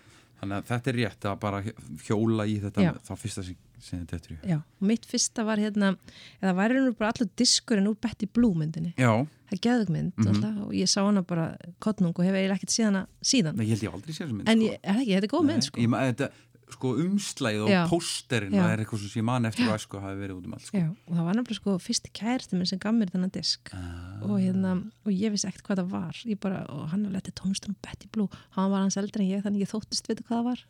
Þannig 0.43 0.59
að 0.59 0.68
þetta 0.68 0.91
er 0.93 0.99
rétt 1.01 1.24
að 1.31 1.39
bara 1.47 1.62
hjóla 2.07 2.45
í 2.47 2.59
þetta 2.66 2.93
þá 3.09 3.12
fyrsta 3.22 3.43
sem, 3.47 3.57
sem 3.81 4.07
þetta 4.07 4.31
í 4.33 4.37
hug. 4.37 4.45
Já, 4.49 4.57
og 4.59 4.87
mitt 4.87 5.07
fyrsta 5.07 5.45
var 5.45 5.57
hérna, 5.62 5.97
eða 6.43 6.55
væri 6.59 6.81
nú 6.85 6.93
bara 6.99 7.12
allur 7.12 7.29
diskurinn 7.37 7.87
úr 7.89 7.97
Betty 8.01 8.26
Blue 8.26 8.55
myndinni. 8.55 8.95
Já, 8.99 9.26
Það 9.49 9.57
er 9.57 9.61
geðugmynd 9.64 10.12
mm 10.18 10.26
Mhm. 10.29 10.62
og 10.66 10.72
ég 10.76 10.89
sá 10.93 11.01
hana 11.07 11.22
bara 11.22 11.57
kottnung 11.81 12.12
og 12.18 12.24
hef 12.24 12.35
eiginlega 12.35 12.59
ekkert 12.59 12.74
síðan 12.74 13.07
síðan. 13.24 13.57
Nei, 13.57 13.64
ég 13.64 13.70
held 13.79 13.83
ég 13.83 13.95
aldrei 13.95 14.12
sér 14.12 14.26
sem 14.29 14.37
mynd 14.37 14.49
En 14.49 14.59
sko. 14.61 14.66
ég, 14.68 14.79
er 14.85 14.93
það 14.93 15.01
ekki, 15.01 15.14
þetta 15.14 15.24
er 15.24 15.33
góð 15.33 15.47
mynd 15.49 15.62
sko. 15.64 15.81
Ég, 15.81 15.89
þetta, 15.89 16.31
sko 16.75 16.93
umslæð 17.03 17.64
og 17.64 17.71
Já. 17.73 17.81
pósterinn 17.91 18.55
Já. 18.55 18.61
það 18.62 18.73
er 18.73 18.83
eitthvað 18.83 19.03
sem 19.05 19.21
ég 19.21 19.27
man 19.29 19.49
eftir 19.49 19.69
og 19.69 19.75
æsku 19.79 20.01
hafi 20.03 20.19
verið 20.21 20.37
út 20.39 20.49
um 20.49 20.57
allt 20.57 20.66
sko. 20.69 20.81
Já, 20.83 20.89
og 20.89 21.14
það 21.19 21.29
var 21.29 21.39
nefnilega 21.39 21.59
sko 21.61 21.77
fyrsti 21.83 22.12
kærti 22.19 22.59
minn 22.59 22.71
sem 22.71 22.81
gaf 22.83 22.97
mér 22.97 23.12
þennan 23.14 23.33
disk. 23.35 23.73
Ah. 23.73 24.23
og, 24.27 24.35
hérna, 24.43 24.75
og 25.07 25.12
ég 25.12 25.33
vissi 25.35 25.49
ekkert 25.49 25.66
hvað 25.69 25.83
það 25.83 25.93
var. 25.95 26.23
Bara, 26.43 26.61
og 26.75 26.89
hann 26.93 27.07
leti 27.14 27.35
tónlistunum 27.39 27.79
Betty 27.85 28.11
Blue. 28.14 28.29
Hann 28.57 28.73
var 28.73 28.85
hans 28.85 28.99
eldri 29.01 29.25
en 29.25 29.33
ég 29.39 29.45
þannig 29.47 29.64
ég 29.64 29.73
þóttist 29.73 30.11
vita 30.11 30.27
hvað 30.27 30.39
það 30.39 30.49
var. 30.49 30.64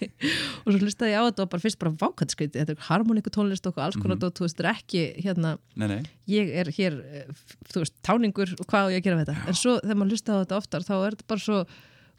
Og 0.66 0.72
svo 0.72 0.78
hlustaði 0.80 1.12
ég 1.12 1.20
á 1.20 1.26
þetta 1.28 1.44
og 1.44 1.50
bara 1.52 1.62
fyrst 1.62 1.80
bara 1.82 1.94
vákvæmtskviti 2.00 2.60
þetta 2.60 2.74
er 2.74 2.86
harmoníku 2.88 3.32
tónlist 3.34 3.66
og 3.68 3.78
alls 3.82 3.98
konar 4.00 4.18
mm 4.18 4.24
þú 4.36 4.44
veist, 4.44 4.56
þetta 4.58 4.68
er 4.68 4.78
ekki 4.80 5.02
hérna, 5.24 5.52
nei, 5.78 5.86
nei, 5.90 5.98
ég 6.30 6.50
er 6.60 6.70
hér 6.74 6.96
eh, 7.04 7.44
þú 7.70 7.82
veist, 7.84 7.94
táningur 8.06 8.54
og 8.56 8.66
hvað 8.70 8.88
á 8.90 8.94
ég 8.96 9.04
gera 9.04 9.20
þetta. 9.22 9.36
En 9.46 9.58
svo 9.58 9.76
þegar 9.82 10.00
maður 10.00 10.16
hlustaði 10.16 10.36
á 10.36 10.42
þetta 10.44 10.58
oftar 10.60 10.86
þá 10.86 10.94
er 10.96 11.16
þetta 11.16 11.28
bara 11.32 11.44
svo 11.46 11.60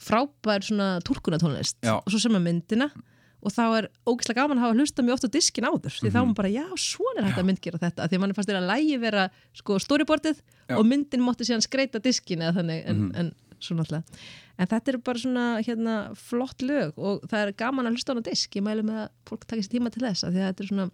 frábær 0.01 0.65
svona 0.65 0.89
túrkunatónlist 1.07 1.79
Já. 1.85 1.97
og 1.99 2.09
svo 2.11 2.21
sem 2.21 2.37
að 2.37 2.45
myndina 2.47 2.89
og 3.37 3.53
þá 3.53 3.63
er 3.77 3.87
ógislega 4.09 4.43
gaman 4.43 4.59
að 4.59 4.65
hafa 4.65 4.77
hlusta 4.79 5.05
mjög 5.05 5.17
oft 5.17 5.27
á 5.29 5.35
diskin 5.37 5.67
áður 5.67 5.93
því 5.93 6.09
þá 6.09 6.17
er 6.17 6.25
maður 6.25 6.39
bara, 6.39 6.53
já, 6.53 6.65
svona 6.81 7.21
er 7.21 7.27
hægt 7.29 7.41
að 7.41 7.49
myndgera 7.51 7.81
þetta 7.83 8.07
því 8.07 8.17
að 8.17 8.23
mann 8.23 8.35
fannst 8.37 8.51
þér 8.51 8.59
að 8.61 8.69
lægi 8.71 8.97
vera 9.03 9.27
sko 9.57 9.77
storyboardið 9.83 10.41
Já. 10.41 10.75
og 10.77 10.87
myndin 10.89 11.23
mátti 11.25 11.47
síðan 11.47 11.65
skreita 11.65 12.01
diskin 12.03 12.43
eða 12.43 12.57
þannig, 12.59 12.81
en, 12.89 13.03
en 13.13 13.31
svo 13.61 13.77
náttúrulega 13.77 14.17
en 14.57 14.69
þetta 14.71 14.93
er 14.93 14.99
bara 15.05 15.21
svona 15.21 15.45
hérna, 15.61 15.95
flott 16.17 16.63
lög 16.65 16.97
og 16.97 17.25
það 17.29 17.43
er 17.43 17.55
gaman 17.61 17.89
að 17.89 17.97
hlusta 17.97 18.15
á 18.17 18.25
disk. 18.25 18.55
Ég 18.57 18.65
mælu 18.65 18.85
með 18.87 19.03
að 19.03 19.09
fólk 19.29 19.45
takir 19.45 19.65
sér 19.65 19.75
tíma 19.75 19.91
til 19.93 20.03
þess 20.05 20.25
af 20.25 20.33
því 20.33 20.41
að 20.41 20.47
þetta 20.49 20.63
er 20.63 20.71
svona 20.71 20.87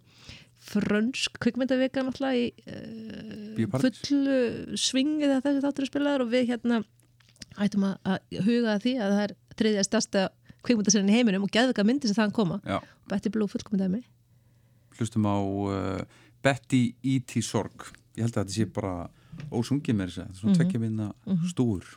frönsk 0.64 1.40
kvikmyndavika 1.44 2.04
náttúrulega 2.04 2.40
í 2.40 2.46
uh, 2.68 3.78
fullu 3.80 4.36
svingið 4.80 5.32
þegar 5.32 5.46
þessi 5.46 5.64
þáttur 5.64 5.86
er 5.86 5.90
spilaður 5.90 6.26
og 6.26 6.30
við 6.32 6.46
hérna 6.52 6.82
ættum 7.64 7.86
að, 7.88 7.94
að 8.04 8.40
huga 8.46 8.78
því 8.82 8.94
að 8.98 9.14
það 9.14 9.22
er 9.24 9.34
þriðja 9.58 9.84
stærsta 9.88 10.24
kvikmyndaserinn 10.64 11.12
í 11.12 11.16
heiminum 11.16 11.44
og 11.46 11.52
geðvika 11.54 11.84
myndi 11.86 12.08
sem 12.08 12.16
þaðan 12.16 12.36
koma. 12.36 12.60
Já. 12.64 12.78
Betty 13.10 13.32
Blue 13.32 13.50
fullkomindæmi 13.50 14.00
Hlustum 14.94 15.26
á 15.26 15.36
uh, 15.36 16.00
Betty 16.44 16.94
E.T. 17.02 17.42
Sorg. 17.42 17.88
Ég 18.14 18.24
held 18.24 18.36
að 18.36 18.44
þetta 18.44 18.54
sé 18.54 18.66
bara 18.70 18.94
ósungið 19.50 19.96
með 19.98 20.12
þess 20.12 20.22
að 20.22 20.34
svona 20.38 20.52
mm 20.52 20.54
-hmm. 20.54 20.58
tvekja 20.60 20.80
minna 20.80 21.08
stúr 21.50 21.88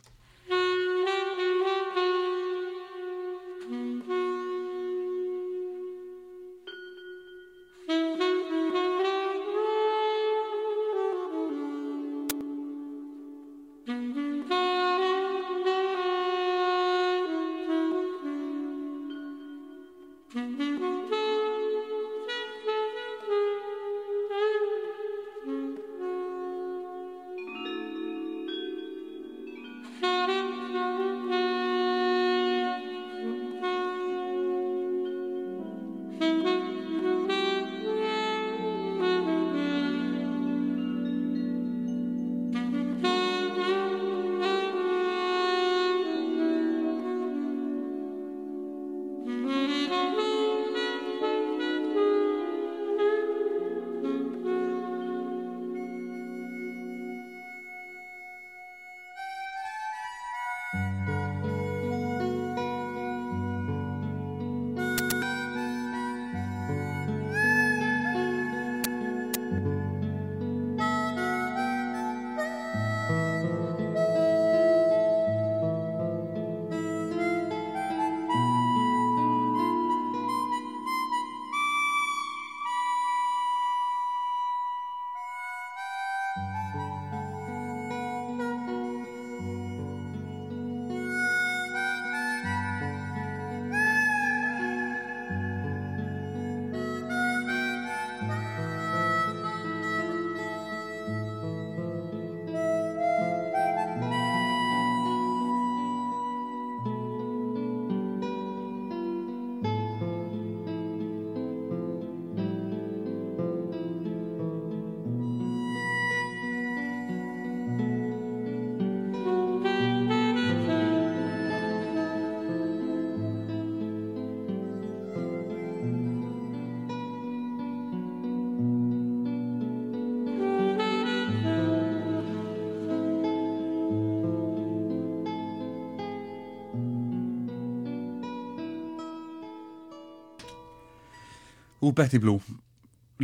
Úr 141.88 141.94
Betty 141.96 142.20
Blue 142.20 142.40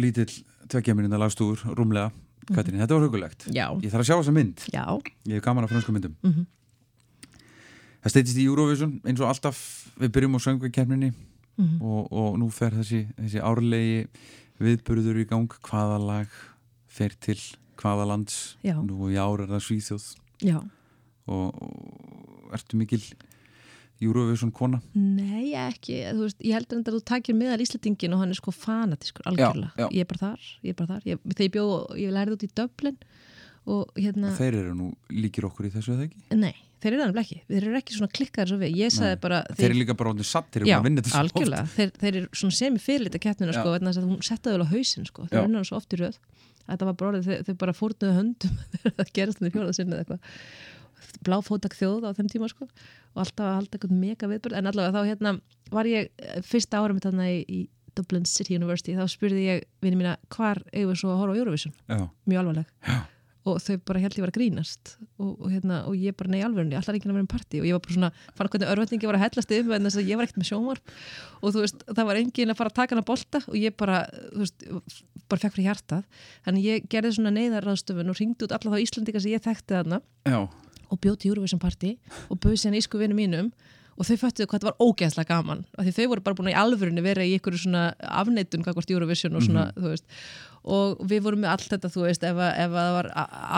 lítill 0.01 0.33
tvekja 0.73 0.95
minna 0.97 1.19
lagstúr, 1.21 1.61
rúmlega. 1.77 2.11
Katrín, 2.49 2.77
þetta 2.81 2.97
var 2.99 3.05
hugulegt 3.07 3.45
Já, 3.57 3.71
Ég 3.81 3.89
þarf 3.93 4.03
að 4.03 4.09
sjá 4.09 4.17
þessa 4.19 4.33
mynd, 4.37 4.65
já, 4.73 4.83
ég 5.29 5.39
hef 5.39 5.45
gaman 5.47 5.65
af 5.65 5.71
fransku 5.73 5.93
myndum. 5.95 6.17
Mhm. 6.25 6.47
Það 8.05 8.12
steytist 8.12 8.37
í 8.41 8.45
Eurovision 8.45 8.99
eins 9.09 9.21
og 9.25 9.31
alltaf. 9.31 9.59
Við 9.97 10.11
byrjum 10.12 10.37
á 10.37 10.41
söngveikefninni 10.45 11.12
Mhm. 11.57 11.79
og, 11.87 12.09
og 12.12 12.39
nú 12.43 12.49
fer 12.53 12.71
þessi, 12.75 13.07
þessi 13.15 13.41
árlegi 13.41 14.07
viðburður 14.61 15.21
í 15.23 15.27
gang. 15.31 15.49
Hvaða 15.62 16.01
lag 16.05 16.29
fer 16.89 17.15
til 17.21 17.39
hvaða 17.79 18.07
lands? 18.11 18.57
Já. 18.65 18.75
nú 18.83 19.07
í 19.09 19.15
ár 19.17 19.41
er 19.41 19.47
það 19.55 19.62
Svíþjóð. 19.69 20.17
Já, 20.43 20.59
og, 21.29 21.55
og 21.62 22.53
ertu 22.53 22.77
mikil 22.77 23.01
Eurovision 24.03 24.51
kona? 24.55 24.81
Nei 24.99 25.53
ekki. 25.59 26.01
Þú 26.11 26.25
veist, 26.27 26.41
ég 26.43 26.57
enda 26.59 26.91
að 26.91 26.97
þú 26.99 27.03
takir 27.13 27.37
meðal 27.39 27.61
Íslandingin 27.63 28.17
og 28.17 28.25
hann 28.25 28.35
er 28.35 28.39
sko 28.41 28.55
fanatískur, 28.55 29.27
algjörlega. 29.31 29.73
já. 29.79 29.87
ég 29.95 30.01
er 30.05 30.11
bara 30.11 30.23
þar, 30.25 30.49
ég 30.65 30.75
er 30.75 30.79
bara 30.81 30.91
þar. 30.95 31.07
Ég, 31.09 31.23
þegar 31.31 31.47
ég 31.47 31.55
bjóð, 31.55 31.75
ég 32.03 32.15
lærði 32.19 32.37
út 32.37 32.45
í 32.47 32.51
Dublin 32.59 32.99
og 33.65 33.97
hérna, 33.97 34.35
þeir 34.37 34.59
eru 34.61 34.75
nú 34.77 34.91
líkir 35.15 35.47
okkur 35.49 35.71
í 35.71 35.73
þessu 35.73 35.95
eða 35.95 36.09
ekki? 36.09 36.23
Nei, 36.37 36.53
þeir 36.85 36.97
eru 36.99 37.05
annað 37.07 37.21
ekki. 37.23 37.39
Þeir 37.49 37.69
eru 37.71 37.79
ekki 37.81 37.97
svona 37.97 38.13
klikkaðir 38.19 38.51
svo 38.51 38.59
við, 38.61 38.75
ég 38.83 38.93
sagði 38.93 39.15
Nei. 39.15 39.23
bara 39.23 39.39
þeir 39.55 39.69
eru 39.71 39.79
líka 39.81 39.97
bara 39.97 40.13
orðin 40.13 40.29
satt, 40.29 40.51
þeir 40.53 40.61
eru 40.65 40.69
Já, 40.69 40.77
bara 40.83 40.93
þetta 40.99 41.13
svo 41.15 41.23
oft. 41.23 41.37
algjörlega, 41.39 41.71
þeir, 41.79 41.95
þeir 42.03 42.19
eru 42.21 42.41
svona 42.43 42.59
sem 42.59 42.77
í 42.77 42.83
fyrirlita 42.85 43.23
keppnina 43.25 43.57
sko, 43.57 43.73
Já. 43.73 43.81
þess 43.87 44.03
að 44.03 44.11
hún 44.11 44.21
settaði 44.29 44.59
vel 44.59 44.67
á 44.69 44.73
hausinn 44.75 45.09
sko, 45.09 45.25
þeir 45.31 45.41
Já. 45.41 45.45
unna 45.49 45.63
hann 45.63 45.71
svo 45.71 45.81
oft 45.81 45.97
í 45.97 46.01
röð. 46.03 46.19
Þetta 46.65 46.87
var 46.89 46.95
bara 47.01 47.11
orðið, 47.15 47.27
þeir, 47.31 47.41
þeir 47.49 47.57
bara 47.65 47.77
fórnuðu 47.77 48.13
höndum 48.19 48.61
þegar 48.75 48.95
það 49.01 49.11
gerast 49.17 49.41
hann 49.41 49.49
í 49.49 49.55
fjórað 49.57 49.75
sinni 49.79 49.97
eða 49.97 50.05
eitthvað 50.05 50.21
bláfótak 51.25 51.77
þjóð 51.79 52.09
á 52.09 52.17
þeim 52.17 52.31
tíma 52.33 52.51
sko 52.51 52.67
og 52.67 53.23
alltaf 53.23 53.47
að 53.47 53.57
halda 53.59 53.79
eitthvað 53.79 53.97
mega 54.01 54.31
viðbörð 54.31 54.59
en 54.59 54.71
allavega 54.71 54.95
þá 54.95 55.11
hérna 55.11 55.35
var 55.75 55.89
ég 55.89 56.11
eh, 56.19 56.43
fyrsta 56.45 56.83
ára 56.83 56.97
mitt 56.97 57.07
þarna 57.07 57.31
í, 57.31 57.41
í 57.47 57.61
Dublin 57.95 58.27
City 58.29 58.59
University 58.59 58.95
þá 58.99 59.07
spurði 59.11 59.49
ég 59.49 59.67
vinni 59.85 60.01
mína 60.01 60.17
hvar 60.35 60.61
eigum 60.73 60.93
við 60.93 61.03
svo 61.03 61.15
að 61.15 61.21
horfa 61.23 61.37
á 61.37 61.41
Eurovision? 61.41 61.75
Já, 61.87 62.01
mjög 62.31 62.41
alvarleg. 62.43 62.73
Og 63.45 63.59
þau 63.61 63.75
bara 63.85 64.01
held 64.01 64.15
ég 64.17 64.25
var 64.25 64.31
að 64.33 64.37
grínast. 64.39 64.95
Og, 65.21 65.35
og, 65.35 65.49
hérna, 65.53 65.83
og 65.85 65.99
ég 66.01 66.17
bara 66.17 66.31
nei 66.33 66.41
alvörunni, 66.41 66.79
allar 66.79 66.97
enginn 66.97 67.12
að 67.12 67.19
vera 67.19 67.25
um 67.27 67.29
partí. 67.29 67.59
Og 67.61 67.67
ég 67.69 67.77
var 67.77 67.83
bara 67.85 67.97
svona, 67.99 68.09
fann 68.39 68.49
hvernig 68.55 68.71
örvendingi 68.73 69.11
var 69.11 69.19
að 69.19 69.25
hellast 69.27 69.53
yfir 69.53 69.77
en 69.77 69.85
þess 69.85 70.01
að 70.01 70.09
ég 70.09 70.17
var 70.17 70.25
ekkert 70.25 70.41
með 70.41 70.49
sjónvarp. 70.49 70.95
Og 71.43 71.53
þú 71.53 71.65
veist, 71.67 71.85
það 71.91 72.09
var 72.09 72.21
enginn 72.23 72.55
að 72.55 72.61
fara 72.62 72.73
að 72.73 72.79
taka 72.81 72.97
hana 72.97 73.05
bolta 73.11 73.43
og 73.45 73.59
ég 73.61 73.77
bara, 73.77 73.99
þú 74.33 74.47
veist, 74.47 74.67
bara 75.29 75.45
fekk 75.45 75.59
fyrir 75.59 75.69
hjartað, 75.69 76.23
þannig 76.49 76.69
ég 76.71 76.89
gerði 76.95 77.12
svona 77.19 77.35
neyðarraðstöfun 77.37 78.15
og 78.15 78.21
ringdi 78.23 78.49
út 78.49 78.57
alla 78.57 78.73
þá 78.73 78.87
Íslandika 78.87 79.21
sem 79.21 79.37
ég 79.37 79.45
þekkti 79.45 79.77
þarna. 79.77 80.01
Já, 80.25 80.41
og 80.91 81.01
bjóti 81.01 81.30
Eurovision 81.30 81.62
partí 81.62 81.97
og 82.28 82.41
bauði 82.41 82.61
síðan 82.62 82.78
ísku 82.80 83.01
vinnu 83.01 83.16
mínum 83.18 83.53
og 83.95 84.09
þau 84.09 84.16
föttuðu 84.24 84.49
hvað 84.49 84.59
þetta 84.59 84.70
var 84.70 84.82
ógeðslega 84.82 85.30
gaman 85.30 85.62
af 85.78 85.87
því 85.87 85.95
þau 85.99 86.09
voru 86.12 86.24
bara 86.26 86.39
búin 86.39 86.51
að 86.51 86.55
í 86.55 86.61
alvörunni 86.64 87.05
vera 87.05 87.26
í 87.26 87.37
ykkur 87.39 87.59
svona 87.61 87.85
afneitun 88.22 88.64
hvort 88.66 88.91
Eurovision 88.91 89.39
og 89.39 89.47
svona 89.47 89.68
þú 89.76 89.93
veist 89.93 90.09
og 90.65 91.01
við 91.05 91.21
vorum 91.27 91.43
með 91.45 91.51
allt 91.53 91.69
þetta 91.75 91.91
þú 91.93 92.05
veist 92.07 92.23
ef, 92.25 92.39
að- 92.41 92.55
ef 92.65 92.71
að 92.73 92.79
það 92.81 92.95
var 92.97 93.09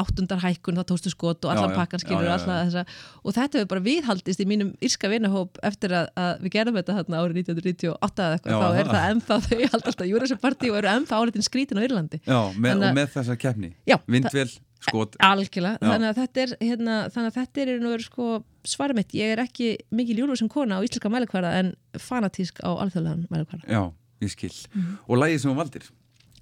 áttundar 0.02 0.40
hækkun 0.42 0.78
þá 0.80 0.84
tókstu 0.90 1.12
skot 1.12 1.44
og 1.46 1.52
allan 1.54 1.74
pakkan 1.76 2.02
skilur 2.02 2.26
og 2.32 3.32
þetta 3.36 3.60
hefur 3.60 3.70
bara 3.70 3.84
viðhaldist 3.86 4.42
í 4.42 4.46
mínum 4.48 4.72
írska 4.82 5.10
vinahóp 5.12 5.58
eftir 5.66 5.94
að, 5.94 6.08
að 6.18 6.42
við 6.44 6.54
gerðum 6.56 6.78
þetta 6.80 6.96
þarna 7.00 7.22
árið 7.22 7.40
1998 7.44 8.26
eða 8.26 8.36
eitthvað 8.36 8.52
Já, 8.52 8.58
þá 8.58 8.78
er 8.82 8.90
það. 8.92 9.08
ennþá 9.14 9.38
þau 9.46 9.58
halda 9.62 9.90
alltaf 9.92 10.06
Eurovision 10.10 10.40
partí 10.42 10.70
og 10.72 10.78
eru 10.82 10.90
ennþá 10.92 11.20
áriðin 11.22 11.46
skrítin 11.46 11.78
á 11.78 11.86
Írlandi. 11.86 12.20
Já 12.26 12.38
með, 12.54 12.70
Þannig 12.70 12.86
að- 12.86 12.90
og 12.90 12.96
með 13.00 13.12
þessa 13.16 13.36
keppni. 13.42 13.70
Já, 13.86 13.96
Vindvél, 14.06 14.48
skot. 14.86 15.16
Algjörlega, 15.22 15.78
Já. 15.80 15.88
þannig 15.92 16.08
að 16.10 16.18
þetta 16.22 16.42
er 16.44 16.56
hérna, 16.60 16.96
að 17.06 17.36
þetta 17.38 17.62
er 17.66 17.80
nú 17.82 17.92
sko 18.02 18.26
svarið 18.66 18.98
mitt, 19.00 19.14
ég 19.14 19.32
er 19.36 19.42
ekki 19.46 19.70
mikil 19.94 20.18
júlu 20.24 20.36
sem 20.38 20.48
kona 20.52 20.78
á 20.78 20.84
íslenska 20.84 21.10
mælikvarða 21.12 21.52
en 21.60 21.72
fanatísk 22.02 22.58
á 22.66 22.70
alþjóðlegan 22.74 23.26
mælikvarða. 23.30 23.66
Já, 23.70 23.82
ég 24.22 24.30
skil. 24.34 24.52
Mhm. 24.74 24.98
Og 25.08 25.18
lagið 25.22 25.40
sem 25.42 25.50
þú 25.52 25.56
valdir, 25.62 25.86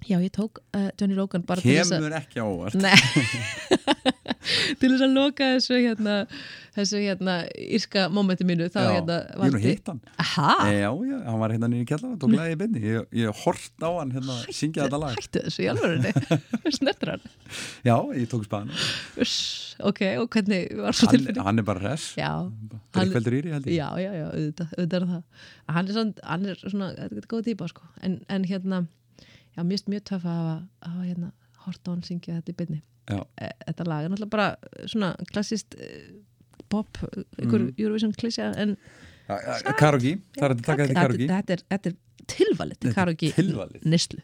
Já, 0.05 0.19
ég 0.21 0.29
tók 0.35 0.59
uh, 0.75 0.89
Johnny 0.99 1.15
Logan 1.17 1.45
bara 1.47 1.63
til 1.63 1.77
þess 1.79 1.95
að 1.95 2.03
kemur 2.03 2.17
ekki 2.19 2.43
á 2.43 2.45
óvart. 2.45 2.75
Nei. 2.77 2.95
Til 4.79 4.91
þess 4.91 5.01
að 5.05 5.13
loka 5.15 5.47
þessu 5.55 5.77
hérna 5.81 6.15
þessu 6.75 6.99
hérna 7.01 7.35
írska 7.57 8.05
momenti 8.13 8.45
mínu 8.47 8.67
Já, 8.69 8.81
hérna 8.91 9.17
ég 9.25 9.45
er 9.47 9.53
nú 9.55 9.61
hitt 9.63 9.89
hann 9.89 10.01
Aha, 10.21 10.49
Já, 10.69 10.89
já, 10.91 11.15
hann 11.25 11.39
var 11.41 11.53
hérna 11.55 11.69
nýri 11.71 11.87
kjallara, 11.89 12.17
tók 12.21 12.35
lagið 12.35 12.53
í 12.55 12.59
beinni. 12.59 12.81
Ég, 12.85 13.07
ég 13.21 13.41
hort 13.43 13.85
á 13.85 13.89
hann 13.89 14.11
hérna, 14.15 14.37
syngja 14.53 14.85
þetta 14.85 14.99
lag. 15.01 15.15
hættu 15.19 15.43
þessu 15.47 15.63
í 15.65 15.69
alvörunni. 15.71 16.11
Snertur 16.77 17.13
hann. 17.15 17.25
Já, 17.87 17.95
ég 18.19 18.27
tók 18.31 18.45
Uss, 19.25 19.37
ok, 19.79 20.01
og 20.21 20.29
hvernig 20.35 20.67
var 20.77 20.91
hann, 20.93 21.13
tilfinning? 21.15 21.41
hann 21.47 21.61
er 21.61 21.65
bara 21.67 21.81
res 21.91 22.11
Já, 22.19 22.29
Drikkveldur 22.95 23.39
íri, 23.39 23.55
held 23.55 23.69
ég. 23.69 23.79
Já, 23.79 23.87
já, 24.01 24.11
já, 24.19 24.27
auðvitað, 24.29 24.75
auðvitað 24.77 24.99
er 24.99 25.07
það. 25.13 25.47
Hann 25.77 25.89
er 25.89 25.97
svona, 25.97 26.27
hann 26.29 26.45
er 26.51 26.61
svona 26.61 26.91
þetta 26.99 27.23
er 27.23 27.29
góð 27.33 27.47
típa 27.49 27.71
sko, 27.71 27.89
en, 28.05 28.19
en 28.31 28.47
hérna 28.49 28.85
já, 29.55 29.63
mér 29.63 29.75
finnst 29.77 29.89
mjög 29.93 30.03
töff 30.11 30.25
að 30.27 30.37
hafa, 30.41 31.01
hérna, 31.05 31.31
hort 31.65 31.87
á 31.87 31.89
hann 31.93 32.03
syngja 32.05 32.37
þetta 32.41 32.53
í 32.53 32.59
byrni 32.61 32.81
Já, 33.05 33.19
þetta 33.67 33.85
lag 33.85 34.05
er 34.07 34.09
náttúrulega 34.09 34.33
bara 34.33 34.47
svona 34.89 35.11
klassist 35.31 35.75
uh, 35.77 36.15
pop, 36.73 36.97
ykkur 37.37 37.67
Eurovision 37.77 38.13
klísja 38.17 38.51
en 38.57 38.75
Karaoke, 39.25 40.15
það 40.37 40.43
er 40.47 40.53
að 40.55 40.63
taka 40.65 40.85
þetta 40.85 40.91
í 40.91 40.97
karaoke. 40.99 41.27
þetta 41.31 41.53
er, 41.57 41.61
þetta 41.73 41.93
tilvalið 42.35 42.77
til 42.79 42.89
Þetta 42.89 42.99
karaoke 42.99 43.31
tilvalið. 43.37 43.85
nýslu 43.93 44.21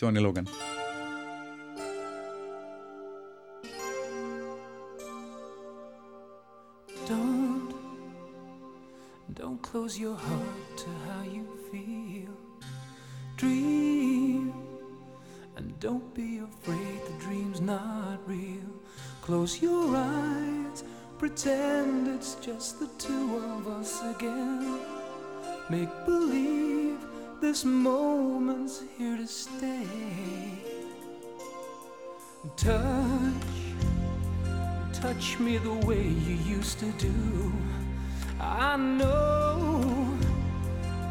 Johnny 0.00 0.20
Logan. 0.24 0.46
Don't, 7.06 7.74
don't 9.34 9.60
close 9.62 9.98
your 9.98 10.16
heart 10.16 10.76
to 10.76 10.88
how 11.06 11.22
you 11.36 11.46
feel. 11.70 12.34
Dream, 13.36 14.19
and 15.60 15.78
don't 15.78 16.14
be 16.14 16.38
afraid 16.38 17.00
the 17.06 17.24
dream's 17.24 17.60
not 17.60 18.18
real. 18.26 18.72
Close 19.20 19.60
your 19.60 19.94
eyes, 19.94 20.84
pretend 21.18 22.08
it's 22.08 22.36
just 22.36 22.80
the 22.80 22.88
two 22.98 23.36
of 23.36 23.68
us 23.68 24.02
again. 24.16 24.80
Make 25.68 25.90
believe 26.06 26.98
this 27.42 27.64
moment's 27.66 28.82
here 28.96 29.18
to 29.18 29.26
stay. 29.26 29.86
Touch, 32.56 33.52
touch 34.94 35.38
me 35.38 35.58
the 35.58 35.74
way 35.86 36.02
you 36.02 36.36
used 36.56 36.78
to 36.78 36.90
do. 36.92 37.52
I 38.40 38.78
know 38.78 40.16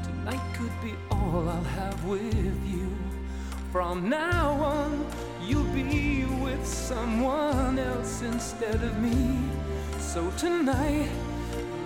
tonight 0.04 0.42
could 0.56 0.76
be 0.82 0.96
all 1.12 1.48
I'll 1.50 1.64
have 1.64 2.04
with 2.06 2.60
you. 2.68 2.89
From 3.72 4.10
now 4.10 4.50
on, 4.54 5.06
you'll 5.44 5.64
be 5.66 6.26
with 6.26 6.66
someone 6.66 7.78
else 7.78 8.24
instead 8.24 8.82
of 8.84 8.98
me. 9.00 9.38
So 10.00 10.32
tonight, 10.38 11.12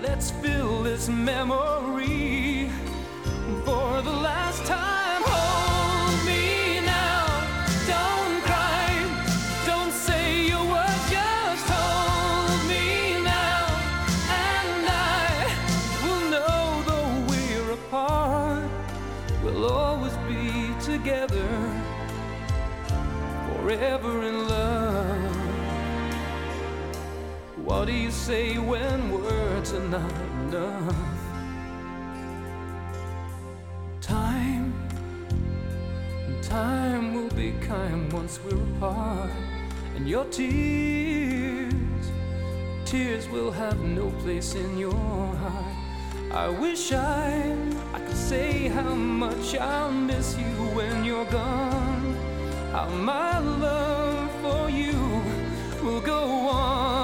let's 0.01 0.31
fill 0.31 0.83
this 0.83 1.09
memory 1.09 2.69
for 3.65 4.01
the 4.01 4.13
last 4.13 4.65
time. 4.65 5.02
Forever 23.73 24.23
in 24.23 24.47
love. 24.47 25.35
What 27.65 27.85
do 27.85 27.93
you 27.93 28.11
say 28.11 28.57
when 28.59 29.11
words 29.11 29.73
are 29.73 29.87
not 29.87 30.11
enough? 30.11 30.95
Time, 33.99 34.73
time 36.41 37.15
will 37.15 37.29
be 37.29 37.53
kind 37.61 38.13
once 38.13 38.39
we're 38.43 38.63
apart, 38.75 39.31
and 39.95 40.07
your 40.07 40.25
tears, 40.25 41.73
tears 42.85 43.27
will 43.29 43.51
have 43.51 43.79
no 43.79 44.11
place 44.23 44.53
in 44.53 44.77
your 44.77 44.93
heart. 44.93 45.75
I 46.31 46.47
wish 46.49 46.91
I, 46.91 47.55
I 47.93 47.99
could 48.01 48.17
say 48.31 48.67
how 48.67 48.93
much 48.93 49.55
I'll 49.55 49.91
miss 49.91 50.37
you 50.37 50.53
when 50.77 51.03
you're 51.03 51.25
gone. 51.25 51.92
How 52.73 52.87
my 52.89 53.37
love 53.37 54.31
for 54.41 54.67
you 54.67 54.97
will 55.83 56.01
go 56.01 56.23
on 56.49 57.02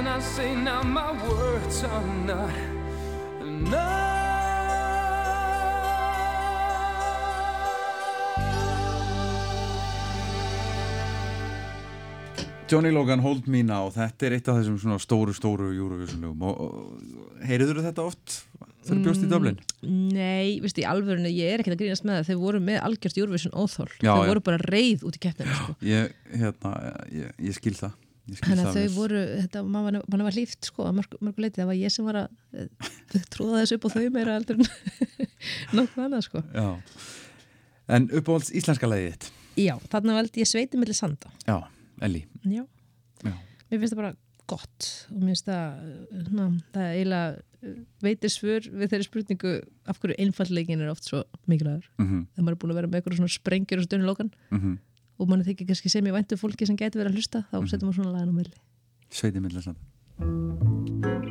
Can 0.00 0.08
I 0.08 0.18
say 0.20 0.54
now? 0.54 0.82
My 0.82 1.12
words 1.28 1.84
are 1.84 2.06
not 2.24 2.48
Johnny 12.66 12.90
Logan, 12.90 13.18
Hold 13.18 13.46
Me 13.46 13.60
Now 13.60 13.90
þetta 13.92 14.24
er 14.24 14.38
eitt 14.38 14.48
af 14.48 14.62
þessum 14.62 14.80
svona 14.80 14.96
stóru, 15.02 15.36
stóru 15.36 15.68
Eurovision-lögum 15.74 16.48
og, 16.48 16.64
og 16.64 17.44
heyriður 17.44 17.84
þetta 17.84 18.08
oft 18.08 18.40
þegar 18.86 19.04
bjóst 19.04 19.26
í 19.26 19.28
Dublin? 19.28 19.64
Nei, 19.84 20.60
veistu, 20.64 20.80
í 20.80 20.88
alvörinu, 20.88 21.28
ég 21.28 21.58
er 21.58 21.60
ekkert 21.60 21.76
að 21.76 21.82
grínast 21.84 22.08
með 22.08 22.22
það 22.22 22.30
þeir 22.30 22.44
voru 22.46 22.68
með 22.72 22.84
algjörst 22.88 23.20
Eurovision 23.20 23.52
óþól 23.52 23.90
já. 24.00 24.14
voru 24.16 24.48
bara 24.48 24.64
reið 24.70 25.04
út 25.10 25.20
í 25.20 25.26
keppninu 25.26 25.58
sko. 25.58 25.82
Ég, 25.84 26.14
hérna, 26.32 26.78
ég, 27.12 27.34
ég 27.50 27.60
skil 27.60 27.76
það 27.76 27.98
Þannig 28.38 28.66
að 28.68 28.76
þau 28.78 28.94
voru, 28.94 29.20
þetta, 29.42 29.62
mann 29.66 29.86
var, 29.88 29.98
var 30.24 30.36
líft 30.36 30.68
sko, 30.70 30.86
leiti, 31.40 31.56
það 31.60 31.66
var 31.70 31.78
ég 31.80 31.94
sem 31.94 32.06
var 32.06 32.18
að 32.22 32.28
eh, 32.62 33.26
tróða 33.34 33.62
þessu 33.64 33.78
upp 33.78 33.86
á 33.86 33.90
þau 33.96 34.06
meira 34.14 34.36
heldur 34.38 34.60
en 34.60 34.70
nokkuð 35.80 36.04
annað 36.06 36.24
sko. 36.28 36.42
Já. 36.54 36.68
En 37.90 38.08
uppáhalds 38.14 38.52
íslenska 38.54 38.86
lagið 38.90 39.14
þitt? 39.14 39.30
Já, 39.60 39.74
þarna 39.92 40.16
veldi 40.20 40.44
ég 40.44 40.48
sveiti 40.48 40.78
milli 40.80 40.94
sanda. 40.96 41.30
Já, 41.46 41.58
Elli 42.06 42.24
Já. 42.46 42.62
Já. 43.24 43.32
Mér 43.70 43.80
finnst 43.82 43.94
það 43.94 44.02
bara 44.02 44.12
gott 44.50 44.90
og 45.10 45.18
mér 45.22 45.32
finnst 45.34 45.48
það, 45.50 45.80
uh, 46.10 46.28
na, 46.34 46.46
það 46.74 46.92
eiginlega 46.94 47.32
uh, 47.34 47.74
veitir 48.06 48.32
svör 48.34 48.68
við 48.70 48.92
þeirri 48.94 49.06
spurningu 49.08 49.52
af 49.90 50.00
hverju 50.02 50.18
einfallleikin 50.24 50.84
er 50.84 50.92
oft 50.92 51.06
svo 51.06 51.24
mikilvægur. 51.50 51.90
Mhm. 52.02 52.22
Þegar 52.34 52.46
maður 52.46 52.56
er 52.56 52.62
búin 52.62 52.74
að 52.74 52.80
vera 52.80 52.90
með 52.92 53.00
eitthvað 53.00 53.18
svona 53.20 53.34
sprengjur 53.36 53.82
og 53.82 53.88
stöðinu 53.88 54.08
lókan 54.10 54.32
Mhm. 54.54 54.78
Og 55.20 55.28
mann 55.30 55.44
þykir 55.44 55.68
kannski 55.70 55.92
sem 55.92 56.08
ég 56.08 56.16
væntu 56.16 56.40
fólki 56.40 56.68
sem 56.68 56.78
getur 56.80 57.04
verið 57.04 57.12
að 57.12 57.20
hlusta, 57.20 57.44
þá 57.52 57.56
setjum 57.60 57.90
maður 57.90 58.00
svona 58.00 58.14
lagan 58.16 58.32
á 58.32 58.34
milli. 58.40 58.56
Sveiti 59.10 59.44
milli 59.44 61.29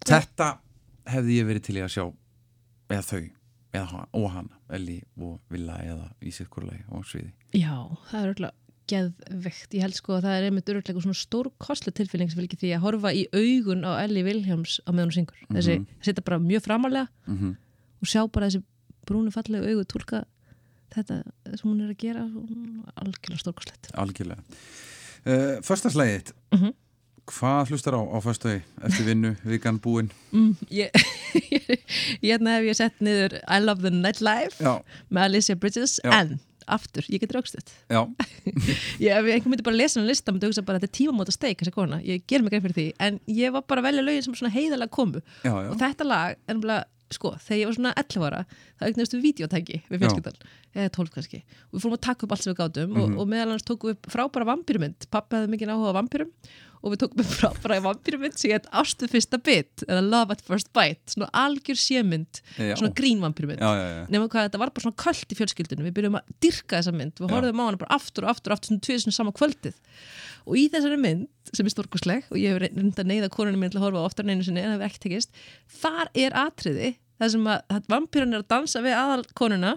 þetta 0.05 0.57
hefði 1.05 1.39
ég 1.39 1.45
verið 1.49 1.63
til 1.63 1.75
í 1.77 1.83
að 1.83 1.93
sjá 1.95 2.05
eða 2.89 3.01
þau, 3.03 3.23
eða 3.73 4.29
hana 4.35 4.59
Elli 4.69 5.01
og 5.19 5.39
Villa 5.51 5.77
eða 5.83 6.11
í 6.23 6.31
sikkurlegi 6.31 6.83
og 6.91 7.05
sviði 7.05 7.33
Já, 7.53 7.75
það 8.09 8.21
er 8.21 8.29
örgulega 8.33 8.53
geðvegt. 8.85 9.73
Ég 9.73 9.81
held 9.81 9.95
sko 9.97 10.13
að 10.13 10.25
það 10.27 10.35
er 10.37 10.43
einmitt 10.45 10.67
örgulega 10.69 11.01
svona 11.01 11.17
stór 11.17 11.47
kostlega 11.57 11.95
tilfinning 11.97 12.29
sem 12.29 12.37
fylgir 12.37 12.59
því 12.61 12.69
að 12.75 12.83
horfa 12.83 13.11
í 13.17 13.23
augun 13.33 13.81
á 13.81 13.97
Elli 14.03 14.21
Vilhjáms 14.27 14.75
á 14.85 14.93
meðan 14.93 15.09
hún 15.09 15.15
syngur. 15.15 15.39
Þessi, 15.49 15.77
þetta 16.05 16.21
bara 16.27 16.37
mjög 16.39 16.61
framalega 16.67 17.07
Mhm. 17.25 17.55
og 18.01 18.07
sjá 18.07 18.21
bara 18.31 18.45
þessi 18.45 18.61
brúnu 19.07 19.31
fallegu 19.33 19.65
augu 19.73 19.85
tólka 19.89 20.25
þetta 20.93 21.23
sem 21.57 21.65
hún 21.65 21.81
er 21.81 21.89
að 21.95 21.97
gera 21.97 22.21
er 22.29 22.93
algjörlega 23.01 23.41
stórkostlegt. 23.41 23.89
algjörlega 23.97 24.43
uh, 25.25 25.59
Föstaslægið 25.65 26.17
þitt 26.19 26.33
Mhm. 26.55 26.73
hvað 27.25 27.71
hlustar 27.73 27.95
á 27.97 28.01
á 28.05 28.17
föstagi 28.21 28.61
eftir 28.85 29.05
vinnu, 29.09 29.31
vikan 29.43 29.79
búin? 29.81 30.11
Mm, 30.31 30.51
ég, 30.69 30.91
hérna 32.23 32.57
hef 32.59 32.67
ég 32.69 32.75
sett 32.77 32.99
niður 33.01 33.39
I 33.49 33.57
Love 33.63 33.81
the 33.81 33.89
Nightlife 33.93 34.61
já, 34.61 34.75
með 35.09 35.23
Alicia 35.29 35.55
Bridges 35.55 35.97
Já. 36.03 36.11
en 36.21 36.39
aftur, 36.67 37.05
ég 37.09 37.21
get 37.21 37.33
raukstuð 37.35 37.65
já, 37.89 38.01
ég, 39.03 39.09
ef 39.09 39.25
einhver 39.25 39.49
myndi 39.51 39.65
bara 39.65 39.77
lesa 39.77 39.99
hann 39.99 40.07
lista 40.09 40.31
myndi 40.33 40.47
hugsa 40.49 40.63
bara 40.65 40.79
þetta 40.79 40.89
er 40.91 40.97
tímamóta 40.99 41.33
steik 41.33 41.61
ég 41.65 42.23
ger 42.29 42.41
mig 42.45 42.53
greið 42.53 42.65
fyrir 42.67 42.77
því 42.79 42.87
en 43.07 43.19
ég 43.27 43.51
var 43.53 43.65
bara 43.67 43.81
að 43.81 43.89
velja 43.89 44.05
lögin 44.05 44.23
sem 44.23 44.49
heiðalega 44.55 44.89
komu. 44.93 45.21
Já, 45.43 45.51
já. 45.53 45.69
og 45.71 45.77
þetta 45.81 46.05
lag 46.09 46.37
nefnilega 46.47 46.85
sko, 47.13 47.33
þegar 47.37 47.59
ég 47.59 47.69
var 47.69 47.77
svona 47.77 47.93
11 48.01 48.25
ára 48.25 48.41
það 48.49 48.87
eignaðist 48.89 49.15
við 49.15 49.25
videotæki 49.25 49.81
við 49.89 50.03
fjölskyldan 50.03 50.39
eða 50.75 50.93
12 50.97 51.13
kannski, 51.15 51.41
og 51.69 51.75
við 51.75 51.83
fórum 51.83 51.97
að 51.97 52.05
taka 52.07 52.25
upp 52.25 52.35
allt 52.35 52.45
sem 52.45 52.51
við 52.53 52.59
gátum 52.61 52.95
og, 53.01 53.17
og 53.21 53.29
meðal 53.31 53.51
hans 53.53 53.67
tókum 53.67 53.91
við 53.93 54.09
frábæra 54.15 54.49
vampýrumynd, 54.49 55.07
pappi 55.13 55.37
hefði 55.37 55.51
mikið 55.53 55.73
áhuga 55.75 55.93
á 55.93 55.97
vampýrum 55.99 56.31
og 56.85 56.93
við 56.93 56.99
tókum 57.01 57.21
upp 57.23 57.31
frábæra 57.33 57.79
vampýrumynd 57.81 58.37
sem 58.37 58.51
heit 58.53 58.67
Ástu 58.77 59.07
fyrsta 59.09 59.39
bit 59.41 59.81
eða 59.87 60.03
Love 60.05 60.35
at 60.35 60.43
first 60.45 60.69
bite, 60.75 61.01
svona 61.15 61.29
algjör 61.41 61.79
sémynd 61.81 62.41
svona 62.77 62.91
grín 62.97 63.23
vampýrumynd 63.23 63.63
Já, 63.63 63.71
já, 63.73 63.87
já. 63.95 64.03
nema 64.13 64.29
hvað 64.29 64.47
þetta 64.49 64.61
var 64.61 64.73
bara 64.75 64.85
svona 64.85 64.99
köld 65.01 65.33
í 65.33 65.39
fjölskyldunum 65.39 65.87
við 65.89 65.95
byrjum 65.97 66.19
að 66.19 66.29
dyrka 66.45 66.77
þessa 66.77 66.93
mynd, 66.93 67.17
við 67.17 67.31
Já. 67.31 67.33
horfðum 67.39 67.63
á 67.63 67.65
hana 67.65 67.81
bara 67.81 67.97
aftur 67.97 68.27
og 68.27 68.33
aftur 68.35 68.53
og 68.53 68.59
aftur 68.59 68.71
svona 68.71 68.85
tvið 68.85 69.01
svona 69.05 69.17
sama 69.17 69.33
kvöldið. 69.39 69.79
Og 70.45 70.59
í 70.61 70.67
þessari 70.69 70.99
mynd 71.01 71.53
sem 71.57 71.65
er 71.65 71.73
stórkusleg 71.73 72.27
og 72.29 72.37
ég 72.37 72.53
hef 72.53 72.61
reynd 72.61 72.99
að 73.01 73.09
neyða 73.09 73.31
konunum 73.33 73.63
minn 73.65 73.73
til 73.73 73.79
að 73.81 73.87
horfa 73.87 74.05
oftar 74.05 74.27
en 74.27 74.35
einu 74.35 74.45
sinni 74.45 74.61
en 74.61 74.75
það 74.75 74.77
hefur 74.77 74.89
ekki 74.91 75.03
tekist 75.07 75.39
þar 75.81 76.11
er 76.13 76.35
atriði 76.37 76.91
þar 77.17 77.31
sem 77.33 77.47
að, 77.49 77.79
vampýran 77.89 78.35
er 78.35 78.43
að 78.43 78.49
dansa 78.53 78.83
við 78.85 78.93
aðal 78.99 79.23
konuna 79.33 79.71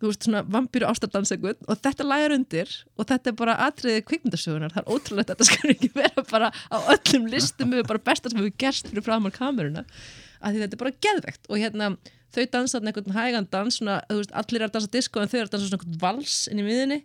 þú 0.00 0.10
veist 0.10 0.26
svona 0.26 0.42
vampýru 0.56 0.88
ástardansegun 0.90 1.56
og 1.68 1.80
þetta 1.84 2.06
lægar 2.08 2.34
undir 2.36 2.74
og 2.98 3.08
þetta 3.08 3.30
er 3.30 3.38
bara 3.38 3.54
atriði 3.68 4.04
kvikmyndasögunar, 4.10 4.74
það 4.74 4.82
er 4.82 4.92
ótrúlegt 4.96 5.30
að 5.30 5.36
þetta 5.36 5.48
skal 5.50 5.72
ekki 5.74 5.90
vera 5.94 6.26
bara 6.30 6.50
á 6.50 6.76
öllum 6.96 7.30
listum 7.32 7.74
við 7.76 7.86
bara 7.88 8.04
besta 8.10 8.30
sem 8.32 8.42
hefur 8.42 8.58
gerst 8.64 8.90
fyrir 8.90 9.06
framar 9.06 9.34
kameruna 9.34 9.86
að 10.44 10.60
þetta 10.60 10.76
er 10.76 10.82
bara 10.82 10.94
geðvegt. 11.06 11.42
Og 11.48 11.60
hérna 11.62 11.90
þau 12.34 12.44
dansa 12.52 12.78
þarna 12.78 12.92
einhvern 12.92 13.16
hægan 13.16 13.50
dans 13.52 13.78
svona, 13.78 13.98
veist, 14.10 14.32
allir 14.34 14.62
er 14.62 14.68
að 14.68 14.78
dansa 14.78 14.92
disco 14.92 15.22
en 15.22 15.30
þau 15.30 15.38
eru 15.40 15.48
að 15.48 15.54
dansa 15.54 15.68
svona 15.68 15.80
einhvern 15.80 16.00
vals 16.02 16.38
inn 16.50 16.62
í 16.62 16.66
miðinni 16.66 17.04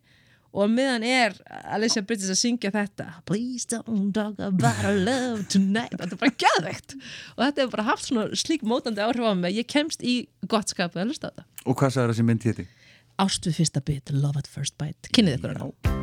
og 0.49 0.71
meðan 0.73 1.03
er 1.05 1.35
Alicia 1.69 2.01
Bridges 2.01 2.31
að 2.33 2.39
syngja 2.39 2.71
þetta 2.73 3.05
Please 3.29 3.69
don't 3.69 4.09
talk 4.15 4.39
about 4.41 4.79
our 4.81 4.97
love 4.97 5.45
tonight. 5.53 5.93
Þetta 5.93 6.17
er 6.17 6.21
bara 6.23 6.37
geðvegt. 6.43 6.97
Og 7.35 7.43
þetta 7.43 7.61
hefur 7.63 7.75
bara 7.75 7.87
haft 7.91 8.07
svona 8.07 8.41
slík 8.41 8.65
mótandi 8.65 9.05
áhrif 9.05 9.29
á 9.29 9.33
mig 9.37 9.59
ég 9.61 9.69
kemst 9.69 10.01
í 10.01 10.23
gott 10.49 10.73
skapið 10.73 11.03
að 11.03 11.13
hlusta 11.13 11.29
á 11.29 11.31
þetta. 11.31 11.47
Og 11.69 11.77
hvað 11.77 11.95
sagði 11.95 12.15
þessi 12.15 12.27
mynd 12.31 12.49
héti? 12.49 12.67
Ást 13.19 13.43
við 13.43 13.57
fyrsta 13.59 13.81
bit, 13.83 14.13
love 14.15 14.39
at 14.39 14.47
first 14.47 14.77
bite. 14.79 15.11
Kynnið 15.11 15.41
ykkur 15.41 15.57
hana 15.57 15.98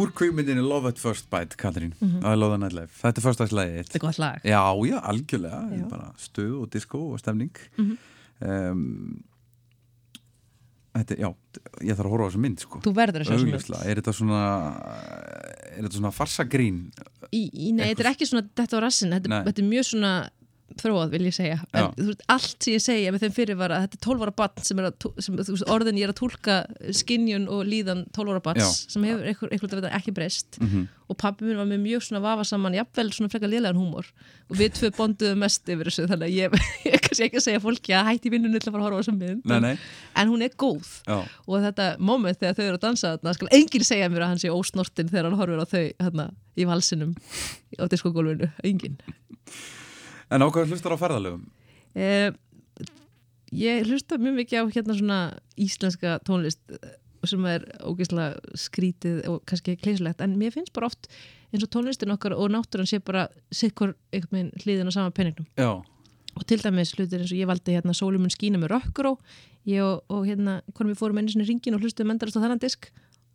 Úr 0.00 0.12
kvikmyndinni 0.16 0.62
Love 0.64 0.94
at 0.94 1.00
First 1.02 1.28
Bite, 1.32 1.58
Katrín. 1.60 1.92
I 2.00 2.34
Love 2.34 2.54
the 2.56 2.60
Nightlife. 2.64 2.94
Þetta 3.02 3.20
er 3.20 3.26
fyrstagslægið 3.28 3.80
þetta 3.80 3.98
er 4.00 4.04
gott 4.06 4.20
lag. 4.22 4.46
Já, 4.48 4.62
já, 4.90 4.98
algjörlega. 5.12 5.60
Já. 5.76 5.84
Bara 5.90 6.12
stuð 6.20 6.54
og 6.62 6.70
disco 6.72 7.02
og 7.10 7.20
stemning. 7.22 7.66
Um, 8.40 9.20
Þetta, 10.90 11.16
já 11.22 11.28
ég 11.86 11.94
þarf 11.94 12.08
að 12.08 12.12
horfa 12.16 12.24
á 12.26 12.28
þessu 12.32 12.40
mynd, 12.42 12.62
sko. 12.64 12.80
Þú 12.82 12.92
verður 12.96 13.22
að 13.22 13.28
sjá 13.28 13.34
svona 13.36 13.46
Augljóslega, 13.46 13.82
er 13.86 13.98
þetta 14.00 14.14
svona 14.18 14.40
er 15.70 15.84
þetta 15.84 15.98
svona 16.00 16.10
farsagrín? 16.16 16.80
Í, 17.30 17.42
í, 17.46 17.68
nei, 17.76 17.84
þetta 17.92 18.02
er 18.02 18.08
ekki 18.10 18.26
svona 18.26 18.42
þetta 18.58 18.80
á 18.80 18.80
rassin, 18.82 19.14
þetta, 19.14 19.38
þetta 19.46 19.62
er 19.62 19.68
mjög 19.70 19.86
svona 19.86 20.10
þróað 20.78 21.14
vil 21.14 21.22
ég 21.26 21.34
segja. 21.34 21.58
En 21.74 21.90
veist, 21.96 22.22
allt 22.30 22.56
sem 22.62 22.76
ég 22.76 22.84
segja 22.84 23.12
með 23.14 23.24
þeim 23.24 23.34
fyrir 23.36 23.58
var 23.58 23.74
að 23.74 23.86
þetta 23.86 23.98
er 23.98 24.04
12 24.06 24.24
ára 24.24 24.34
barn 24.40 24.64
sem 24.68 24.80
að, 24.80 25.06
sem, 25.24 25.36
veist, 25.40 25.66
orðin 25.72 25.98
ég 26.00 26.06
er 26.06 26.12
að 26.12 26.20
tólka 26.20 26.56
skinjun 27.00 27.48
og 27.50 27.64
líðan 27.68 28.04
12 28.16 28.34
ára 28.34 28.42
barns 28.44 28.64
Já. 28.64 28.94
Sem 28.94 29.06
hefur 29.08 29.50
eitthvað, 29.50 29.88
ekki 29.98 30.14
breyst. 30.16 30.60
Og 31.10 31.18
pabbi 31.18 31.48
minn 31.48 31.58
var 31.58 31.66
með 31.66 31.80
mjög 31.82 32.04
svona 32.06 32.22
vafa 32.22 32.44
saman 32.46 32.76
jafnvel 32.76 33.08
svona 33.10 33.32
frekar 33.32 33.50
lélegan 33.50 33.80
húmor. 33.80 34.06
Og 34.46 34.60
við 34.60 34.76
tvö 34.76 34.92
bonduðum 34.94 35.42
mest 35.42 35.66
yfir 35.66 35.90
þessu 35.90 36.06
þannig 36.06 36.28
að 36.28 36.36
ég, 36.36 36.68
ég 36.86 37.02
kannski 37.02 37.26
ekki 37.26 37.40
að 37.40 37.46
segja 37.48 37.62
fólki 37.64 37.96
að 37.98 38.12
hætti 38.12 38.30
vinnunni 38.30 38.60
til 38.62 38.70
að 38.70 38.76
fara 38.76 38.84
að 38.84 38.86
horfa 38.86 39.00
á 39.00 39.02
þessum 39.02 39.64
nei, 39.66 39.72
en 40.22 40.30
hún 40.30 40.46
er 40.46 40.54
góð. 40.54 40.92
Já, 41.08 41.18
og 41.50 41.66
þetta 41.66 41.88
moment 41.98 42.38
þegar 42.38 42.60
þau 42.60 42.64
eru 42.68 42.78
að 42.78 42.84
dansa 42.86 43.12
þarna 43.16 43.34
skal 43.40 43.50
enginn 43.58 43.88
segja 43.90 44.12
mér 44.12 44.26
að 44.26 44.32
hann 44.34 44.42
sé 44.44 44.54
ósnortin 44.54 45.10
þegar 45.10 45.30
hann 45.30 45.40
horfir 45.40 45.58
á 45.58 45.66
þau 45.66 45.84
þarna, 46.04 46.28
í 46.54 46.70
valsinum 46.70 47.16
á 47.74 47.84
diskogólfinu, 47.90 48.52
enginn 48.70 49.00
En 50.30 50.46
ákveður 50.46 50.74
hlustar 50.74 50.94
á 50.94 50.98
ferðalögum? 51.00 51.44
Eh, 51.98 52.30
ég 53.50 53.86
hlusta 53.88 54.18
mjög 54.20 54.38
mikið 54.38 54.62
á 54.62 54.64
hérna 54.70 54.96
svona 54.96 55.20
íslenska 55.58 56.18
tónlist 56.26 56.60
eh, 56.70 56.96
sem 57.26 57.44
er 57.50 57.66
ógeðslega 57.84 58.56
skrítið 58.56 59.24
og 59.28 59.42
kannski 59.48 59.76
kleysilegt 59.80 60.22
en 60.24 60.38
mér 60.40 60.54
finnst 60.54 60.72
bara 60.76 60.88
oft 60.88 61.10
eins 61.50 61.66
og 61.66 61.72
tónlistin 61.74 62.14
okkar 62.14 62.36
og 62.36 62.52
náttúran 62.54 62.88
sé 62.88 63.00
bara 63.02 63.26
sikkur 63.52 63.96
einhvern 64.14 64.36
veginn 64.36 64.64
hliðin 64.64 64.88
á 64.88 64.92
sama 64.94 65.14
penningnum 65.14 65.48
Já, 65.58 65.82
og 66.38 66.46
til 66.46 66.62
dæmis 66.62 66.94
hlutir 66.94 67.20
eins 67.20 67.34
og 67.34 67.42
ég 67.42 67.50
valdi 67.50 67.74
hérna 67.74 67.96
Sólumun 67.96 68.32
skína 68.32 68.60
með 68.62 68.76
Rökkuró 68.76 69.16
ég 69.68 69.82
og, 69.84 70.06
og 70.08 70.24
hérna, 70.30 70.60
konum 70.72 70.94
við 70.94 71.02
fórum 71.02 71.20
einu 71.20 71.34
sinni 71.34 71.48
ringin 71.48 71.76
og 71.76 71.84
hlustuðum 71.84 72.14
endarast 72.14 72.38
á 72.38 72.44
þennan 72.44 72.62
disk 72.62 72.88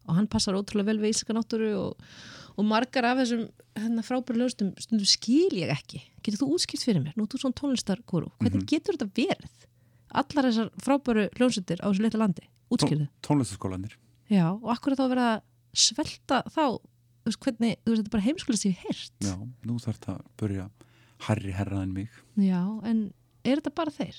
og 0.07 0.15
hann 0.17 0.31
passar 0.31 0.57
ótrúlega 0.57 0.93
vel 0.93 1.01
við 1.03 1.13
íslenska 1.13 1.35
náttúru 1.35 1.73
og, 1.77 2.09
og 2.56 2.65
margar 2.68 3.03
af 3.10 3.18
þessum 3.22 3.45
hérna, 3.76 4.03
frábæri 4.07 4.40
lögstum 4.40 4.72
stundum 4.80 5.07
skil 5.10 5.52
ég 5.60 5.72
ekki. 5.73 6.02
Getur 6.23 6.41
þú 6.45 6.48
útskipt 6.56 6.86
fyrir 6.88 7.02
mér, 7.03 7.14
nú 7.18 7.26
ert 7.27 7.36
þú 7.36 7.41
svona 7.44 7.57
tónlistarkóru 7.60 8.30
hvernig 8.41 8.65
getur 8.72 8.95
þetta 8.98 9.10
verið? 9.19 9.65
Allar 10.15 10.48
þessar 10.49 10.69
frábæru 10.86 11.26
ljónsættir 11.36 11.82
á 11.84 11.88
þessu 11.91 12.06
litla 12.06 12.22
landi. 12.23 12.45
Útskýrðu, 12.72 13.07
tónlistaskólanir. 13.26 13.98
já, 14.32 14.48
og 14.56 14.69
akkur 14.73 14.94
er 14.95 14.99
þá 15.02 15.06
að 15.06 15.11
vera 15.15 15.26
að 15.36 15.41
svelta 15.76 16.40
þá? 16.49 16.64
Þú 17.26 17.32
veist 17.32 17.41
hvernig, 17.45 17.76
þú 17.84 17.91
veist 17.91 17.99
þetta 17.99 18.10
er 18.10 18.14
bara 18.15 18.26
heimskulega 18.26 18.61
sér 18.61 18.76
hirt 18.86 19.26
Já, 19.26 19.36
nú 19.65 19.76
þarf 19.82 19.98
þetta 19.99 20.14
að 20.15 20.26
börja 20.41 20.65
herri 21.27 21.52
herra 21.57 21.82
en 21.84 21.94
mig. 21.94 22.10
já, 22.38 22.61
en 22.86 22.99
er 23.44 23.60
þetta 23.61 23.73
bara 23.76 23.91
þeir? 23.95 24.18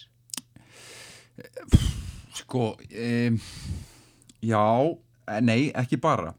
Sko, 2.37 2.75
um, 2.77 3.39
já, 4.45 4.63
nei, 5.43 5.71
ekki 5.75 5.99
bara. 6.01 6.35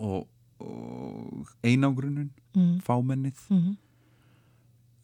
Og, 0.00 0.24
og 0.60 1.48
einangrunin, 1.64 2.30
Mm. 2.56 2.80
fámennið 2.82 3.38
Mm 3.50 3.76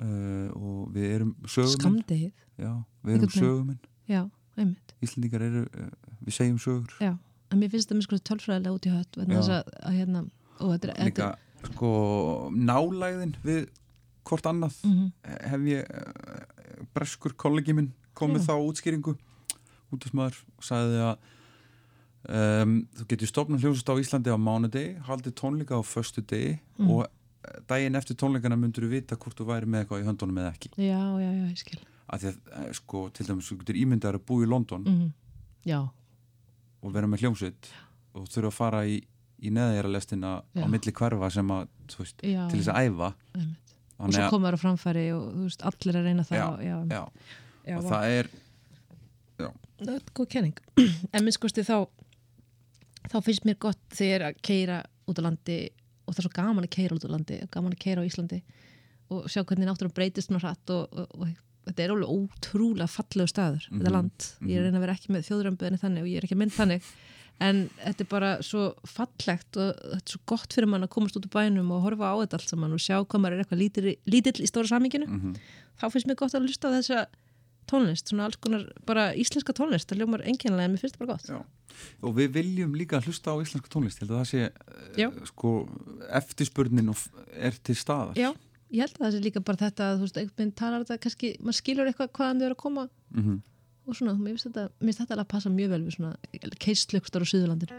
uh, 0.00 0.48
og 0.56 0.90
við 0.94 1.06
erum 1.14 1.30
sögumenn. 1.48 1.76
Skamdegið, 1.80 2.32
við 3.06 3.14
erum 3.16 3.30
sögumenn. 3.32 3.78
já, 4.08 4.24
Íslendingar 5.04 5.42
eru, 5.46 5.62
uh, 5.76 5.88
við 6.26 6.32
segjum 6.36 6.58
sögur. 6.58 6.92
Já, 7.00 7.12
en 7.52 7.60
mér 7.60 7.70
finnst 7.72 7.88
þetta 7.88 7.98
mjög 8.00 8.08
sko 8.08 8.18
tölfræðilega 8.30 8.74
út 8.76 8.86
í 8.88 8.92
hött 8.96 9.16
vegna 9.20 9.34
Já. 9.34 9.40
þess 9.40 9.54
að, 9.56 9.72
að 9.86 9.96
hérna 10.00 10.22
og 10.60 10.72
þetta 10.74 10.92
er, 10.96 11.04
Líka, 11.10 11.28
sko, 11.70 11.90
nálægðin 12.56 13.34
við 13.44 13.68
hvort 14.26 14.46
annað 14.50 14.74
Mhm. 14.84 15.12
hef 15.24 15.60
ég 15.60 15.90
uh, 15.90 16.84
breskur 16.94 17.32
kollegi 17.36 17.74
minn 17.74 17.92
komið 18.16 18.42
Já. 18.42 18.46
þá 18.48 18.54
útskýringu 18.66 19.16
út 19.92 20.04
af 20.06 20.10
smaður 20.12 20.40
og 20.58 20.64
sagði 20.64 21.00
að 21.04 21.16
um, 22.28 22.76
þú 22.96 23.06
getur 23.12 23.28
stopnað 23.30 23.62
hljósast 23.66 23.90
á 23.90 23.94
Íslandi 24.02 24.30
á 24.32 24.38
mánudegi, 24.38 24.96
haldið 25.06 25.34
tónleika 25.40 25.76
á 25.78 25.82
föstu 25.86 26.22
degi 26.26 26.58
Mhm. 26.78 26.90
og 26.90 27.06
eh, 27.06 27.60
daginn 27.68 27.94
eftir 27.96 28.16
tónleikana 28.16 28.56
myndur 28.58 28.84
þú 28.86 28.90
vita 28.90 29.16
hvort 29.16 29.36
þú 29.38 29.46
væri 29.46 29.66
með 29.66 29.84
eitthvað 29.84 30.02
í 30.02 30.06
höndunum 30.08 30.38
eða 30.42 30.52
ekki. 30.54 30.68
Já, 30.76 31.02
já, 31.22 31.30
já, 31.30 31.44
ég 31.50 31.58
skil. 31.58 31.78
Af 32.08 32.20
því 32.22 32.28
að, 32.28 32.36
eh, 32.66 32.72
sko, 32.72 33.08
til 33.10 33.26
dæmis 33.26 33.48
þú 33.50 33.58
getur 33.62 33.76
ímyndar 33.82 34.14
að 34.18 34.24
búa 34.26 34.44
í 34.44 34.48
London 34.48 34.84
mm 34.84 35.12
Já, 35.66 35.80
og 36.82 36.92
vera 36.92 37.06
með 37.10 37.20
hljómsveit 37.24 37.66
og 38.14 38.28
þurfa 38.30 38.46
að 38.46 38.52
fara 38.54 38.80
í, 38.86 39.00
í 39.42 39.50
neðjara 39.50 39.90
Já. 40.54 40.62
á 40.62 40.66
milli 40.70 40.92
hverfa 40.92 41.30
sem 41.32 41.48
að, 41.48 41.66
þú 41.88 41.98
veist, 41.98 42.22
já. 42.22 42.48
til 42.50 42.60
þess 42.60 42.70
að 42.70 42.86
æfa. 42.86 43.14
Og 43.98 44.12
svo 44.12 44.22
að- 44.22 44.30
komar 44.30 44.54
á 44.54 44.58
framfæri 44.60 45.10
og 45.16 45.32
þú 45.34 45.42
veist, 45.48 45.62
allir 45.66 45.94
að 45.96 46.04
reyna 46.04 46.22
það 46.22 46.36
Já, 46.38 46.46
og, 46.46 46.60
já, 46.60 46.76
já, 46.90 47.08
já, 47.66 47.76
og 47.78 47.84
það 47.84 48.04
er 48.18 48.28
það 49.80 49.94
er 49.94 50.02
góð 50.14 50.28
kenning. 50.32 50.56
En 51.14 51.24
minn 51.24 51.34
skoðstu 51.34 51.64
þá 51.66 51.86
þá 53.12 53.18
finnst 53.24 53.46
mér 53.48 53.58
gott 53.62 53.82
þegar 53.94 54.28
að 54.30 54.44
keira 54.46 54.82
út 55.06 55.20
á 55.20 55.26
landi 55.26 55.58
og 56.06 56.14
það 56.14 56.20
er 56.20 56.28
svo 56.28 56.36
gaman 56.36 56.66
að 56.66 56.74
keira 56.76 56.96
út 56.96 57.06
á 57.06 57.10
landi 57.10 57.40
og 57.42 57.50
gaman 57.54 57.74
að 57.74 57.82
keira 57.82 58.04
á 58.04 58.08
Íslandi 58.08 58.40
og 59.14 59.26
sjá 59.30 59.42
hvernig 59.42 59.68
náttúrulega 59.68 59.96
breytist 59.96 60.32
nú 60.32 60.40
hratt 60.42 60.72
og, 60.74 60.90
og, 60.90 61.12
og 61.14 61.68
þetta 61.68 61.84
er 61.84 61.92
alveg 61.94 62.14
ótrúlega 62.14 62.90
fallegu 62.90 63.30
staður, 63.30 63.68
þetta 63.70 63.92
land. 63.94 64.26
Ég 64.46 64.56
er 64.56 64.62
að 64.62 64.68
reyna 64.68 64.80
að 64.80 64.84
vera 64.86 64.96
ekki 64.96 65.12
með 65.14 65.28
þjóðrömbuðinni 65.28 65.82
þannig 65.82 66.04
og 66.04 66.10
ég 66.10 66.18
er 66.18 66.26
ekki 66.26 66.36
að 66.36 66.42
mynd 66.42 66.54
þannig 66.56 66.90
en 67.46 67.62
þetta 67.82 68.04
er 68.04 68.08
bara 68.10 68.30
svo 68.46 68.62
fallegt 68.88 69.58
og 69.60 69.72
þetta 69.76 69.98
er 69.98 70.14
svo 70.14 70.20
gott 70.30 70.56
fyrir 70.56 70.70
mann 70.72 70.86
að 70.86 70.92
komast 70.94 71.18
út 71.18 71.26
úr 71.28 71.34
bænum 71.34 71.72
og 71.76 71.84
horfa 71.84 72.12
á 72.12 72.14
þetta 72.22 72.38
allt 72.40 72.52
saman 72.54 72.76
og 72.76 72.82
sjá 72.82 72.96
hvað 73.02 73.22
maður 73.22 73.36
er 73.36 73.44
eitthvað 73.44 73.62
lítill, 74.08 74.40
í 74.40 74.48
stóra 74.48 74.70
saminginu 74.70 75.34
þá 75.76 75.86
finnst 75.92 76.08
mér 76.08 76.18
gott 76.22 76.36
að 76.38 76.46
lusta 76.48 76.70
á 76.72 76.76
þessa 76.78 77.02
tónlist, 77.70 78.08
svona 78.12 78.24
alls 78.28 78.36
konar 78.40 78.64
bara 78.86 79.08
íslenska 79.14 79.52
tónlist, 79.56 79.88
það 79.90 80.02
ljómar 80.04 80.22
enginlega 80.26 80.68
en 80.68 80.74
mér 80.76 80.82
finnst 80.82 80.96
það 80.96 81.04
bara 81.06 81.12
gott 81.16 81.30
Já. 81.30 81.40
og 82.02 82.14
við 82.16 82.30
viljum 82.38 82.74
líka 82.78 83.00
hlusta 83.04 83.34
á 83.34 83.36
íslenska 83.42 83.68
tónlist 83.72 84.00
ég 84.00 84.06
held 84.06 84.14
að 84.16 84.20
það 84.22 84.30
sé 84.30 84.42
Já. 85.02 85.08
uh, 85.10 85.24
sko, 85.30 85.52
eftirspurnin 86.20 86.92
er 87.36 87.58
til 87.66 87.76
staðar 87.78 88.16
Já, 88.18 88.30
ég 88.74 88.80
held 88.86 88.96
að 88.96 89.04
það 89.06 89.12
sé 89.16 89.24
líka 89.26 89.42
bara 89.44 89.62
þetta 89.66 89.90
að 89.90 89.98
þú 90.00 90.06
veist, 90.08 90.20
einhvern 90.22 90.40
veginn 90.40 90.54
talar 90.62 90.84
þetta 90.86 91.02
kannski, 91.06 91.32
maður 91.42 91.58
skilur 91.60 91.90
eitthvað 91.92 92.14
hvaðan 92.18 92.40
þau 92.42 92.46
eru 92.50 92.56
að 92.58 92.62
koma 92.64 92.86
Mhm. 93.16 93.36
og 93.86 93.94
svona, 93.94 94.14
mér 94.18 94.34
finnst 94.34 94.48
þetta, 94.50 94.64
mér 94.80 94.88
finnst 94.90 95.00
þetta 95.04 95.20
að 95.22 95.28
passa 95.30 95.50
mjög 95.50 95.68
vel 95.70 95.82
við 95.86 95.94
svona 95.96 96.16
keistlökstar 96.58 97.22
á 97.22 97.26
Suðurlandinu 97.30 97.76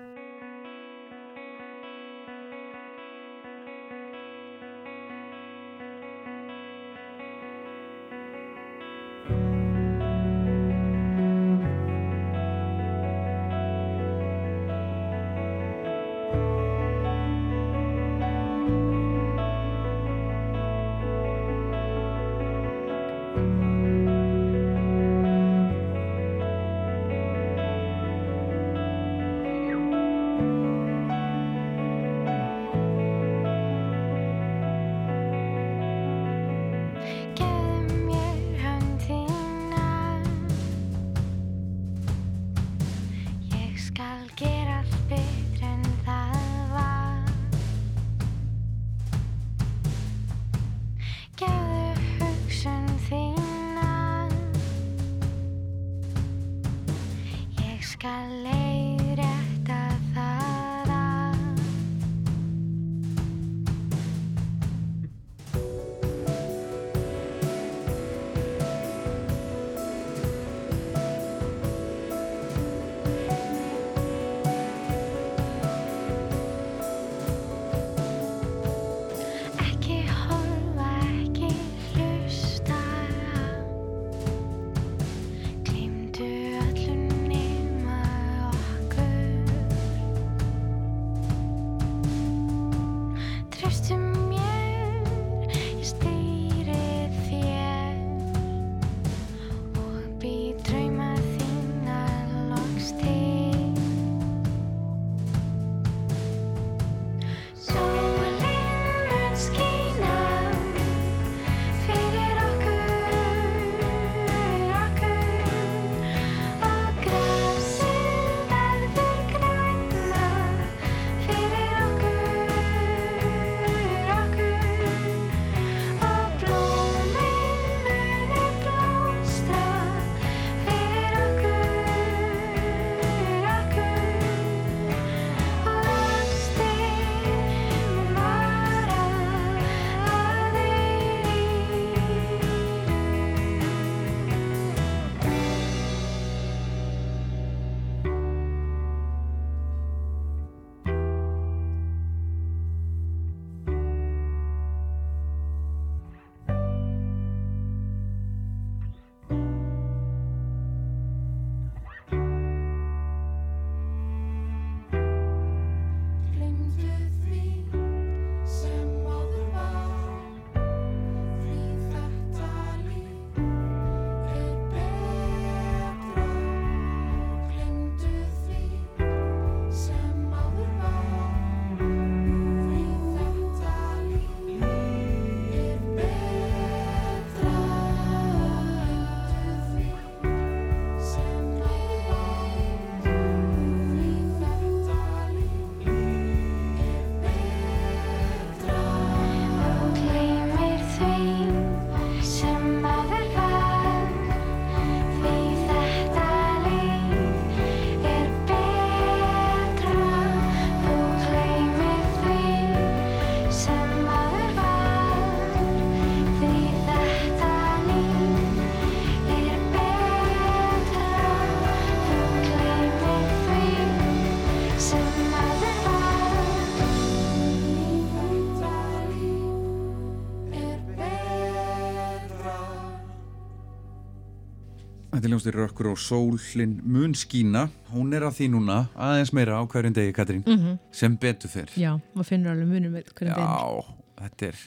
Þetta 235.17 235.25
er 235.25 235.31
ljónstir 235.33 235.55
rökkur 235.57 235.87
og 235.89 235.97
sólin 235.97 236.75
mun 236.85 237.15
skína. 237.17 237.63
Hún 237.89 238.11
er 238.13 238.21
að 238.27 238.35
því 238.37 238.47
núna 238.53 238.75
aðeins 238.93 239.31
meira 239.33 239.55
á 239.57 239.65
hverjum 239.65 239.95
degi, 239.95 240.11
Katrín. 240.13 240.43
Mhm. 240.45 240.75
Sem 240.93 241.15
betur 241.17 241.49
fyrr. 241.49 241.71
Já, 241.73 241.95
maður 242.13 242.27
finnur 242.29 242.51
alveg 242.53 242.67
munum 242.69 242.91
hverjum 242.93 243.33
deginn. 243.33 243.47
Já, 243.49 243.85
þetta 244.21 244.47
er 244.51 244.59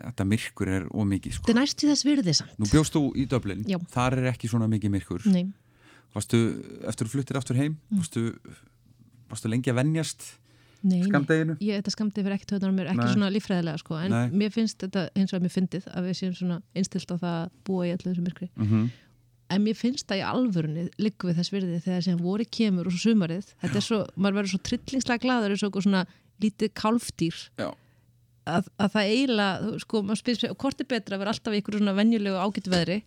þetta 0.00 0.26
myrkur 0.30 0.68
er 0.76 0.86
ómikið 0.94 1.32
sko. 1.34 1.42
Þetta 1.42 1.56
er 1.56 1.60
næst 1.60 1.82
í 1.82 1.88
þess 1.90 2.06
virði 2.06 2.34
samt. 2.38 2.54
Nú 2.58 2.70
bjóst 2.70 2.94
þú 2.94 3.02
í 3.18 3.26
Dublin, 3.26 3.64
Já. 3.66 3.78
þar 3.90 4.12
er 4.18 4.30
ekki 4.32 4.48
svona 4.48 4.68
mikið 4.70 4.90
myrkur 4.94 5.26
Nei, 5.26 5.52
Varstu, 6.14 6.38
eftir 6.86 7.06
þú 7.06 7.10
fluttir 7.10 7.36
aftur 7.36 7.56
heim 7.56 7.76
Mm. 7.90 7.98
varstu, 7.98 8.38
varstu 9.28 9.48
lengi 9.50 9.70
að 9.70 9.78
venjast 9.82 10.22
nei. 10.82 11.00
nei. 11.00 11.08
skamdeginu? 11.08 11.56
Ég, 11.60 11.80
þetta 11.80 11.94
skamdegi 11.94 12.26
fyrir 12.26 12.36
ekki 12.36 12.48
töðunar 12.50 12.74
mér, 12.76 12.90
ekki 12.92 13.04
Nei. 13.04 13.12
svona 13.14 13.30
líffræðilega 13.34 13.82
sko, 13.82 13.98
en 14.00 14.14
Nei. 14.14 14.32
mér 14.42 14.54
finnst 14.54 14.80
þetta 14.84 15.06
eins 15.14 15.32
og 15.32 15.38
að 15.38 15.46
mér 15.46 15.54
fyndið 15.54 15.88
að 15.90 16.08
við 16.08 16.18
séum 16.20 16.34
svona 16.38 16.58
innstilt 16.74 17.12
á 17.12 17.16
það 17.16 17.36
að 17.36 17.52
búa 17.68 17.86
í 17.86 17.92
allir 17.94 18.08
þessu 18.08 18.24
myrkri. 18.26 18.50
Mm 18.56 18.70
-hmm. 18.70 18.88
En 19.50 19.62
mér 19.64 19.74
finnst 19.74 20.06
það 20.06 20.20
í 20.20 20.26
alvörunni 20.30 20.88
liggur 21.02 21.30
við 21.30 21.38
þess 21.40 21.52
virði 21.52 21.78
þegar 21.84 22.02
sem 22.06 22.18
voru 22.22 22.44
kemur 22.46 22.86
og 22.86 22.94
svo 22.94 23.10
sumarið. 23.10 23.46
Þetta 23.60 23.76
er 23.80 23.86
svo, 23.86 24.00
maður 24.14 24.36
verður 24.38 24.52
svo 24.52 24.60
trillingslega 24.68 25.22
glaður 25.24 25.54
eins 25.54 25.64
og 25.66 25.82
svona 25.82 26.04
lítið 26.40 26.70
kálfdýr 26.78 27.38
Já. 27.58 27.68
að, 28.46 28.68
að 28.78 28.92
það 28.94 29.10
eiginlega, 29.14 29.78
sko, 29.84 30.02
maður 30.02 30.20
spyrir 30.22 30.54
hvort 30.54 30.80
er 30.80 30.86
betra 30.86 31.16
að 31.16 31.24
vera 31.24 31.34
alltaf 31.34 31.56
í 31.56 31.60
ykkur 31.60 31.80
svona 31.80 31.96
venjulegu 31.98 32.38
ágætt 32.38 32.70
veðri, 32.70 33.02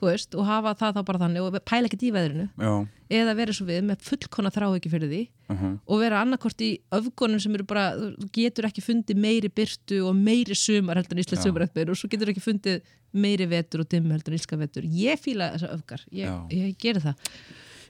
þú 0.00 0.06
veist, 0.10 0.34
og 0.36 0.46
hafa 0.48 0.72
það 0.78 0.96
þá 0.98 1.02
bara 1.08 1.20
þannig 1.24 1.44
og 1.46 1.56
pæla 1.68 1.88
ekkert 1.88 2.04
í 2.06 2.12
veðrinu. 2.14 2.46
Já, 2.60 2.72
eða 3.20 3.34
vera 3.38 3.54
svo 3.56 3.66
við 3.68 3.82
með 3.88 4.02
fullkona 4.06 4.50
þrá 4.54 4.66
ekki 4.76 4.90
fyrir 4.92 5.10
því 5.12 5.22
uh 5.52 5.64
og 5.86 6.00
vera 6.02 6.20
annarkort 6.24 6.62
í 6.66 6.70
öfgunum 6.96 7.38
sem 7.42 7.54
eru 7.54 7.64
bara, 7.70 7.84
þú 7.96 8.26
getur 8.34 8.66
ekki 8.66 8.82
fundið 8.82 9.20
meiri 9.22 9.48
byrtu 9.54 10.00
og 10.08 10.16
meiri 10.18 10.56
sumar 10.58 10.98
heldur 10.98 11.14
en 11.16 11.22
Íslands 11.22 11.44
Já. 11.44 11.50
sumaröfnir 11.50 11.90
og 11.92 11.96
svo 12.00 12.10
getur 12.10 12.32
ekki 12.32 12.42
fundið 12.42 12.80
meiri 13.14 13.46
vetur 13.48 13.84
og 13.84 13.88
dimm 13.92 14.10
heldur 14.10 14.34
en 14.34 14.40
Ílska 14.40 14.58
vetur. 14.58 14.82
Ég 14.90 15.20
fíla 15.22 15.52
þessar 15.54 15.76
öfgar, 15.78 16.02
ég, 16.10 16.32
ég 16.50 16.74
geri 16.82 17.00
það. 17.04 17.30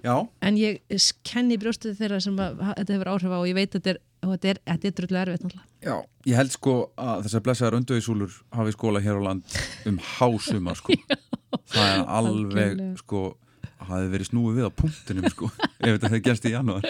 Já, 0.05 0.15
en 0.45 0.59
ég 0.61 0.83
kenni 1.27 1.57
brjóstið 1.59 1.97
þeirra 1.99 2.21
sem 2.23 2.37
að, 2.39 2.61
ha- 2.63 2.75
þetta 2.77 2.93
hefur 2.99 3.09
áhrif 3.15 3.33
á 3.33 3.39
og 3.41 3.47
ég 3.49 3.57
veit 3.57 3.73
að 3.73 3.81
þetta 3.81 3.91
er, 3.95 3.99
þetta 4.27 4.51
er, 4.53 4.59
þetta 4.69 4.87
er 4.91 4.95
drullu 5.01 5.19
erfitt 5.23 5.47
náttúrulega. 5.47 5.67
Já 5.87 5.97
Ég 6.27 6.37
held 6.37 6.53
sko 6.53 6.75
að 7.01 7.25
þessar 7.27 7.43
blessaðar 7.47 7.77
önduðisúlur 7.81 8.37
hafi 8.59 8.75
skóla 8.77 9.01
hér 9.03 9.19
á 9.19 9.27
land 9.31 9.57
um 9.89 9.99
hásuma 10.19 10.75
sko. 10.79 10.93
Það 11.73 11.91
er 11.93 12.05
alveg 12.21 12.83
sko 13.03 13.23
hafi 13.87 14.07
verið 14.11 14.29
snúið 14.31 14.57
við 14.57 14.67
á 14.67 14.73
punktinum 14.81 15.27
sko 15.31 15.49
ef 15.85 15.89
þetta 15.91 16.09
hefði 16.11 16.23
gerst 16.27 16.47
í 16.49 16.53
janúar. 16.55 16.87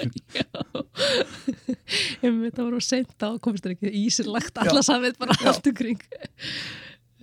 Ég 2.23 2.37
veit 2.41 2.57
að 2.59 2.65
voru 2.67 2.81
seint 2.85 3.17
á 3.27 3.29
komist 3.43 3.67
þér 3.67 3.75
ekki 3.77 3.93
ísilagt 4.05 4.59
alla 4.63 4.83
samið 4.87 5.19
bara 5.21 5.37
allt 5.51 5.67
umkring 5.71 6.01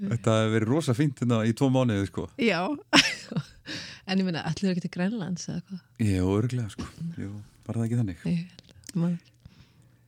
Þetta 0.04 0.36
hefði 0.40 0.54
verið 0.58 0.72
rosa 0.74 0.96
fínt 0.98 1.22
hérna 1.22 1.44
í 1.48 1.54
tvo 1.56 1.70
mánuði 1.74 2.08
sko. 2.10 2.28
Já. 2.42 2.62
En 4.04 4.20
ég 4.20 4.26
meina, 4.28 4.42
allir 4.44 4.74
ekki 4.74 4.82
til 4.84 4.90
Grænlands 4.92 5.46
eða 5.48 5.62
hvað 5.70 6.08
Jú, 6.10 6.24
örglega 6.36 6.68
sko. 6.74 6.88
Jú, 7.16 7.30
var 7.64 7.78
það 7.80 7.86
ekki 7.86 8.00
þannig. 8.02 8.26
Ég 8.28 8.42
held- 8.42 8.74
ekki. 9.14 9.33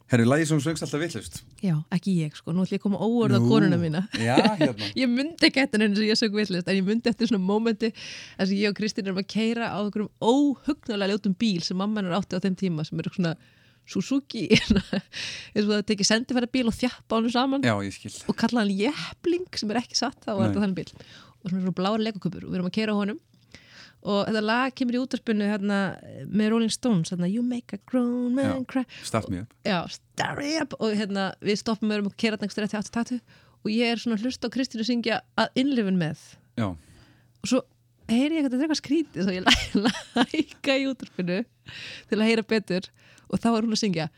Herri, 0.05 0.25
lagi 0.29 0.45
sem 0.45 0.59
söngst 0.61 0.83
alltaf 0.85 1.01
vitlaust. 1.01 1.39
Já, 1.65 1.73
ekki 1.95 2.11
ég 2.19 2.35
sko, 2.37 2.53
nú 2.53 2.61
ætlum 2.61 2.75
ég 2.75 2.81
að 2.81 2.83
koma 2.83 2.99
óorð 3.01 3.37
á 3.37 3.41
konuna 3.41 3.79
mína. 3.81 4.03
Já, 4.21 4.35
hérna. 4.59 4.89
Ég 5.01 5.09
myndi 5.09 5.47
ekki 5.47 5.63
eftir 5.63 5.81
henni 5.81 5.97
sem 5.97 6.05
ég 6.05 6.19
sög 6.19 6.37
villist 6.37 6.69
en 6.69 6.77
ég 6.77 6.85
myndi 6.85 7.09
eftir 7.09 7.31
svona 7.31 7.41
mómenti 7.41 7.89
þess 7.95 8.45
að 8.45 8.53
ég 8.59 8.69
og 8.69 8.77
Kristín 8.77 9.09
erum 9.09 9.17
að 9.23 9.31
keira 9.33 9.71
á 9.73 9.81
einhverjum 9.81 10.11
óhugnulega 10.21 11.09
ljótum 11.09 11.33
bíl 11.41 11.65
sem 11.65 11.81
mamma 11.81 12.03
hennar 12.03 12.19
átti 12.19 12.37
á 12.37 12.43
þeim 12.45 12.57
tíma 12.61 12.85
sem 12.85 13.01
eru 13.01 13.15
svona 13.17 13.33
Suzuki 13.89 14.45
eins 14.53 15.65
og 15.65 15.71
það 15.73 15.83
tekið 15.89 16.09
sendifæra 16.11 16.53
bíl 16.53 16.69
og 16.69 16.77
þjappa 16.77 17.17
honum 17.17 17.33
saman. 17.33 17.65
Já, 17.65 17.73
ég 17.81 17.97
skil. 17.97 18.13
Og 18.29 18.37
kalla 18.37 18.61
hann 18.61 18.77
jepling 18.77 19.49
sem 19.57 19.73
er 19.73 19.81
ekki 19.81 19.97
satt 19.97 20.21
Nei. 20.21 20.35
þetta 20.37 20.61
þannig 20.61 20.83
bíl 20.83 20.93
og 21.45 21.49
svona 21.49 21.73
blára 21.81 22.01
leikakupur 22.01 22.45
og 22.45 22.53
við 22.53 22.59
erum 22.59 22.69
að 22.69 22.77
keira 22.77 22.93
á 22.93 23.01
honum 23.01 23.21
og 24.05 24.27
þetta 24.29 24.41
lag 24.45 24.73
kemur 24.77 24.95
í 24.97 25.01
útarspunni 25.01 25.47
hérna, 25.49 25.79
með 26.29 26.51
Rolling 26.53 26.73
Stones 26.73 27.09
hérna, 27.13 27.29
You 27.31 27.41
make 27.45 27.73
a 27.73 27.79
grown 27.89 28.35
man 28.37 28.51
Já. 28.61 28.65
cry. 28.69 28.83
Start 29.03 29.29
me 29.33 29.39
up. 29.43 29.53
Já, 29.65 29.79
starry 29.89 30.51
up. 30.61 30.75
Og 30.79 30.93
hérna, 30.99 31.31
við 31.41 31.57
stoppum 31.63 31.89
með 31.89 32.03
um 32.05 32.11
að 32.11 32.17
kera 32.21 32.37
nægstur 32.41 32.67
eftir 32.67 32.79
80 32.83 33.21
og 33.65 33.71
ég 33.73 33.89
er 33.95 33.97
svona 34.01 34.19
að 34.19 34.27
hlusta 34.27 34.45
á 34.45 34.53
Kristínu 34.53 34.85
syngja 34.85 35.21
að 35.41 35.57
innlifin 35.63 35.97
með. 35.97 36.21
Já, 36.59 36.67
og 36.69 37.49
svo 37.49 37.63
heyri 38.11 38.37
ég 38.37 38.43
eitthvað, 38.45 38.53
þetta 38.53 38.61
er 38.61 38.67
eitthvað 38.67 38.81
skrítið 38.83 39.25
svo 39.25 39.33
ég 39.33 39.45
læ- 39.47 39.93
læka 40.21 40.75
í 40.77 40.85
útarpinu 40.91 41.39
til 42.11 42.19
að 42.21 42.27
heyra 42.29 42.45
betur. 42.45 42.91
Og 43.33 43.41
þá 43.41 43.47
er 43.55 43.65
hún 43.65 43.73
að 43.73 43.81
syngja 43.87 44.09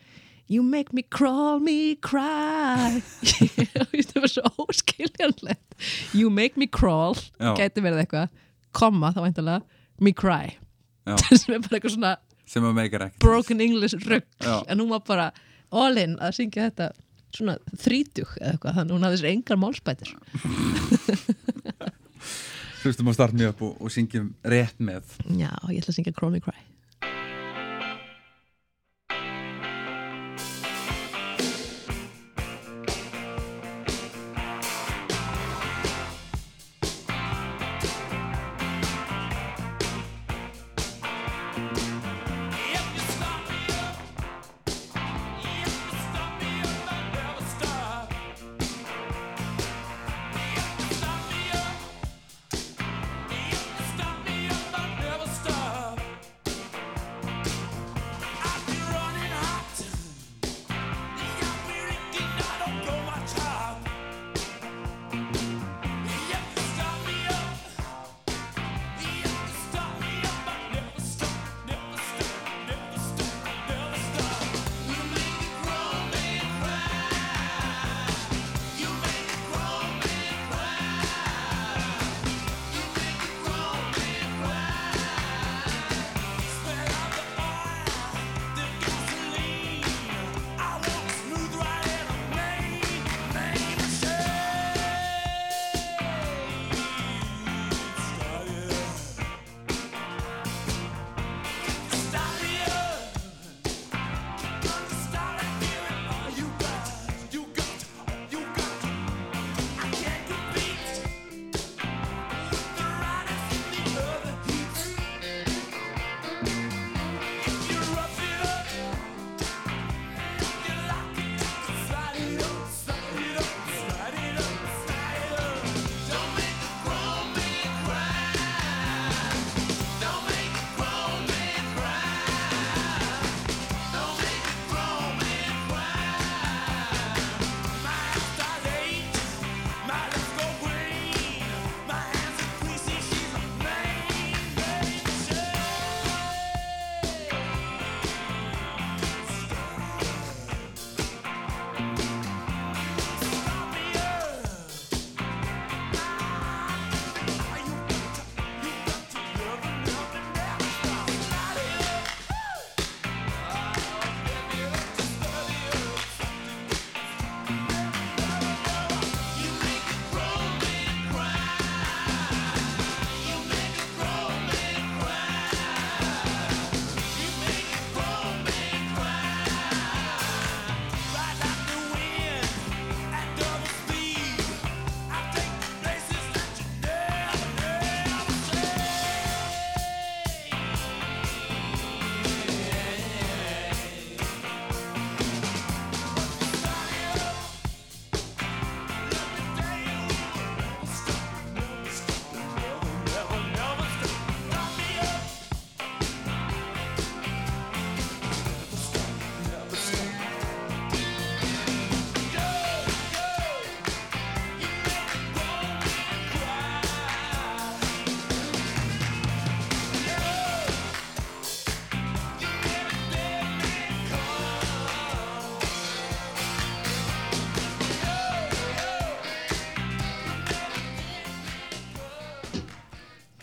You 0.48 0.64
make 0.64 0.94
me 0.96 1.02
crawl, 1.04 1.60
me 1.60 1.96
cry. 2.00 3.02
Það 4.08 4.20
var 4.24 4.32
svo 4.32 4.52
óskiljanlegt. 4.64 5.76
You 6.16 6.30
make 6.32 6.56
me 6.60 6.68
crawl. 6.72 7.18
Gæti 7.60 7.84
verið 7.84 8.06
eitthvað 8.06 8.30
komma 8.78 9.10
þá 9.16 9.20
væntalega, 9.26 9.77
me 10.04 10.14
cry. 10.14 10.58
Sem 11.40 11.56
er 11.56 11.62
bara 11.64 11.80
eitthvað 11.80 11.96
svona 11.98 12.16
broken 13.20 13.62
English 13.62 14.08
rugg 14.08 14.26
en 14.68 14.80
hún 14.80 14.90
var 14.90 15.04
bara 15.08 15.28
all 15.72 15.98
in 16.00 16.16
að 16.24 16.38
syngja 16.40 16.70
þetta 16.70 16.92
svona 17.36 17.58
þrítug 17.76 18.30
eða 18.40 18.54
eitthvað 18.54 18.78
þannig 18.78 18.92
að 18.92 18.96
hún 18.96 19.08
hafði 19.08 19.20
sér 19.22 19.32
engar 19.34 19.60
málspætur 19.60 20.14
Hlustum 22.84 23.08
að 23.12 23.18
start 23.18 23.36
me 23.36 23.50
up 23.52 23.62
og, 23.68 23.76
og 23.84 23.92
syngjum 23.92 24.32
rétt 24.48 24.80
með. 24.80 25.04
Já, 25.28 25.52
ég 25.74 25.82
ætla 25.82 25.92
að 25.92 26.00
syngja 26.00 26.30
me 26.32 26.44
cry 26.44 26.60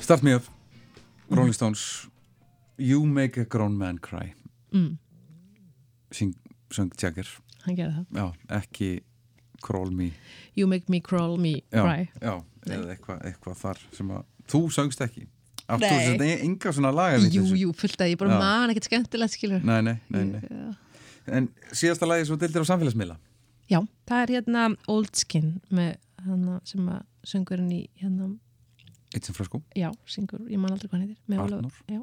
Start 0.05 0.23
Me 0.23 0.35
Up, 0.35 0.43
Rolling 1.31 1.55
Stones. 1.55 2.09
You 2.77 3.07
Make 3.07 3.41
a 3.41 3.45
Grown 3.45 3.79
Man 3.79 3.99
Cry. 3.99 4.35
Mm, 4.75 4.99
Sing, 6.13 6.35
söng 6.71 6.91
Jagger. 7.01 7.25
Hann 7.65 7.79
gerði 7.79 8.03
það. 8.03 8.19
Já, 8.19 8.27
ekki 8.59 8.89
Crawl 9.65 9.89
Me. 9.97 10.11
You 10.59 10.67
make 10.69 10.91
me 10.93 11.01
crawl 11.01 11.39
me 11.41 11.55
Já, 11.73 11.81
cry. 11.87 12.03
já 12.21 12.35
eða 12.69 12.91
eitthvað, 12.93 13.23
eitthvað 13.31 13.57
þar 13.63 13.81
sem 13.97 14.11
að 14.13 14.27
þú 14.53 14.61
söngst 14.77 15.01
ekki. 15.07 15.25
Áttu 15.65 15.89
Nei. 15.89 16.05
þetta 16.11 16.29
enga 16.45 16.73
svona 16.77 16.91
laga 16.93 17.23
við 17.23 17.39
Jú, 17.39 17.45
jú, 17.63 17.71
fullt 17.73 18.03
að 18.05 18.11
ég 18.13 18.19
bara 18.21 18.35
Já. 18.37 18.41
man 18.45 18.73
ekkert 18.75 18.91
skemmtilegt 18.91 19.33
skilur 19.33 19.65
Nei, 19.65 19.79
nei, 19.87 19.95
nei, 20.13 20.25
nei. 20.35 20.43
Já. 20.45 20.75
En 21.39 21.49
síðasta 21.73 22.05
lagi 22.05 22.27
svo 22.29 22.37
dildir 22.37 22.61
á 22.61 22.69
samfélagsmiðla? 22.69 23.17
Já, 23.73 23.81
það 24.05 24.21
er 24.27 24.33
hérna 24.37 24.67
Old 24.93 25.17
Skin 25.17 25.55
með 25.73 25.95
hana 26.27 26.59
sem 26.69 26.85
að 26.93 27.01
söngurinn 27.25 27.73
í 27.73 27.87
hérna, 28.03 28.35
Eitt 29.15 29.29
sem 29.29 29.37
frösku 29.37 29.63
já, 29.79 29.91
syngur, 30.11 30.43
ég 30.51 30.59
man 30.61 30.75
aldrei 30.75 30.91
hvað 30.91 31.17
með 31.31 31.45
Arnór. 31.45 31.65
Ólafur- 31.65 31.95
Já, 31.95 32.01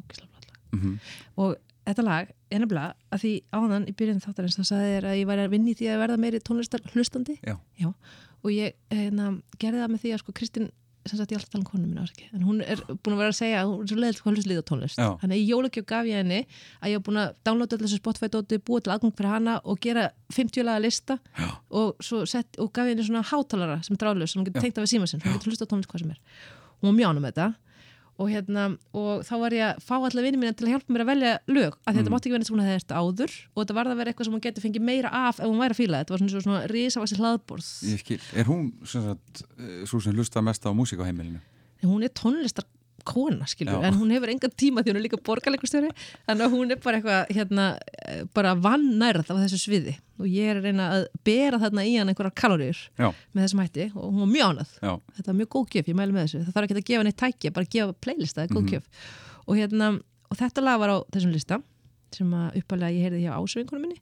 ógislega 0.00 0.30
lag 0.32 0.44
mm 0.72 0.80
-hmm. 0.80 0.98
og 1.36 1.56
þetta 1.84 2.04
lag 2.04 2.30
nefnilega 2.50 2.94
að 3.12 3.22
því 3.24 3.32
áðan 3.52 3.88
í 3.88 3.94
byrjun 3.98 4.22
þáttarins 4.24 4.58
þá 4.58 4.64
sagði 4.64 4.92
þér 4.94 5.08
að 5.10 5.18
ég 5.18 5.26
væri 5.26 5.44
að 5.44 5.50
vinni 5.54 5.74
því 5.74 5.86
að 5.90 6.00
verða 6.02 6.16
meiri 6.22 6.40
tónlistar 6.40 6.80
hlustandi 6.92 7.38
Já. 7.42 7.92
og 8.42 8.50
ég 8.50 8.74
hérna, 8.90 9.42
gerði 9.58 9.82
það 9.82 9.90
með 9.90 10.02
því 10.04 10.12
að 10.14 10.18
sko 10.22 10.32
Kristín 10.32 10.70
sem 11.04 11.18
sagt 11.18 11.32
ég 11.32 11.38
alltaf 11.38 11.50
að 11.50 11.54
tala 11.54 11.62
um 11.62 11.68
konum 11.68 11.88
minna 11.90 12.04
en 12.34 12.44
hún 12.46 12.60
er 12.64 12.80
búin 12.88 13.14
að 13.14 13.20
vera 13.20 13.32
að 13.32 13.38
segja 13.38 13.60
að 13.60 13.70
hún 13.70 13.82
er 13.84 13.90
svo 13.90 13.98
leiðilt 14.00 14.22
hvað 14.24 14.36
hlust 14.38 14.48
líða 14.50 14.64
tónlist. 14.70 15.00
Já. 15.00 15.08
þannig 15.20 15.34
að 15.34 15.42
í 15.42 15.48
jólagjöf 15.50 15.86
gaf 15.90 16.08
ég 16.08 16.20
henni 16.22 16.40
að 16.80 16.92
ég 16.92 17.00
var 17.00 17.04
búin 17.08 17.20
að 17.20 17.34
downloada 17.48 17.76
allir 17.76 17.90
þessu 17.90 18.00
Spotify-dóti 18.00 18.60
búið 18.64 18.86
til 18.86 18.94
aðgang 18.94 19.16
fyrir 19.18 19.34
hana 19.34 19.56
og 19.64 19.80
gera 19.84 20.06
50 20.32 20.68
laga 20.68 20.84
lista 20.84 21.18
og, 21.68 22.00
sett, 22.30 22.56
og 22.56 22.72
gaf 22.72 22.88
ég 22.88 22.94
henni 22.94 23.08
svona 23.08 23.24
hátalara 23.28 23.80
sem 23.84 24.00
dráðlaus 24.00 24.32
sem 24.32 24.40
hún 24.40 24.48
getur 24.48 24.64
tengt 24.64 24.80
af 24.80 24.86
við 24.86 24.94
síma 24.96 25.10
sinn, 25.10 25.22
hún 25.24 25.36
getur 25.36 25.52
hlusta 25.52 25.68
tónlist 25.68 25.92
hvað 25.92 26.06
sem 26.06 26.14
er. 26.16 26.22
Hún 26.80 26.90
var 26.90 26.98
mjánum 27.02 27.28
þetta 27.28 27.52
og, 28.18 28.28
hérna, 28.30 28.64
og 28.94 29.24
þá 29.26 29.32
var 29.42 29.54
ég 29.56 29.64
að 29.68 29.80
fá 29.84 29.94
allar 29.98 30.22
vinni 30.26 30.38
mína 30.38 30.54
til 30.54 30.66
að 30.68 30.72
hjálpa 30.74 30.94
mér 30.94 31.04
að 31.04 31.10
velja 31.12 31.32
lög 31.50 31.72
að 31.84 31.94
þetta 31.98 32.04
Mm. 32.04 32.14
mátti 32.14 32.26
ekki 32.28 32.34
vera 32.34 32.42
eins 32.44 32.50
og 32.50 32.56
hún 32.56 32.64
hefði 32.64 32.82
þetta 32.84 33.00
áður 33.02 33.32
og 33.54 33.58
þetta 33.64 33.76
varð 33.78 33.90
að 33.94 33.98
vera 34.00 34.10
eitthvað 34.12 34.24
sem 34.28 34.34
hún 34.36 34.44
getur 34.44 34.64
fengið 34.64 34.84
meira 34.86 35.10
af 35.10 35.40
ef 35.40 35.46
hún 35.50 35.58
væri 35.62 35.74
að 35.74 35.80
fíla 35.82 35.98
þetta, 36.00 36.04
þetta 36.04 36.14
var 36.14 36.22
svona, 36.22 36.30
svona, 36.30 36.44
svona 36.44 36.70
risavaxi 36.74 37.18
hlaðborð 37.18 37.66
er 38.38 38.44
hún 38.50 38.72
sem 38.86 39.02
sagt, 39.08 39.42
eh, 39.58 39.84
sem 39.86 40.14
hlusta 40.14 40.42
mest 40.42 40.62
á 40.62 40.70
músík 40.70 41.00
á 41.02 41.08
heimilinu? 41.08 41.40
en 41.82 41.88
hún 41.90 42.04
er 42.04 42.08
tónlistar 42.14 42.64
kona 43.04 43.46
skilur, 43.46 43.76
Já. 43.80 43.88
en 43.88 43.94
hún 44.00 44.10
hefur 44.14 44.30
engan 44.32 44.52
tíma 44.56 44.82
því 44.82 44.92
hún 44.92 44.98
er 45.00 45.04
líka 45.04 45.18
borgarleikurstjóri 45.28 45.90
þannig 46.28 46.44
að 46.46 46.54
hún 46.56 46.70
er 46.74 46.80
bara 46.84 46.98
eitthvað 47.00 47.32
hérna, 47.36 47.66
eh, 48.08 48.22
bara 48.34 48.54
vannærð 48.56 49.30
á 49.30 49.34
þessu 49.44 49.58
sviði. 49.60 49.94
Og 50.18 50.26
ég 50.30 50.50
er 50.52 50.56
að 50.60 50.68
reyna 50.68 50.88
að 50.94 51.06
bera 51.24 51.58
þarna 51.58 51.84
í 51.84 51.96
hann 51.98 52.08
einhverjar 52.12 52.34
kaloríur 52.38 52.80
Já, 52.98 53.08
með 53.34 53.44
þessum 53.44 53.62
hætti 53.64 53.86
og 53.96 54.08
hún 54.12 54.20
var 54.24 54.30
mjög 54.30 54.48
ánað 54.54 54.72
þetta 55.18 55.28
er 55.28 55.38
mjög 55.40 55.48
góð 55.56 55.68
gjöf, 55.74 55.86
ég 55.90 55.96
mæli 55.98 56.12
með 56.14 56.24
þessu. 56.28 56.42
Það 56.46 56.54
þarf 56.54 56.64
ekki 56.70 56.76
að 56.80 56.88
gefa 56.90 57.04
neitt 57.08 57.16
tæki, 57.24 57.52
bara 57.52 57.66
gefa 57.76 57.92
playlista 58.00 58.42
er 58.42 58.48
góð 58.48 58.62
Mhm. 58.62 58.70
gjöf. 58.72 58.84
Og, 59.48 59.56
hérna, 59.56 60.00
og 60.30 60.36
þetta 60.38 60.62
lag 60.64 60.78
var 60.80 60.88
á 60.88 60.96
þessum 61.12 61.32
lista 61.32 61.62
sem 62.14 62.30
að 62.30 62.56
uppalega 62.62 62.94
ég 62.94 63.02
heyrði 63.10 63.24
hjá 63.26 63.32
ásvingunum 63.36 63.80
minni. 63.82 64.00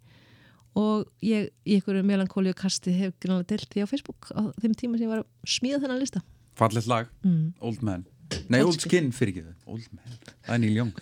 Og 0.74 1.06
ég 1.22 1.50
í 1.66 1.74
einhverju 1.76 2.04
melankóliu 2.04 2.54
kasti 2.56 2.92
hef 2.96 3.12
grunlega 3.20 3.46
delt 3.46 3.68
því 3.68 3.82
á 3.84 3.86
Facebook 3.88 4.30
á 4.32 4.52
þeim 4.60 4.72
tíma 4.76 4.96
sem 4.96 5.04
ég 5.04 5.10
var 5.12 5.20
að 5.20 5.26
smíða 5.44 5.80
þennan 5.82 6.00
lista. 6.00 6.22
Fallet 6.56 6.86
lag. 6.86 7.08
Mm. 7.24 7.52
Old 7.60 7.82
Man 7.82 8.06
Nei, 8.52 8.60
Old 8.62 8.80
Skin. 8.80 9.12
fyrir 9.16 9.32
ekki 9.34 9.44
þau 9.48 9.74
Old 9.76 9.88
Man, 9.92 10.18
það 10.46 10.54
er 10.56 10.62
Neil 10.64 10.76
Young 10.80 10.92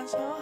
as 0.00 0.14
I 0.14 0.39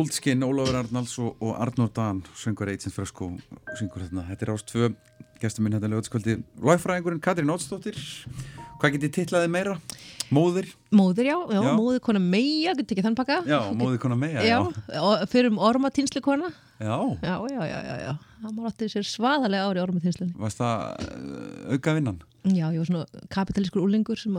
Old 0.00 0.12
Skin, 0.16 0.42
Ólafur 0.46 0.78
Arnalds 0.80 1.14
og, 1.20 1.34
og 1.44 1.56
Arnór 1.60 1.90
Dan 1.96 2.22
söngur 2.38 2.70
Agent 2.72 2.94
Fresco 2.94 3.30
syngur 3.78 4.06
þarna, 4.06 4.24
þetta 4.30 4.46
er 4.48 4.52
ást 4.54 4.68
tvö 4.72 4.90
gestur 5.40 5.64
minn 5.64 5.76
þetta 5.76 5.90
lögutskvöldi 5.92 6.38
Ræfræðingurinn 6.64 7.20
Katrín 7.24 7.52
Ótsdóttir 7.52 7.96
hvað 8.80 8.94
getið 8.96 9.12
titlaði 9.18 9.50
meira? 9.52 9.74
Móðir? 10.30 10.68
Móðir, 10.94 11.26
já, 11.26 11.34
já, 11.50 11.58
Já. 11.66 11.72
móðir 11.74 12.00
kona 12.06 12.20
meia, 12.22 12.72
getur 12.78 12.94
ekki 12.94 13.02
þann 13.08 13.16
pakka 13.18 13.40
Já, 13.50 13.58
móðir 13.76 13.98
kona 14.04 14.16
meja 14.20 14.44
já, 14.46 14.58
og 15.02 15.24
fyrir 15.32 15.50
um 15.50 15.58
ormatýnslu 15.66 16.22
kona 16.22 16.52
já. 16.78 16.96
já, 17.24 17.34
já, 17.50 17.60
já, 17.66 17.78
já, 17.88 17.96
já 18.06 18.12
það 18.44 18.54
má 18.56 18.68
átti 18.70 18.88
sér 18.94 19.08
svaðalega 19.10 19.66
ári 19.72 19.82
ormatýnslunni 19.82 20.36
Varst 20.38 20.62
það 20.62 21.74
auka 21.74 21.96
vinnan? 21.98 22.20
já, 22.46 22.68
ég 22.70 22.78
var 22.80 22.88
svona 22.92 23.26
kapitalískur 23.34 23.82
úlingur 23.84 24.20
sem 24.22 24.38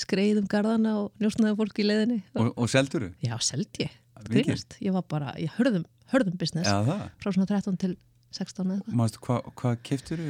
skreið 0.00 0.42
um 0.44 0.50
garðana 0.52 0.92
og 1.06 1.10
njósnaði 1.24 1.56
fólki 1.58 1.82
í 1.82 1.88
leiðinni 1.88 2.20
Og, 2.36 2.52
og 2.54 2.70
selduru? 2.70 3.10
já, 3.24 3.34
seldi 3.42 3.86
ég? 3.88 3.96
Grínast 4.28 4.76
ég 4.84 4.92
var 4.92 5.04
bara, 5.08 5.34
ég 5.40 5.50
hörðum, 5.56 5.84
hörðum 6.12 6.36
business 6.40 6.68
það. 6.68 7.04
frá 7.22 7.32
svona 7.32 7.46
13 7.48 7.76
til 7.80 7.96
16 8.36 8.74
eða 8.76 8.96
Mástu, 9.00 9.18
hvað 9.24 9.50
hva 9.58 9.74
keftur 9.82 10.24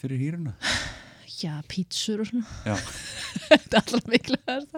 fyrir 0.00 0.20
hýruna? 0.22 0.54
já, 1.42 1.56
pítsur 1.68 2.20
og 2.22 2.28
svona. 2.28 2.46
Þetta 3.48 3.76
er 3.76 3.80
alltaf 3.82 4.04
mikilvægt 4.06 4.76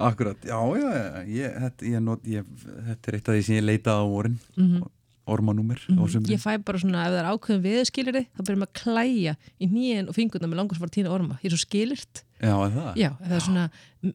akkurat, 0.00 0.38
já, 0.46 0.56
já, 0.78 0.88
já 0.94 1.20
ég, 1.26 1.54
þetta, 1.64 1.86
ég 1.90 2.02
not, 2.04 2.24
ég, 2.30 2.46
þetta 2.86 3.10
er 3.10 3.16
eitt 3.18 3.28
af 3.30 3.36
því 3.36 3.42
sem 3.46 3.56
ég 3.58 3.64
leitaði 3.66 4.02
á 4.02 4.06
vorin. 4.10 4.38
Mhm. 4.56 4.88
Ormanúmer 5.30 5.78
á 5.78 6.02
sumrin. 6.10 6.30
Ég 6.32 6.40
fæ 6.42 6.56
bara 6.64 6.78
svona, 6.80 7.04
ef 7.06 7.12
það 7.12 7.18
er 7.20 7.28
ákveðin 7.30 7.60
viðskilir 7.66 8.16
þá 8.34 8.40
byrjum 8.40 8.64
að 8.66 8.72
klæja 8.80 9.34
í 9.62 9.68
nýjan 9.70 10.08
og 10.10 10.16
fingurna 10.16 10.48
með 10.50 10.58
langar 10.58 10.78
sem 10.78 10.82
var 10.86 10.90
tína 10.96 11.12
orma, 11.14 11.36
ég 11.44 11.50
er 11.50 11.54
svo 11.54 11.60
skilirt 11.62 12.22
Já, 12.40 12.54
er 12.64 12.70
það? 12.72 12.90
já, 12.96 13.10
það 13.20 13.34
er 13.36 13.42
svona, 13.44 13.64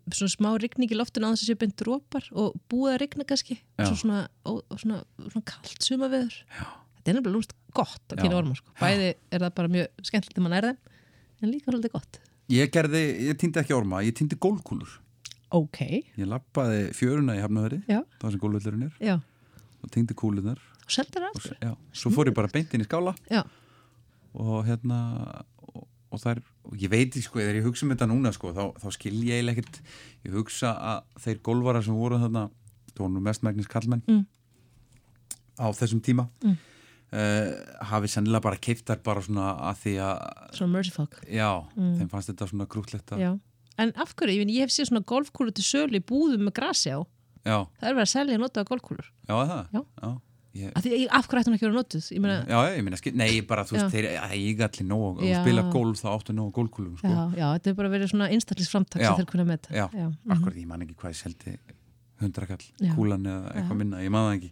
svona 0.09 0.31
smá 0.33 0.49
rigning 0.61 0.89
í 0.91 0.97
loftinu 0.97 1.27
á 1.27 1.31
þess 1.35 1.43
að 1.45 1.49
sé 1.51 1.55
beint 1.61 1.75
drópar 1.77 2.25
og 2.33 2.55
búið 2.71 2.93
að 2.95 2.99
rigna 3.03 3.27
kannski, 3.29 3.59
svo 3.77 3.95
svona, 4.01 4.23
og 4.49 4.63
svona, 4.81 5.01
svona 5.29 5.43
kalt 5.51 5.85
suma 5.85 6.09
viður 6.09 6.39
þetta 6.49 7.11
er 7.11 7.17
nefnilega 7.19 7.35
lúmst 7.35 7.53
gott 7.77 8.15
að 8.15 8.23
tína 8.23 8.39
orma 8.39 8.55
sko. 8.57 8.73
bæði 8.81 9.11
er 9.29 9.45
það 9.45 9.53
bara 9.59 9.71
mjög 9.75 9.87
skemmtilegt 10.09 10.35
þegar 10.39 10.45
mann 10.47 10.57
er 10.57 10.67
þeim 10.71 10.79
en 11.45 11.51
líka 11.53 11.69
svolítið 11.71 11.93
gott. 11.93 12.19
Ég 12.49 12.71
gerði, 12.73 13.01
ég 13.29 13.37
týndi 13.41 13.61
ekki 13.61 13.75
orma, 13.77 14.01
ég 14.05 14.15
týndi 14.17 14.37
gólkúlur 14.41 14.95
ok, 15.55 15.79
Ég 16.17 16.25
lappaði 16.27 16.87
fjöruna 16.97 17.35
í 17.37 17.41
Hafnaveri 17.43 17.83
það 18.19 18.31
sem 18.33 18.41
gólvöldurinn 18.41 18.87
er. 18.89 18.95
Já. 18.99 19.19
Og 19.85 19.91
týndi 19.93 20.15
kúlunar 20.17 20.57
og 20.57 20.89
seldur 20.91 21.27
og, 21.29 21.37
það 21.37 21.51
s- 21.53 21.61
já, 21.61 21.75
svo 21.93 22.09
fór 22.15 22.31
ég 22.31 22.35
bara 22.35 22.49
beint 22.51 22.73
inn 22.73 22.81
í 22.81 22.87
skála. 22.89 23.13
Já, 23.29 23.43
og 24.35 24.65
hérna 24.65 24.97
og, 25.69 25.85
og 26.11 26.19
það 26.21 26.31
er, 26.35 26.41
ég 26.81 26.89
veit 26.91 27.15
sko 27.23 27.39
þegar 27.39 27.55
ég 27.59 27.65
hugsa 27.65 27.85
um 27.85 27.91
þetta 27.95 28.07
núna 28.11 28.31
sko, 28.35 28.51
þá, 28.53 28.63
þá 28.81 28.87
skil 28.95 29.15
ég 29.25 29.39
eiginlega 29.39 29.59
ekkert 29.61 29.81
ég 30.25 30.31
hugsa 30.37 30.71
að 30.77 31.01
þeir 31.25 31.41
gólvarar 31.43 31.83
sem 31.83 31.95
voru 31.97 32.19
þarna, 32.21 32.49
nú 32.99 33.19
mestmægnis 33.25 33.67
kallmenn 33.67 34.03
Mm. 34.07 34.25
á 35.59 35.67
þessum 35.75 36.01
tíma 36.03 36.27
Mm. 36.43 36.57
uh, 37.15 37.51
hafi 37.89 38.07
sennilega 38.11 38.41
bara 38.43 38.57
keiftar 38.57 39.01
bara 39.03 39.21
svona 39.21 39.55
að 39.71 39.75
því 39.83 39.93
að 40.03 40.53
svona 40.57 40.71
mercy 40.71 40.91
fuck 40.91 41.19
já, 41.27 41.49
Mm. 41.77 41.97
þeim 41.99 42.09
fannst 42.09 42.29
þetta 42.31 42.47
svona 42.49 42.67
grútlegt 42.67 43.11
að 43.11 43.39
en 43.77 43.91
af 43.97 44.15
hverju, 44.15 44.31
ég, 44.35 44.39
meni, 44.45 44.55
ég 44.55 44.61
hef 44.61 44.69
séð 44.71 44.89
svona 44.91 45.03
golfkúlu 45.03 45.51
til 45.53 45.63
sölu 45.63 45.99
í 45.99 46.03
búðum 46.03 46.47
með 46.47 46.53
grasi 46.59 46.91
á 46.95 46.99
já, 47.45 47.67
það 47.79 47.89
er 47.89 47.93
verið 47.95 48.05
að 48.07 48.13
selja 48.15 48.37
notaða 48.39 48.69
golfkúlur 48.71 49.09
já, 49.27 49.35
er 49.41 49.47
það 49.51 49.67
Já. 49.73 49.81
já. 50.03 50.21
Ég, 50.55 50.71
af, 50.71 50.85
því, 50.85 50.97
af 51.11 51.25
hverju 51.27 51.41
ætti 51.41 51.49
hún 51.49 51.55
ekki 51.57 51.65
að 51.65 51.67
vera 51.67 51.81
notuð? 51.81 52.05
Ég 52.15 52.21
meina, 52.23 52.35
já, 52.47 52.59
ég 52.77 52.83
meina, 52.85 52.99
nei, 53.19 53.31
bara 53.47 53.65
þú 53.67 53.75
veist, 53.75 53.89
þeir 53.91 54.05
eiga 54.23 54.69
allir 54.69 54.87
nóg, 54.87 55.17
þú 55.19 55.27
Já. 55.27 55.39
spila 55.41 55.63
golf 55.73 55.99
þá 55.99 56.07
áttu 56.13 56.35
nóg 56.37 56.53
gólkúlum, 56.55 56.93
sko. 57.01 57.11
Já, 57.11 57.23
já, 57.41 57.45
þetta 57.57 57.71
er 57.73 57.77
bara 57.81 57.91
verið 57.91 58.11
svona 58.13 58.29
einstaklisframtak 58.31 59.03
sem 59.03 59.17
þeir 59.19 59.27
kunna 59.33 59.47
með 59.49 59.59
þetta 59.65 59.75
Já, 59.75 59.85
já. 59.91 60.05
mhm. 60.07 60.31
akkurat, 60.37 60.61
ég 60.61 60.69
man 60.69 60.85
ekki 60.85 60.95
hvað 61.01 61.11
ég 61.11 61.19
seldi 61.19 61.57
hundrakall, 62.23 62.63
kúlan 62.95 63.27
eða 63.27 63.51
eitthvað 63.51 63.79
minna, 63.81 64.01
ég 64.05 64.13
man 64.15 64.29
það 64.29 64.37
ekki. 64.37 64.51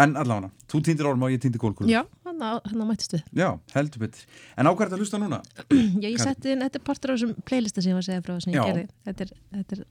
En 0.00 0.12
allavega, 0.20 0.52
þú 0.70 0.80
týndir 0.86 1.08
orma 1.10 1.26
og 1.26 1.34
ég 1.34 1.40
týndi 1.42 1.58
gólkúlum 1.58 1.90
já, 1.90 2.04
hann 2.22 2.84
mættist 2.86 3.16
við. 3.16 3.24
Já, 3.34 3.48
heldur 3.74 4.04
betur. 4.04 4.22
En 4.54 4.70
á 4.70 4.70
hvað 4.70 4.84
er 4.84 4.92
þetta 4.92 5.00
að 5.00 5.02
hlusta 5.02 5.18
núna? 5.18 5.40
já, 6.04 6.06
ég 6.06 6.20
setti 6.22 6.54
inn, 6.54 6.62
þetta 6.62 6.78
er 6.78 6.84
partur 6.86 7.10
af 7.10 7.18
þessum 7.18 7.34
playlista 7.42 7.82
sem 7.82 7.90
ég 7.90 7.98
var 7.98 8.06
að 8.06 8.12
segja 8.12 8.22
frá 8.22 8.36
sem 8.38 8.54
ég 8.54 8.70
gerði. 8.70 8.84
Þetta 9.08 9.26
er, 9.26 9.34
þetta 9.56 9.80
er 9.80 9.82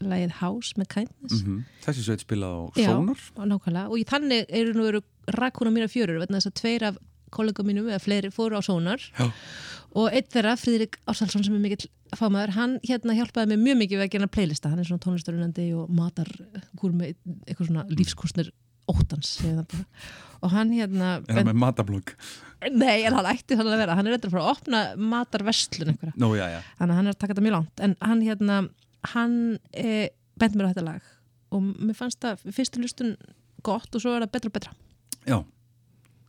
lagið 0.00 0.32
House 0.40 0.72
með 0.76 0.88
Kindness. 0.94 1.42
Mm 1.44 1.64
Þessi 1.86 2.02
sveit 2.06 2.24
spilað 2.24 2.52
á 2.56 2.62
Já. 2.76 2.90
Sónar. 2.90 3.20
og 3.36 3.46
nákvæmlega, 3.52 3.86
og 3.90 3.98
í 4.00 4.04
þannig 4.04 4.46
eru 4.48 4.74
nú 4.76 4.86
eru 4.90 5.00
rakkuna 5.36 5.70
mína 5.74 5.88
fjörur, 5.88 6.18
vegna 6.22 6.40
þess 6.40 6.50
að 6.52 6.58
tveir 6.60 6.82
af 6.90 6.98
kollega 7.30 7.64
mínum 7.66 7.88
eða 7.90 8.02
fleiri 8.02 8.30
fóru 8.30 8.56
á 8.58 8.62
Sónar. 8.62 9.00
Já. 9.18 9.30
og 9.96 10.10
einn 10.12 10.28
þeirra, 10.28 10.56
Fríðrik 10.60 10.98
Ársælsson 11.08 11.44
sem 11.44 11.54
er 11.54 11.62
mikill 11.62 11.88
fámaður, 12.16 12.52
hann 12.58 12.78
hérna 12.84 13.16
hjálpaði 13.16 13.54
mig 13.54 13.58
mjög 13.64 13.78
mikið 13.82 13.98
við 13.98 14.04
að 14.06 14.12
gera 14.12 14.26
playlista, 14.28 14.68
hann 14.70 14.78
er 14.78 14.84
svona 14.84 15.02
tónlistarunandi 15.02 15.66
og 15.74 15.90
matar 15.90 16.28
með 16.82 17.14
eitthvað 17.46 17.70
svona 17.70 18.52
óttans 18.86 19.30
segir 19.40 19.56
það 19.58 19.66
bara. 19.72 19.86
og 20.42 20.52
hann 20.54 20.72
hérna 20.74 21.08
Er 21.26 21.38
það 21.40 21.48
með 21.48 21.58
matablokk? 21.62 22.12
nei, 22.72 23.02
en 23.06 23.16
hann 23.18 23.28
ætti 23.30 23.56
þannig 23.58 23.74
að 23.74 23.82
vera, 23.82 23.96
hann 23.98 24.06
er 24.06 24.16
eitthvað 24.16 24.34
frá 24.36 24.42
að 24.44 24.50
opna 24.52 24.80
matarverslun 24.96 25.96
já, 26.38 26.46
já. 26.54 26.60
Þannig 26.78 26.92
að 26.92 26.96
hann 27.00 27.06
er 27.10 27.14
að 27.14 27.18
taka 27.20 27.34
þetta 27.34 27.44
mjög 27.46 27.56
langt. 27.56 27.82
En 27.84 27.96
hann 28.00 28.22
hérna, 28.24 28.58
hann 29.14 29.58
e, 29.72 30.08
bent 30.38 30.56
mér 30.56 30.68
á 30.68 30.72
þetta 30.72 30.86
lag. 30.86 31.12
Og 31.54 31.62
mér 31.62 31.96
fannst 31.98 32.20
það 32.24 32.46
fyrstu 32.52 32.82
hlustun 32.82 33.16
gott 33.66 33.94
og 33.94 34.02
svo 34.02 34.16
er 34.16 34.26
það 34.26 34.34
betra 34.36 34.50
og 34.52 34.56
betra. 34.58 34.74
Já, 35.26 35.38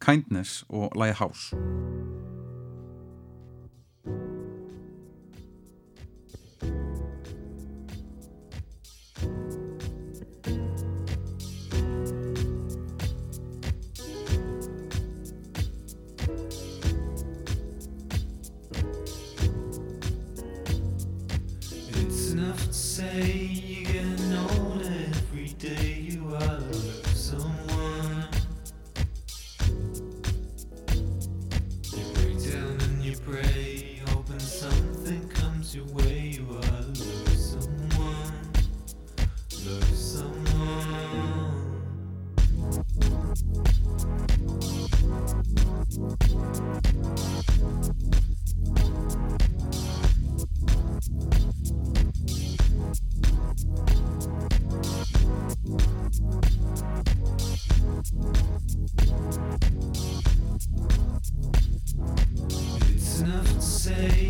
Kindness 0.04 0.64
og 0.70 0.94
Lagi 0.98 1.18
House 1.18 1.56
It's 62.90 63.22
enough 63.22 63.54
to 63.56 63.62
say 63.62 64.27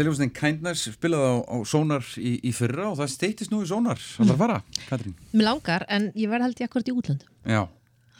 Þetta 0.00 0.08
er 0.08 0.14
ljóðsveitin 0.14 0.36
Kindness 0.38 0.86
spilað 0.94 1.22
á, 1.28 1.34
á 1.44 1.56
Sónar 1.68 2.06
í, 2.16 2.30
í 2.48 2.50
fyrra 2.56 2.86
og 2.88 2.94
það 2.96 3.10
steytist 3.12 3.50
nú 3.52 3.58
í 3.60 3.66
Sónar. 3.68 3.98
Alltaf 4.00 4.30
að 4.32 4.38
fara, 4.40 4.54
Katrín. 4.86 5.12
Mér 5.34 5.44
langar, 5.44 5.84
en 5.92 6.06
ég 6.16 6.30
verð 6.32 6.46
held 6.46 6.62
ég 6.62 6.70
akkurat 6.70 6.88
í 6.88 6.94
útlöndum. 6.96 7.28
Já, 7.44 7.66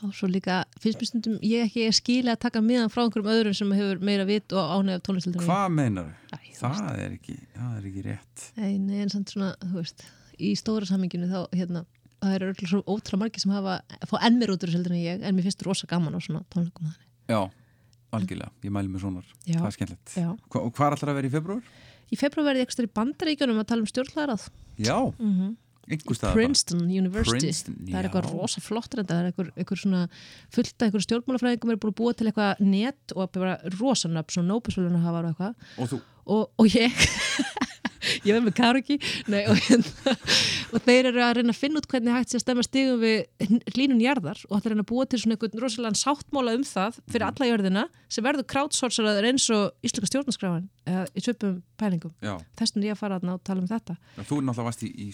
Og 0.04 0.12
svo 0.16 0.28
líka, 0.28 0.58
finnst 0.80 1.00
mér 1.00 1.08
stundum, 1.08 1.38
ég 1.44 1.66
ekki 1.70 1.86
skila 1.96 2.34
að 2.36 2.42
taka 2.44 2.60
miðan 2.64 2.92
frá 2.92 3.02
einhverjum 3.06 3.30
öðrum 3.32 3.56
sem 3.56 3.72
hefur 3.76 4.04
meira 4.04 4.26
vit 4.28 4.52
og 4.56 4.70
ánæg 4.76 4.96
af 4.98 5.02
tónlistildinu. 5.08 5.44
hvað 5.48 5.74
meinar 5.76 6.10
þú 6.32 6.60
Það 6.60 7.00
er 7.00 7.16
ekki, 7.16 7.36
það 7.56 7.74
er 7.78 7.88
ekki 7.90 8.04
rétt. 8.06 8.44
Nei, 8.60 8.72
nei, 8.78 9.00
en 9.00 9.12
samt 9.12 9.32
svona, 9.32 9.50
þú 9.60 9.76
veist, 9.78 10.04
í 10.36 10.52
stóra 10.56 10.88
saminginu 10.88 11.28
þá, 11.32 11.40
hérna, 11.56 11.84
það 12.20 12.36
eru 12.38 12.50
öll 12.52 12.70
svo 12.72 12.80
ótrúlega 12.84 13.22
margir 13.24 13.44
sem 13.44 13.52
hafa, 13.56 13.78
fá 14.08 14.16
enn 14.24 14.40
mér 14.40 14.52
út 14.52 14.64
úr 14.64 14.68
þessu 14.72 14.80
heldur 14.80 14.96
en 14.96 15.02
ég, 15.04 15.20
en 15.24 15.36
mér 15.36 15.48
finnst 15.48 15.64
rosa 15.68 15.88
gaman 15.88 16.16
á 16.16 16.20
svona 16.20 16.44
tónleikum 16.52 16.88
þannig. 16.88 17.06
Já, 17.28 17.40
algjörlega, 18.16 18.50
ég 18.66 18.74
mæli 18.74 18.90
með 18.90 19.04
Sónar 19.04 19.26
Já. 19.46 19.56
Það 19.60 19.66
er 19.70 19.76
skemmtilegt. 19.78 20.14
Hva, 20.18 20.60
Og 20.64 20.70
hvað 20.76 20.86
er 20.86 20.96
alltaf 20.96 21.10
að 21.12 21.18
vera 21.20 21.30
í 21.30 21.34
februar? 21.34 21.72
Í 22.10 22.18
februar 22.18 22.48
verði 22.50 22.62
ég 22.62 22.68
ekstra 22.68 22.86
í 22.86 22.92
bandaríkjunum 22.98 23.60
að 23.62 23.68
tala 23.70 23.84
um 23.84 23.90
stjórnlarað. 23.90 24.46
Já, 24.80 24.96
einhver 25.90 26.18
stað 26.18 26.36
Princeton 26.38 26.84
University. 26.86 27.50
Princeton, 27.50 27.76
það 27.86 27.98
er 28.00 28.08
eitthvað 28.08 28.30
rosa 28.30 28.62
flott 28.62 28.94
reynda, 28.94 29.14
það 29.14 29.20
er 29.22 29.30
eitthvað, 29.30 29.50
eitthvað 29.56 29.82
svona 29.82 30.02
fullt 30.54 30.74
af 30.76 30.86
eitthvað 30.86 31.06
stjórnmálafræðingum 31.06 31.72
er 31.74 31.80
búin 31.82 31.94
að 31.94 31.98
búa 32.00 32.14
til 32.14 32.30
eitthvað 32.30 32.62
net 32.66 33.14
og 33.16 33.32
bara 33.34 33.56
rosa 33.78 34.10
nöfn, 34.10 34.34
svona 34.36 34.52
nóbisvöluna 34.52 35.02
hafa 35.04 35.22
og 35.22 35.30
eitthvað. 35.30 35.68
Og 35.78 36.00
og, 36.30 36.50
og 36.60 36.66
ég 36.70 36.94
ég 38.26 38.34
veit 38.34 38.44
með 38.46 38.56
Karuki 38.58 38.98
Nei, 39.30 39.42
og, 39.50 39.58
hérna, 39.66 40.14
og 40.74 40.84
þeir 40.86 41.10
eru 41.10 41.24
að 41.24 41.34
reyna 41.40 41.54
að 41.54 41.60
finna 41.60 41.82
út 41.82 41.88
hvernig 41.90 42.16
hægt 42.16 42.32
sé 42.32 42.40
að 42.40 42.44
stemma 42.44 42.66
stigum 42.66 43.00
við 43.02 43.48
hlínun 43.74 44.02
jarðar 44.02 44.42
og 44.48 44.58
ætla 44.58 44.70
að 44.70 44.74
reyna 44.74 44.86
að 44.86 44.90
búa 44.92 45.08
til 45.10 45.22
svona 45.22 45.36
einhvern 45.36 45.64
rosalega 45.64 46.00
sáttmála 46.00 46.56
um 46.58 46.66
það 46.66 47.00
fyrir 47.10 47.26
alla 47.28 47.50
jörðina 47.50 47.86
sem 48.10 48.26
verður 48.26 48.48
crowdsourceraður 48.54 49.30
eins 49.30 49.48
og 49.54 49.66
íslenska 49.86 50.10
stjórnarskráin 50.12 50.70
eða 50.90 51.04
í 51.14 51.24
svipum 51.24 51.58
pælingum. 51.80 52.14
Þess 52.58 52.74
vegna 52.74 52.86
er 52.86 52.90
ég 52.90 52.96
að 52.96 53.02
fara 53.02 53.20
að 53.20 53.42
tala 53.46 53.62
um 53.62 53.68
þetta. 53.70 53.96
Þú 54.16 54.40
er 54.40 54.48
náttúrulega 54.48 54.66
vast 54.70 54.82
í, 54.86 54.90
í 54.90 55.10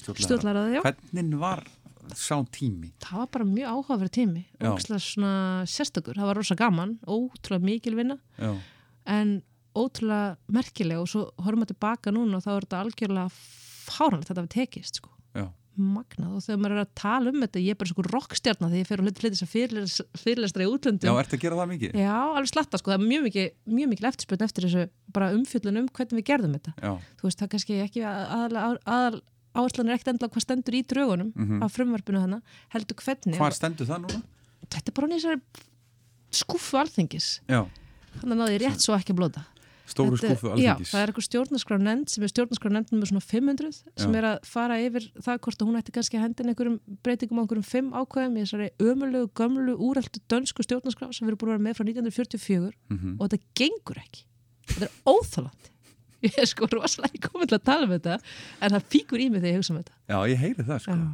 já. 0.76 0.80
Hvernig 0.86 1.40
var 1.40 1.66
sá 2.14 2.38
tími? 2.54 2.92
það 3.02 3.18
var 3.22 3.28
bara 3.34 3.48
mjög 3.48 3.72
áhugaverð 3.72 4.14
tími. 4.14 4.44
Ógæslega 4.60 5.02
svona 5.02 5.32
sérstakur, 5.70 6.18
það 6.18 6.30
var 6.30 6.40
rosa 6.40 6.56
gaman 6.58 6.96
ótrúlega 7.02 7.66
mikil 7.66 7.96
vinna. 7.98 8.18
Já, 8.38 8.52
en 9.16 9.36
ótrúlega 9.76 10.56
merkileg 10.56 11.02
og 11.02 11.10
svo 11.10 11.26
horfum 11.42 11.64
við 11.64 11.74
tilbaka 11.74 12.14
núna 12.14 12.40
og 12.40 12.44
þá 12.46 12.50
er 12.54 12.66
þetta 12.66 12.80
algjörlega 12.82 13.28
fáranlegt 13.86 14.30
þetta 14.30 14.44
við 14.46 14.52
tekist 14.56 15.00
sko. 15.00 15.12
já, 15.36 15.44
magnað. 15.76 16.32
Og 16.38 16.44
þegar 16.46 16.60
maður 16.62 16.74
er 16.76 16.82
að 16.82 16.92
tala 16.98 17.32
um 17.32 17.44
þetta 17.44 17.62
ég 17.62 17.76
er 17.76 17.78
bara 17.80 17.92
sko 17.92 18.06
rockstjarnar 18.06 18.72
þegar 18.72 18.82
ég 18.82 18.90
fer 18.90 19.02
og 19.02 19.06
hluti 19.06 19.24
þess 19.26 19.46
að 19.46 19.52
fyrirlestra 20.22 20.64
í 20.64 20.66
já, 20.66 20.72
útlöndum 20.72 21.20
ertu 21.20 21.38
að 21.38 21.44
gera 21.44 21.60
það 21.60 21.70
mikið? 21.74 21.96
Já, 22.00 22.16
alveg 22.32 22.52
slatta 22.52 22.80
sko, 22.80 22.92
það 22.92 22.98
er 22.98 23.08
mjög 23.12 23.24
mikið, 23.28 23.48
mjög 23.78 23.92
mikið 23.92 24.10
eftirspöld 24.10 24.44
eftir 24.46 24.66
þessu 24.66 24.84
bara 25.16 25.30
umfjöllun 25.36 25.80
um 25.82 25.88
hvernig 25.92 26.20
við 26.20 26.28
gerðum 26.32 26.56
þetta. 26.56 26.76
Já, 26.80 26.92
þú 27.20 27.28
veist, 27.28 27.40
það 27.40 27.46
er 27.46 27.52
kannski 27.54 27.80
ekki 27.84 28.04
aðal, 28.08 28.64
aðal 28.96 29.20
áherslan 29.56 29.90
er 29.90 29.96
ekkert 29.96 30.12
endla 30.14 30.30
hvað 30.32 30.44
stendur 30.46 30.76
í 30.76 30.82
draugunum 30.84 31.62
af 31.64 31.76
frumvarpinu 31.76 32.20
hana, 32.24 32.40
heldur 32.74 32.98
hvernig 33.00 33.38
hvar 33.40 33.56
stendur 33.56 33.88
það 33.88 34.02
núna? 34.04 34.22
þetta 34.66 34.92
er 34.92 34.96
bara 34.96 35.36
skúfu 36.36 36.76
alþingis. 36.76 37.28
Já, 37.48 37.62
þannig 38.18 38.34
að 38.34 38.40
náði 38.42 38.56
ég 38.56 38.64
rétt 38.66 38.84
svo 38.84 38.96
ekki 38.96 39.14
að 39.14 39.20
blóta 39.22 39.44
stóru 39.86 40.16
skúfu 40.18 40.50
Já, 40.58 40.72
alþingis. 40.74 40.90
það 40.92 41.00
er 41.02 41.10
eitthvað 41.12 41.26
stjórnarskrá 41.28 41.76
nefnd 41.82 42.10
sem 42.12 42.24
er 42.26 42.30
stjórnarskrá 42.32 42.70
nefnd 42.74 42.96
með 43.00 43.10
svona 43.12 43.24
500 43.26 43.76
sem 44.02 44.12
Já. 44.12 44.18
er 44.20 44.26
að 44.30 44.36
fara 44.50 44.78
yfir 44.82 45.06
það 45.22 45.38
hvort 45.46 45.62
að 45.62 45.68
hún 45.70 45.78
ætti 45.80 45.94
kannski 45.96 46.18
að 46.18 46.24
hendin 46.26 46.50
einhverjum 46.52 46.78
breytingum 47.06 47.38
á 47.38 47.42
einhverjum 47.44 47.68
fimm 47.70 47.90
ákvæðum 47.94 48.36
í 48.36 48.44
þessari 48.44 48.68
ömulegu, 48.82 49.30
gömlu, 49.38 49.76
úræltu 49.88 50.22
dönsku 50.32 50.66
stjórnarskrá 50.66 51.10
sem 51.14 51.28
erum 51.30 51.38
búin 51.38 51.52
að 51.52 51.56
vera 51.56 51.66
með 51.68 51.78
frá 51.78 51.86
1944 51.86 52.72
Mhm. 52.90 53.16
og 53.20 53.28
þetta 53.30 53.42
gengur 53.62 53.98
ekki. 54.02 54.24
Þetta 54.66 54.88
er 54.88 54.94
óþálandi 55.06 55.72
ég 56.26 56.38
er 56.42 56.46
sko 56.50 56.66
rosalega 56.72 57.28
komin 57.28 57.46
til 57.46 57.58
að 57.58 57.64
tala 57.68 57.84
um 57.86 57.92
þetta 57.94 58.18
en 58.60 58.70
það 58.74 58.86
fíkur 58.90 59.20
í 59.22 59.30
mig 59.30 59.42
þegar 59.44 59.52
ég 59.52 59.60
hugsa 59.60 59.72
um 59.74 59.82
þetta. 59.82 59.92
Já, 60.10 60.18
ég 60.32 60.38
heyri 60.42 60.64
það 60.66 60.80
sko. 60.82 60.96
Já. 60.96 61.10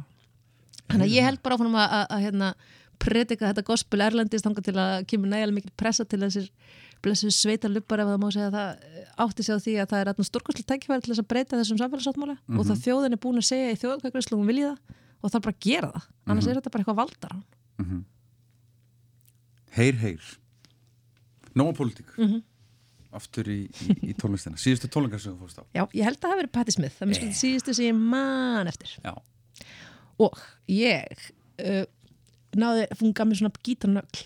Þannig 0.89 1.05
að 1.07 1.13
ég 1.13 1.23
held 1.27 1.41
bara 1.43 1.55
áfram 1.57 1.75
að, 1.77 1.91
að, 1.97 2.05
að 2.15 2.23
hérna, 2.25 2.47
predika 3.03 3.49
þetta 3.51 3.63
gospel 3.67 3.99
erlendist 4.05 4.45
þangað 4.45 4.65
til 4.69 4.75
að 4.79 5.05
kemur 5.11 5.29
nægilega 5.31 5.55
mikil 5.57 5.71
pressa 5.79 6.05
til 6.07 6.19
þessir 6.23 6.47
blessu 7.03 7.31
sveita 7.33 7.69
luppar 7.71 8.03
ef 8.03 8.09
það 8.09 8.21
má 8.21 8.27
segja 8.33 8.49
að 8.49 8.57
það 8.57 8.69
átti 9.25 9.45
sig 9.45 9.55
á 9.55 9.63
því 9.65 9.73
að 9.83 9.89
það 9.91 10.03
er 10.03 10.11
alltaf 10.11 10.29
stórkostlega 10.29 10.69
tækifæri 10.71 11.03
til 11.03 11.11
þess 11.13 11.23
að 11.23 11.29
breyta 11.33 11.59
þessum 11.59 11.81
samfélagsáttmála 11.81 12.37
og 12.57 12.67
það 12.69 12.83
þjóðin 12.85 13.17
er 13.17 13.21
búin 13.25 13.41
að 13.41 13.49
segja 13.49 13.73
í 13.73 13.79
þjóðkvækvæðslugum 13.83 14.49
vilji 14.51 14.69
það 14.69 14.95
og 15.23 15.31
það 15.31 15.37
er 15.39 15.45
bara 15.45 15.55
að 15.55 15.67
gera 15.67 15.91
það. 15.93 16.07
Annars 16.27 16.47
er 16.47 16.59
þetta 16.59 16.73
bara 16.73 16.83
eitthvað 16.83 16.99
valdar 17.01 17.37
Heyr, 19.73 19.95
heyr. 19.97 20.25
Nóa 21.57 21.73
pólitík. 21.73 22.11
Mhm. 22.17 22.43
Aftur 23.13 23.45
í, 23.49 23.59
í, 23.69 23.95
í 24.09 24.13
tónlistina. 24.17 24.57
Síðustu 24.57 24.89
tónlingar 24.89 25.21
sem 25.21 25.33
þú 25.35 25.45
fórst 25.45 25.61
á. 25.61 25.63
Já, 25.73 25.83
ég 25.93 26.05
held 26.07 26.17
að 26.17 26.31
það 26.33 26.47
Patti 26.53 26.73
Smith 26.73 26.95
það 26.97 27.05
er 27.05 27.11
mjög 27.11 27.35
síðustu 27.37 27.75
sem 27.77 27.85
ég 27.91 27.97
man 27.97 28.69
eftir. 28.69 28.93
Já, 29.05 29.13
og 30.21 30.39
ég 30.69 31.25
uh, 31.61 31.83
náði, 32.57 32.87
hún 33.01 33.13
gaf 33.13 33.29
mér 33.29 33.41
svona 33.41 33.63
gítarnögl 33.65 34.23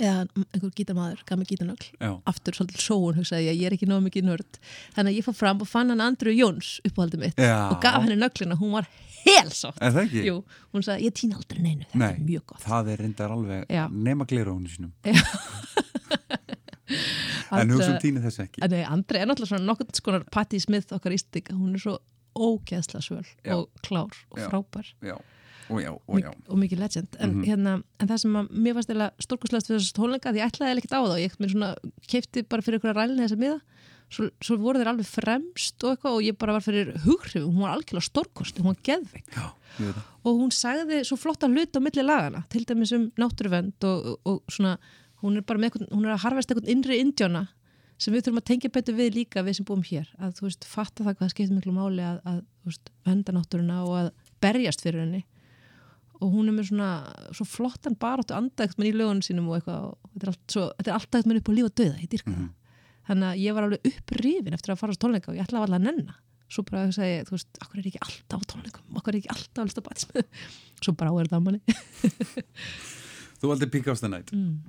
eða 0.00 0.26
einhver 0.52 0.72
gítarmaður 0.76 1.22
gaf 1.28 1.40
mér 1.40 1.50
gítarnögl 1.50 2.12
aftur 2.32 2.58
svolítið 2.58 2.84
sóun 2.84 3.18
hugsaði 3.18 3.48
ég 3.50 3.60
ég 3.60 3.66
er 3.70 3.76
ekki 3.76 3.88
náðu 3.90 4.06
mikið 4.06 4.28
nörd. 4.28 4.60
Þannig 4.96 5.12
að 5.12 5.18
ég 5.20 5.26
fór 5.26 5.36
fram 5.40 5.62
og 5.64 5.70
fann 5.70 5.92
hann 5.92 6.04
Andrew 6.04 6.34
Jóns 6.36 6.76
uppáhaldið 6.86 7.24
mitt 7.26 7.40
Já. 7.40 7.56
og 7.70 7.80
gaf 7.84 8.02
henni 8.04 8.18
nöglina, 8.20 8.58
hún 8.60 8.76
var 8.76 8.88
helsátt 9.26 9.80
hún 9.82 10.84
sagði 10.84 11.08
ég 11.08 11.14
týna 11.16 11.38
aldrei 11.40 11.62
neinu, 11.64 11.86
þetta 11.90 11.98
Nei, 11.98 12.12
er 12.12 12.20
mjög 12.22 12.44
gott. 12.52 12.62
það 12.62 12.90
er 12.92 13.02
reyndar 13.02 13.34
alveg 13.34 13.72
Já. 13.72 13.84
nema 13.90 14.26
glera 14.28 14.54
hún 14.54 14.68
sínum 14.70 14.92
En 17.50 17.70
hugsa 17.70 17.92
um 17.94 18.00
tíni 18.02 18.22
þess 18.22 18.42
ekki. 18.42 18.62
Nei, 18.70 18.82
Andri 18.86 19.20
er 19.20 19.28
náttúrulega 19.28 19.54
svona 19.54 19.66
nokkurn 19.70 19.94
skonar 19.96 20.24
Patti 20.34 20.58
Smith 20.62 20.94
okkar 20.94 21.14
ístik, 21.14 21.50
hún 21.54 21.74
er 21.78 21.82
svo 21.82 21.96
ógeðsla 22.36 23.00
svöl 23.04 23.24
og 23.54 23.68
klár 23.86 24.14
og 24.30 24.40
frábær. 24.42 24.90
Já, 25.02 25.16
og 25.68 25.80
já, 25.82 25.90
og 25.94 26.20
já. 26.20 26.30
og 26.48 26.58
mikið 26.60 26.78
legend. 26.78 27.16
En, 27.20 27.34
hérna, 27.44 27.74
en 28.00 28.10
það 28.10 28.20
sem 28.22 28.36
að 28.38 28.50
mér 28.54 28.76
fannst 28.76 28.92
eða 28.94 29.08
stórkostlegast 29.24 29.70
við 29.70 29.78
þessu 29.78 29.96
tónleika 29.96 30.32
því 30.32 30.42
ég 30.42 30.52
ætlaði 30.52 30.76
ekkert 30.76 30.94
á 30.94 31.00
og 31.00 31.16
ég 31.20 31.36
svona 31.40 31.70
keipti 32.06 32.44
bara 32.46 32.64
fyrir 32.66 32.84
að 32.86 33.00
rælni 33.00 33.24
þessa 33.24 33.40
miða. 33.40 33.58
Svo, 34.06 34.28
svo 34.38 34.54
voru 34.62 34.78
þeir 34.78 34.92
alveg 34.92 35.08
fremst 35.10 35.82
og 35.82 35.96
eitthvað 35.96 36.16
og 36.16 36.22
ég 36.22 36.36
bara 36.38 36.54
var 36.54 36.62
fyrir 36.62 36.92
hughrifum, 37.02 37.56
hún 37.56 37.64
var 37.64 37.72
algjörlega 37.74 38.06
stórkosti, 38.06 38.62
hún 38.62 38.70
var 38.70 38.84
geðveik. 38.86 39.32
Og 40.22 40.38
hún 40.38 40.52
sagði 40.54 41.00
svo 41.08 41.18
flotta 41.18 41.50
hlut 41.50 41.74
á 41.74 41.80
milli 41.82 42.04
lagana 42.06 42.44
til 42.52 42.62
dæmis 42.68 42.94
um 42.94 43.08
náttúruvend 43.18 43.82
og, 43.88 44.44
svona, 44.46 44.76
hún 45.24 45.40
er 45.40 45.42
einhvern, 45.42 45.90
hún 45.90 46.06
er 46.06 46.14
að 46.14 46.22
harfast 46.22 46.54
einhvern 46.54 46.70
innri 46.70 47.00
indjóna 47.02 47.48
sem 47.98 48.14
við 48.14 48.26
þurfum 48.26 48.42
að 48.42 48.48
tengja 48.52 48.70
betur 48.72 48.94
við 48.94 49.14
líka 49.16 49.42
við 49.42 49.58
sem 49.58 49.66
búum 49.66 49.82
hér. 49.88 50.06
Að 50.20 50.38
þú 50.38 50.46
veist, 50.46 50.66
fatta 50.68 51.02
það 51.06 51.18
hvað 51.18 51.32
skiptir 51.32 51.56
miklu 51.56 51.74
máli 51.74 52.04
að, 52.04 52.20
að 52.28 52.42
þú 52.44 52.70
veist, 52.70 52.90
venda 53.08 53.34
náttúruna 53.34 53.78
og 53.88 53.94
að 54.04 54.10
berjast 54.44 54.84
fyrir 54.84 55.02
henni 55.02 55.24
og 56.16 56.30
hún 56.32 56.48
er 56.48 56.56
með 56.56 56.70
svona 56.70 56.90
svo 57.36 57.44
flottan 57.48 57.96
baráttu 58.00 58.36
andægt 58.36 58.78
með 58.80 58.90
í 58.90 58.94
lögunum 58.96 59.24
sínum 59.24 59.50
og 59.50 59.58
eitthvað 59.58 59.90
og 59.90 60.12
þetta 60.12 60.26
er 60.26 60.32
allt, 60.32 60.44
svo, 60.52 60.68
þetta 60.78 60.92
er 60.92 60.98
alltaf 61.00 61.26
með 61.26 61.40
upp 61.42 61.50
á 61.50 61.56
líf 61.56 61.68
og 61.68 61.76
döða, 61.80 61.98
ég 62.00 62.12
dyrka 62.12 62.32
það 62.36 62.46
þannig 63.06 63.28
að 63.28 63.42
ég 63.42 63.56
var 63.56 63.66
alveg 63.66 63.90
upprifin 63.90 64.56
eftir 64.56 64.72
að 64.74 64.80
fara 64.80 64.96
á 64.96 65.02
tónleika 65.02 65.30
og 65.30 65.38
ég 65.38 65.46
ætlaði 65.46 65.66
alveg 65.66 65.78
að 65.78 65.86
nenna. 65.86 66.16
Svo 66.46 66.62
bara 66.66 66.84
að 66.86 66.94
segja, 66.94 67.26
þú 67.26 67.34
veist, 67.34 67.60
okkur 67.64 67.80
er 67.80 67.88
ekki 67.90 68.02
alltaf 68.06 68.42
á 68.42 68.48
tónleikum? 68.52 68.98
Okkur 68.98 69.12
er 69.14 69.18
ekki 69.20 69.32
alltaf 69.34 69.62
að 69.62 69.68
lista 69.68 69.84
batismið 69.86 70.26
svo 70.84 70.94
bara 70.98 71.12
áður 71.14 71.30
það 71.32 71.44
manni. 71.46 71.76
Þú 73.40 73.50
valdi 73.50 73.68
Peak 73.70 73.88
of 73.92 74.00
the 74.00 74.10
Night. 74.10 74.30
Mm. 74.34 74.60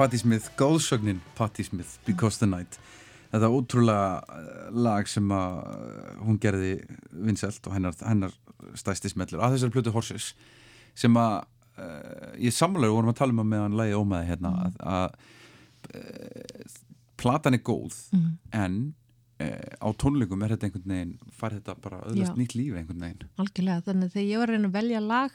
Patti 0.00 0.18
Smith, 0.20 0.48
góðsögnin 0.56 1.20
Patti 1.36 1.66
Smith, 1.66 1.98
Because 2.06 2.40
the 2.40 2.48
Night. 2.48 2.78
Þetta 3.30 3.50
ótrúlega 3.52 4.06
eh, 4.34 4.68
lag 4.74 5.06
sem 5.10 5.28
að 5.36 5.58
eh, 5.70 6.14
hún 6.26 6.38
gerði 6.42 6.70
vinsælt 7.28 7.68
og 7.68 7.76
hennar, 7.76 7.94
hennar 8.02 8.32
stæsti 8.80 9.12
smellur. 9.12 9.42
Að 9.44 9.58
þessari 9.58 9.74
plötu 9.76 9.92
Horses 9.94 10.30
sem 10.98 11.14
að 11.20 11.36
uh, 11.78 12.32
ég 12.42 12.52
samlega 12.52 12.92
vorum 12.92 13.12
að 13.12 13.20
tala 13.20 13.32
um 13.36 13.42
að 13.44 13.50
meðan 13.52 13.76
lagi 13.78 13.94
ómaði 13.96 14.26
hérna 14.32 14.50
að, 14.66 14.80
að 14.90 15.94
uh, 15.94 16.64
platan 17.20 17.56
er 17.56 17.62
góð 17.64 17.94
Mhm. 18.16 18.32
en 18.52 18.74
uh, 19.40 19.70
á 19.80 19.88
tónleikum 19.96 20.42
er 20.44 20.52
þetta 20.56 20.68
einhvern 20.68 20.92
veginn 20.92 21.14
fær 21.32 21.54
þetta 21.56 21.76
bara 21.80 22.02
öðlast 22.10 22.34
Já. 22.34 22.38
nýtt 22.40 22.56
líf 22.58 22.76
einhvern 22.76 23.04
veginn. 23.06 23.30
Algjörlega, 23.40 23.84
þannig 23.86 24.10
að 24.10 24.14
þegar 24.18 24.28
ég 24.32 24.42
var 24.42 24.48
að 24.50 24.56
reyna 24.58 24.68
að 24.72 24.78
velja 24.80 25.00
lag 25.06 25.32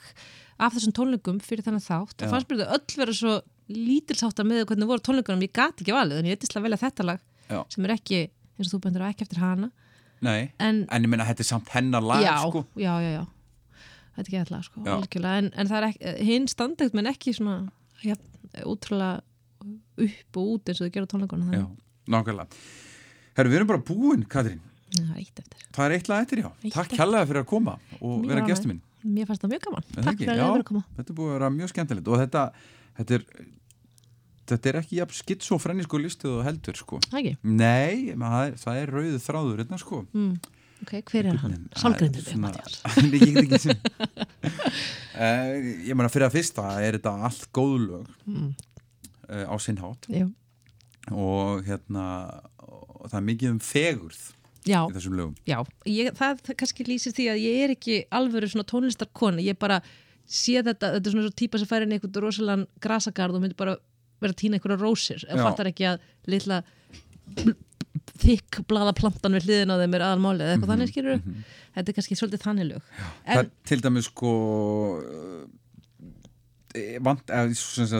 af 0.58 0.76
þessum 0.76 0.96
tónleikum 1.00 1.40
fyrir 1.42 1.66
þannig 1.66 1.86
þátt 1.88 2.22
og 2.26 2.34
fannst 2.34 2.50
mér 2.52 2.62
þau 2.62 2.74
öll 2.78 3.00
vera 3.00 3.16
svo 3.22 3.34
lítilsátt 3.72 4.38
að 4.42 4.48
með 4.50 4.64
hvernig 4.70 4.88
voru 4.90 5.02
tónleikunum, 5.04 5.42
ég 5.46 5.52
gat 5.56 5.80
ekki 5.82 5.94
valið 5.94 6.20
en 6.22 6.28
ég 6.30 6.36
eitthvað 6.38 6.60
að 6.60 6.66
velja 6.68 6.80
þetta 6.84 7.06
lag 7.08 7.20
Já. 7.50 7.60
sem 7.74 7.84
er 7.88 7.94
ekki, 7.96 8.20
eins 8.58 8.68
og 8.68 8.74
þú 8.76 8.80
bendur 8.86 9.04
á 9.06 9.10
ekki 9.10 9.26
eftir 9.26 9.40
hana. 9.42 9.70
Nei, 10.26 10.50
en, 10.62 10.84
en 10.90 11.02
ég 11.06 11.10
meina 11.12 11.26
þetta 11.28 11.42
er 11.44 11.48
samt 11.50 11.68
hennar 11.74 12.02
lag 12.06 12.22
já, 12.24 12.34
sko. 12.46 12.62
já, 12.80 12.92
já, 13.04 13.10
já. 13.18 13.24
Þetta 14.16 14.22
er 14.22 14.30
ekki 14.30 14.38
eitthvað 14.40 14.62
sko, 14.64 14.80
Já. 14.86 14.92
algjörlega. 14.96 15.40
En, 15.42 15.48
en 15.60 15.68
það 15.68 15.76
er 15.82 15.88
ekki, 15.90 16.12
hinn 16.30 16.46
standegt 16.48 16.94
menn 16.96 17.10
ekki 17.10 17.34
svona, 17.36 17.56
já, 18.00 18.14
útrúlega 18.64 19.20
upp 20.06 20.38
og 20.40 20.54
út 20.54 20.70
eins 20.72 20.80
og 20.80 20.86
þau 20.88 20.94
gera 20.94 21.10
tónleikunum 21.10 21.52
Já, 21.52 21.66
nákvæmlega. 22.14 22.62
Herru, 23.36 23.52
við 23.52 23.58
erum 23.60 23.68
bara 23.74 23.82
búin, 23.84 24.22
Katrín. 24.32 24.62
Það 24.96 25.10
er 25.12 25.18
eitt 25.20 25.40
eftir. 25.42 25.66
Það 25.76 25.84
er 25.90 25.94
eitt 25.98 26.08
lag 26.08 26.24
eftir, 26.24 26.40
já. 26.40 26.48
Eitt 26.64 26.72
Takk 26.78 26.94
kjallaði 26.96 27.28
fyrir 27.32 27.42
að 27.42 27.48
koma 27.50 27.74
og 27.98 28.14
Mjög 28.22 28.30
vera 28.30 28.40
ánægð. 28.40 28.50
gestur 28.54 28.70
minn. 28.72 28.80
Mér 29.06 29.28
fannst 29.28 29.42
það 29.44 29.52
mjög 29.52 29.64
gaman, 29.66 29.84
takk 29.96 30.16
fyrir 30.22 30.32
að 30.32 30.40
verið 30.40 30.62
að 30.64 30.68
koma. 30.70 30.82
Þetta 30.96 31.14
búið 31.18 31.28
að 31.28 31.34
vera 31.36 31.50
mjög 31.56 31.70
skemmtilegt 31.74 32.08
og 32.10 32.20
þetta, 32.22 32.44
þetta 32.98 33.18
er 33.20 33.24
þetta 34.46 34.70
er 34.70 34.78
ekki 34.82 34.98
jafn 35.00 35.16
skitsofrennísku 35.20 35.98
listuð 35.98 36.36
og 36.40 36.44
heldur 36.46 36.76
sko 36.78 37.00
ekki? 37.10 37.32
Nei, 37.42 38.12
menn 38.14 38.28
það 38.30 38.76
er, 38.76 38.84
er 38.84 38.94
rauðu 38.98 39.22
þráður 39.24 39.64
hérna 39.64 39.80
sko 39.82 40.04
Mm. 40.12 40.36
Ok, 40.84 40.90
hver 41.08 41.24
er 41.30 41.38
hann? 41.40 41.54
Sálgrindur 41.80 42.20
við, 42.26 42.34
Mattias. 42.36 42.74
Ég 43.00 43.22
get 43.24 43.38
ekki 43.46 43.58
sem 43.62 43.78
uh, 45.16 45.52
Ég 45.88 45.94
meina 45.96 46.10
fyrir 46.12 46.26
að 46.28 46.34
fyrsta 46.36 46.66
er 46.84 46.98
þetta 46.98 47.14
allt 47.28 47.46
góð 47.56 47.76
lög 47.86 48.10
Mm. 48.28 48.50
uh, 49.30 49.44
á 49.48 49.54
sinn 49.62 49.78
hátt 49.80 50.04
Já. 50.12 50.26
og 51.10 51.64
hérna 51.66 52.06
og 52.60 53.08
það 53.10 53.18
er 53.20 53.26
mikið 53.30 53.52
um 53.54 53.60
fegurð 53.62 54.20
Já. 54.66 54.80
í 54.84 54.94
þessum 54.98 55.16
lögum 55.18 55.34
Já, 55.48 55.58
ég, 55.88 56.12
það, 56.18 56.42
kannski 56.58 56.86
lýsir 56.88 57.14
því 57.16 57.26
að 57.32 57.42
ég 57.44 57.64
er 57.64 57.74
ekki 57.76 57.98
alvöru 58.10 58.48
svona 58.50 58.66
tónlistarkona, 58.68 59.42
ég 59.46 59.58
bara 59.58 59.80
sé 60.26 60.58
þetta, 60.62 60.92
þetta 60.96 61.08
er 61.08 61.14
svona 61.14 61.26
svo 61.28 61.36
típa 61.38 61.58
sem 61.60 61.68
færi 61.70 61.86
inn 61.86 61.94
í 61.94 61.98
einhvern 61.98 62.22
rosalega 62.24 62.66
grasagarð 62.82 63.38
og 63.38 63.44
myndi 63.44 63.56
bara 63.58 63.76
vera 64.20 64.32
að 64.32 64.40
týna 64.40 64.56
einhverja 64.58 64.80
rósir, 64.80 65.24
en 65.30 65.38
fattar 65.44 65.68
ekki 65.70 65.86
að 65.90 66.00
litla 66.32 66.62
þykk 68.22 68.62
blaða 68.70 68.94
plantan 68.96 69.36
við 69.36 69.46
hliðin 69.48 69.72
á 69.74 69.76
þeim 69.80 69.94
er 69.98 70.04
aðalmálið 70.06 70.44
eða 70.46 70.54
eitthvað 70.56 70.66
Mhm, 70.66 70.72
þannig 70.72 70.90
skilur 70.92 71.20
þetta 71.76 71.90
er 71.92 71.96
kannski 71.98 72.16
svolítið 72.18 72.44
þannig 72.46 72.68
lög. 72.70 72.90
Það 73.26 73.36
en, 73.36 73.38
er 73.44 73.50
til 73.70 73.80
dæmis 73.84 74.08
sko 74.10 74.32
uh, 74.96 75.46
vant, 77.04 77.30
eða 77.30 77.50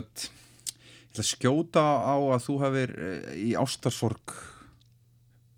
ætla 0.06 1.22
að 1.24 1.30
skjóta 1.30 1.84
á 1.84 2.16
að 2.16 2.44
þú 2.46 2.58
hafir 2.64 2.94
uh, 2.96 3.30
í 3.36 3.50
ástarsorg 3.56 4.36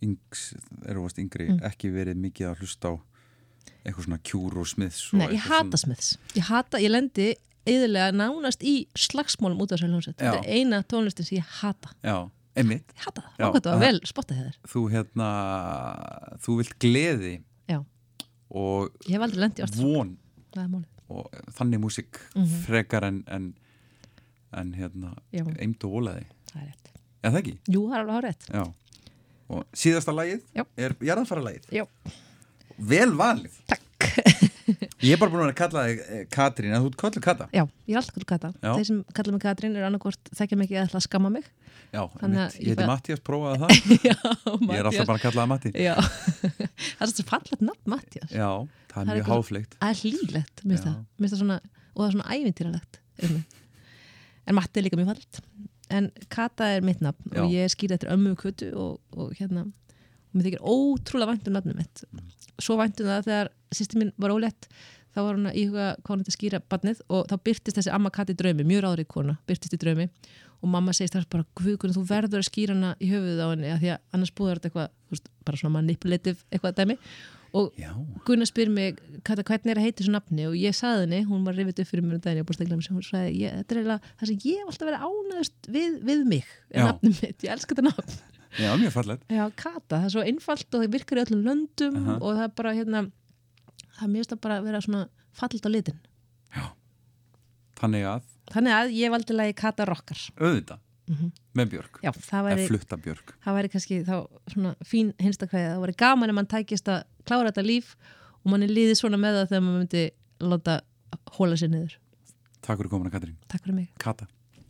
yngs, 0.07 0.43
eru 0.87 1.03
varst 1.07 1.19
yngri 1.19 1.49
Mm. 1.51 1.63
ekki 1.67 1.91
verið 1.91 2.19
mikið 2.23 2.51
að 2.53 2.61
hlusta 2.63 2.93
á 2.93 2.95
eitthvað 3.85 4.05
svona 4.09 4.19
kjúr 4.29 4.57
og 4.63 4.67
smiðs 4.71 5.03
og 5.13 5.19
nei, 5.21 5.29
ég 5.35 5.45
hata 5.49 5.77
smiðs 5.81 6.11
ég 6.37 6.49
hata, 6.49 6.79
ég 6.83 6.91
lendi 6.93 7.29
eðilega 7.69 8.13
nánast 8.17 8.63
í 8.65 8.87
slagsmálum 8.97 9.61
út 9.61 9.73
af 9.73 9.79
þessu 9.81 9.89
hljómsveit 9.91 10.17
þetta 10.23 10.41
er 10.43 10.51
eina 10.59 10.83
tónlistin 10.89 11.27
sem 11.29 11.39
ég 11.39 11.45
hata 11.61 11.91
Já, 12.03 12.17
einmitt 12.57 12.95
Ég 12.97 13.05
hata 13.07 13.23
það, 13.23 13.35
ákvæmt 13.49 13.67
að 13.67 13.73
það- 13.73 13.85
vel 13.85 14.01
spottað 14.09 14.39
þér 14.43 14.57
Þú 14.73 14.83
hérna, 14.95 15.29
þú 16.45 16.57
vilt 16.63 16.79
gleði 16.83 17.35
Já. 17.69 17.79
og 18.51 18.91
Ég 19.07 19.17
hef 19.19 19.27
aldrei 19.29 19.41
lent 19.45 19.59
í 19.61 19.63
ástarsorg. 19.67 19.95
von 19.97 20.87
og 21.09 21.31
þannig 21.57 21.81
músík 21.81 22.19
Mhm. 22.35 22.65
frekar 22.67 23.05
en, 23.05 23.23
en, 23.29 23.55
en 24.53 24.73
hérna, 24.75 25.15
eimt 25.33 25.85
og 25.85 25.93
ólaði 26.03 26.25
Það 26.53 26.63
er 26.63 26.67
rétt. 26.69 26.89
Er 27.23 27.31
það 27.31 27.39
ekki? 27.43 27.55
Jú, 27.69 27.81
það 27.89 27.95
er 27.95 28.03
alveg 28.05 28.17
hárið 28.19 28.49
Já. 28.55 28.65
Og 29.49 29.65
síðasta 29.73 30.13
lagið 30.13 30.43
Já. 30.57 30.65
er 30.77 30.95
jarðanfara 31.01 31.43
lagið. 31.45 31.69
Já. 31.73 31.85
Vel 32.79 33.11
valið. 33.19 33.55
Takk. 33.71 33.85
Ég 35.03 35.15
er 35.15 35.19
bara 35.21 35.31
búin 35.33 35.41
að 35.41 35.47
vera 35.47 35.53
að 35.55 35.59
kalla 35.59 35.83
þig 35.89 36.01
eh, 36.05 36.23
Katrín, 36.35 36.73
en 36.75 36.83
þú 36.85 36.89
ert 36.91 36.97
kallið 37.01 37.23
Kata. 37.25 37.47
Já, 37.55 37.63
ég 37.89 37.95
er 37.95 37.99
alltaf 38.01 38.15
kallu 38.19 38.27
Kata. 38.29 38.51
Já. 38.63 38.71
Þeir 38.77 38.87
sem 38.89 38.99
kalla 39.17 39.33
mig 39.35 39.43
Katrín 39.45 39.77
eru 39.79 39.87
annarkort 39.89 40.31
þekkja 40.39 40.59
mig 40.61 40.67
ekki 40.69 40.77
eða 40.77 40.89
ætla 40.91 41.01
að 41.01 41.05
skamma 41.07 41.31
mig. 41.33 41.47
Já, 41.95 42.03
að 42.03 42.25
einmitt. 42.27 42.59
ég 42.59 42.67
heiti 42.69 42.77
bara- 42.83 42.91
Mattias, 42.91 43.23
prófaði 43.25 43.61
það. 43.63 43.71
Já, 44.09 44.17
Ég 44.19 44.75
er 44.77 44.89
alltaf 44.91 45.09
bara 45.09 45.17
að 45.17 45.25
kalla 45.25 45.41
það 45.41 45.51
Matti. 45.55 45.73
Já, 45.73 45.95
það 46.99 47.07
er 47.09 47.13
svo 47.15 47.27
fallet 47.31 47.65
nafn 47.71 47.93
Mattias. 47.95 48.35
Já, 48.37 48.51
það 48.93 49.01
er 49.01 49.11
mjög 49.15 49.31
háfleygt. 49.33 49.79
Það 49.81 49.95
er 49.95 50.03
hlýlegt, 50.03 50.65
minnst 50.69 50.85
Já. 50.91 50.93
það. 50.93 51.37
Svona, 51.41 51.59
og 51.95 52.03
það 52.03 52.09
er 52.11 52.17
svona 52.19 52.37
ævintýralegt. 52.37 53.01
um. 53.25 53.39
En 54.49 54.57
Matti 54.61 54.81
er 54.83 54.87
líka 54.89 55.01
mjög 55.01 55.11
fallet. 55.15 55.41
En 55.99 56.11
Kata 56.29 56.69
er 56.77 56.85
mitt 56.85 57.01
nafn 57.05 57.33
og 57.41 57.49
ég 57.55 57.65
er 57.65 57.73
skýrð 57.73 57.97
eftir 57.97 58.13
ömmu 58.13 58.35
kutu 58.37 58.69
og, 58.77 58.99
og 59.17 59.33
hérna, 59.41 59.65
mér 60.39 60.51
þykir 60.51 60.65
ótrúlega 60.65 61.33
vænt 61.33 61.51
um 61.51 61.59
nafnum 61.59 61.81
mitt. 61.81 62.05
Svo 62.59 62.79
vænt 62.79 63.03
um 63.03 63.11
það 63.11 63.29
þegar 63.29 63.53
sýsti 63.75 64.01
mín 64.01 64.15
var 64.19 64.35
ólétt 64.35 64.71
þá 65.15 65.25
var 65.25 65.39
hún 65.39 65.49
að 65.51 65.57
íhuga 65.63 65.87
hvað 66.03 66.13
hún 66.13 66.25
ætti 66.25 66.33
að 66.33 66.37
skýra 66.37 66.61
barnið 66.73 67.01
og 67.15 67.25
þá 67.31 67.35
byrtist 67.49 67.79
þessi 67.79 67.95
amma 67.95 68.13
Kati 68.15 68.35
í 68.35 68.39
draumi, 68.39 68.67
mjög 68.67 68.85
ráðrið 68.85 69.09
kona, 69.15 69.39
byrtist 69.49 69.75
í 69.75 69.81
draumi. 69.81 70.07
Og 70.59 70.71
mamma 70.73 70.93
segist 70.97 71.15
þess 71.15 71.31
bara, 71.31 71.47
guðkunni, 71.59 71.95
þú 71.95 72.05
verður 72.09 72.43
að 72.43 72.49
skýra 72.49 72.75
hana 72.75 72.95
í 72.99 73.11
höfuðið 73.13 73.43
á 73.43 73.49
henni 73.53 73.73
af 73.73 73.83
því 73.83 73.91
að 73.95 74.17
annars 74.17 74.33
búður 74.35 74.59
þetta 74.59 74.71
eitthvað, 74.71 74.95
veist, 75.13 75.29
bara 75.47 75.61
svona 75.61 75.75
manipulative 75.77 76.49
eitthvað 76.51 76.81
dæmi. 76.81 76.97
Og. 77.57 77.79
Gunnar 78.27 78.49
spyr 78.51 78.73
mig, 78.75 78.99
Kata, 79.25 79.45
hvernig 79.47 79.73
er 79.73 79.81
að 79.81 79.87
heita 79.87 80.03
þessu 80.03 80.15
nafni? 80.17 80.49
Og 80.51 80.57
ég 80.59 80.75
saði 80.77 81.07
henni, 81.07 81.21
hún 81.29 81.47
var 81.47 81.57
rifið 81.57 81.85
upp 81.85 81.93
fyrir 81.93 82.05
um 82.05 82.11
ég 82.17 82.27
var 82.27 82.43
búin 82.43 82.57
að 82.57 82.59
stegla 82.59 82.81
mér, 82.81 82.91
hún 82.97 83.07
sagði, 83.07 83.53
þetta 83.55 83.77
er 83.77 83.81
eiginlega 83.81 84.13
það 84.19 84.33
sem 84.33 84.43
ég 84.45 84.59
hef 84.59 84.73
alltaf 84.73 84.91
verið 84.91 85.07
ánæðust 85.07 85.71
við, 85.79 85.95
við 86.11 86.27
mig, 86.35 86.51
er 86.75 86.91
nafnum 86.91 87.17
mitt, 87.23 87.47
ég 87.47 87.55
elska 87.55 87.79
þetta 87.79 87.87
nafn 87.89 88.38
Já, 88.59 88.73
mjög 88.77 88.93
fallegt. 88.93 89.23
Já, 89.31 89.45
Kata, 89.57 89.99
það 90.01 90.05
er 90.09 90.13
svo 90.15 90.23
einfalt 90.27 90.75
og 90.75 90.83
það 90.83 90.93
virkar 90.97 91.19
í 91.21 91.25
öllum 91.27 91.45
löndum 91.47 91.97
Aha. 92.03 92.17
og 92.19 92.35
það 92.35 92.43
er 92.49 92.53
bara 92.59 92.73
hérna 92.75 93.03
það 93.99 94.03
er 94.09 94.13
mjög 94.17 94.27
stað 94.29 94.41
bara 94.47 94.59
að 94.59 94.67
vera 94.69 94.81
svona 94.83 95.03
fallit 95.39 95.67
á 95.67 95.71
litin. 95.71 95.99
Þannig 97.79 98.05
að, 98.11 98.23
Þannig 98.51 98.73
að 98.75 98.93
ég 98.97 99.11
valdi 99.13 99.35
lagi 99.37 99.55
Kata 99.55 99.85
Rockar. 99.87 100.19
auðvitað, 100.41 100.79
Mhm. 101.09 101.31
með 101.55 101.67
Björk. 101.71 102.01
Já, 102.03 102.11
það 102.13 102.43
væri, 102.49 102.59
Eða 102.65 102.69
flutta 102.69 102.97
Björk. 103.05 103.35
það 103.45 103.55
væri 103.59 103.69
kannski 103.73 104.05
þá 104.05 104.29
svona 104.51 104.75
fín 104.85 105.13
hinstakvæði. 105.21 105.69
Það 105.75 105.83
væri 105.85 105.97
gaman 105.97 106.29
ef 106.31 106.35
mann 106.35 106.47
tækist 106.47 106.89
að 106.89 107.05
klára 107.25 107.53
þetta 107.53 107.65
líf 107.67 107.95
og 108.45 108.51
mann 108.51 108.63
er 108.63 108.69
líðið 108.69 108.97
svona 108.99 109.17
með 109.21 109.39
það 109.39 109.49
þegar 109.53 109.63
mann 109.63 109.79
myndi 109.87 110.11
láta 110.41 110.81
hóla 111.39 111.55
sér 111.57 111.71
niður. 111.71 111.95
Takk 112.63 112.79
fyrir 112.81 112.91
komuna, 112.91 113.11
Katrín. 113.11 113.37
Takk 113.49 113.63
fyrir 113.63 113.75
mig. 113.75 113.89
Kata. 113.99 114.27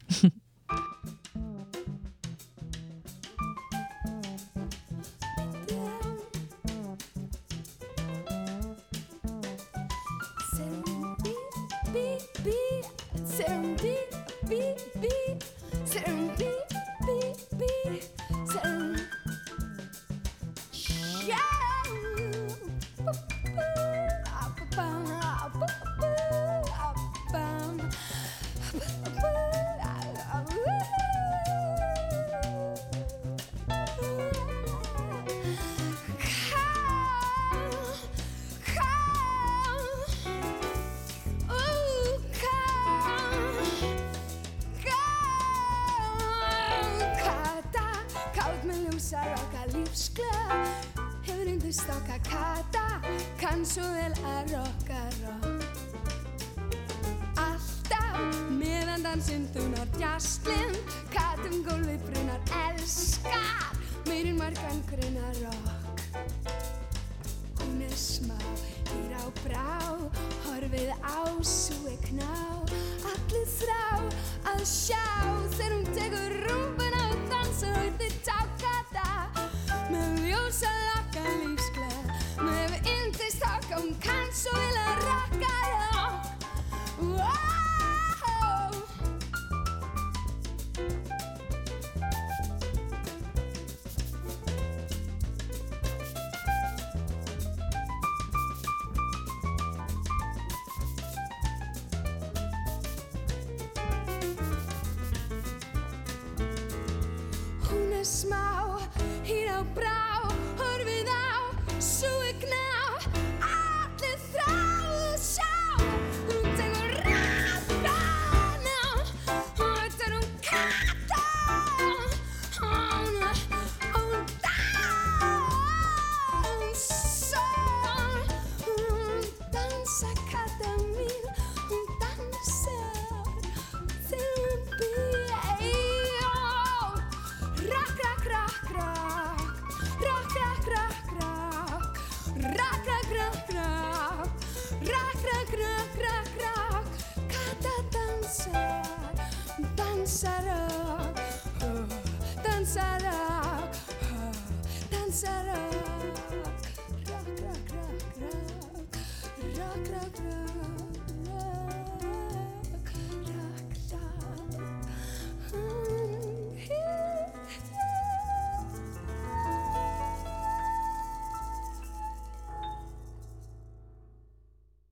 Hefur 13.38 14.87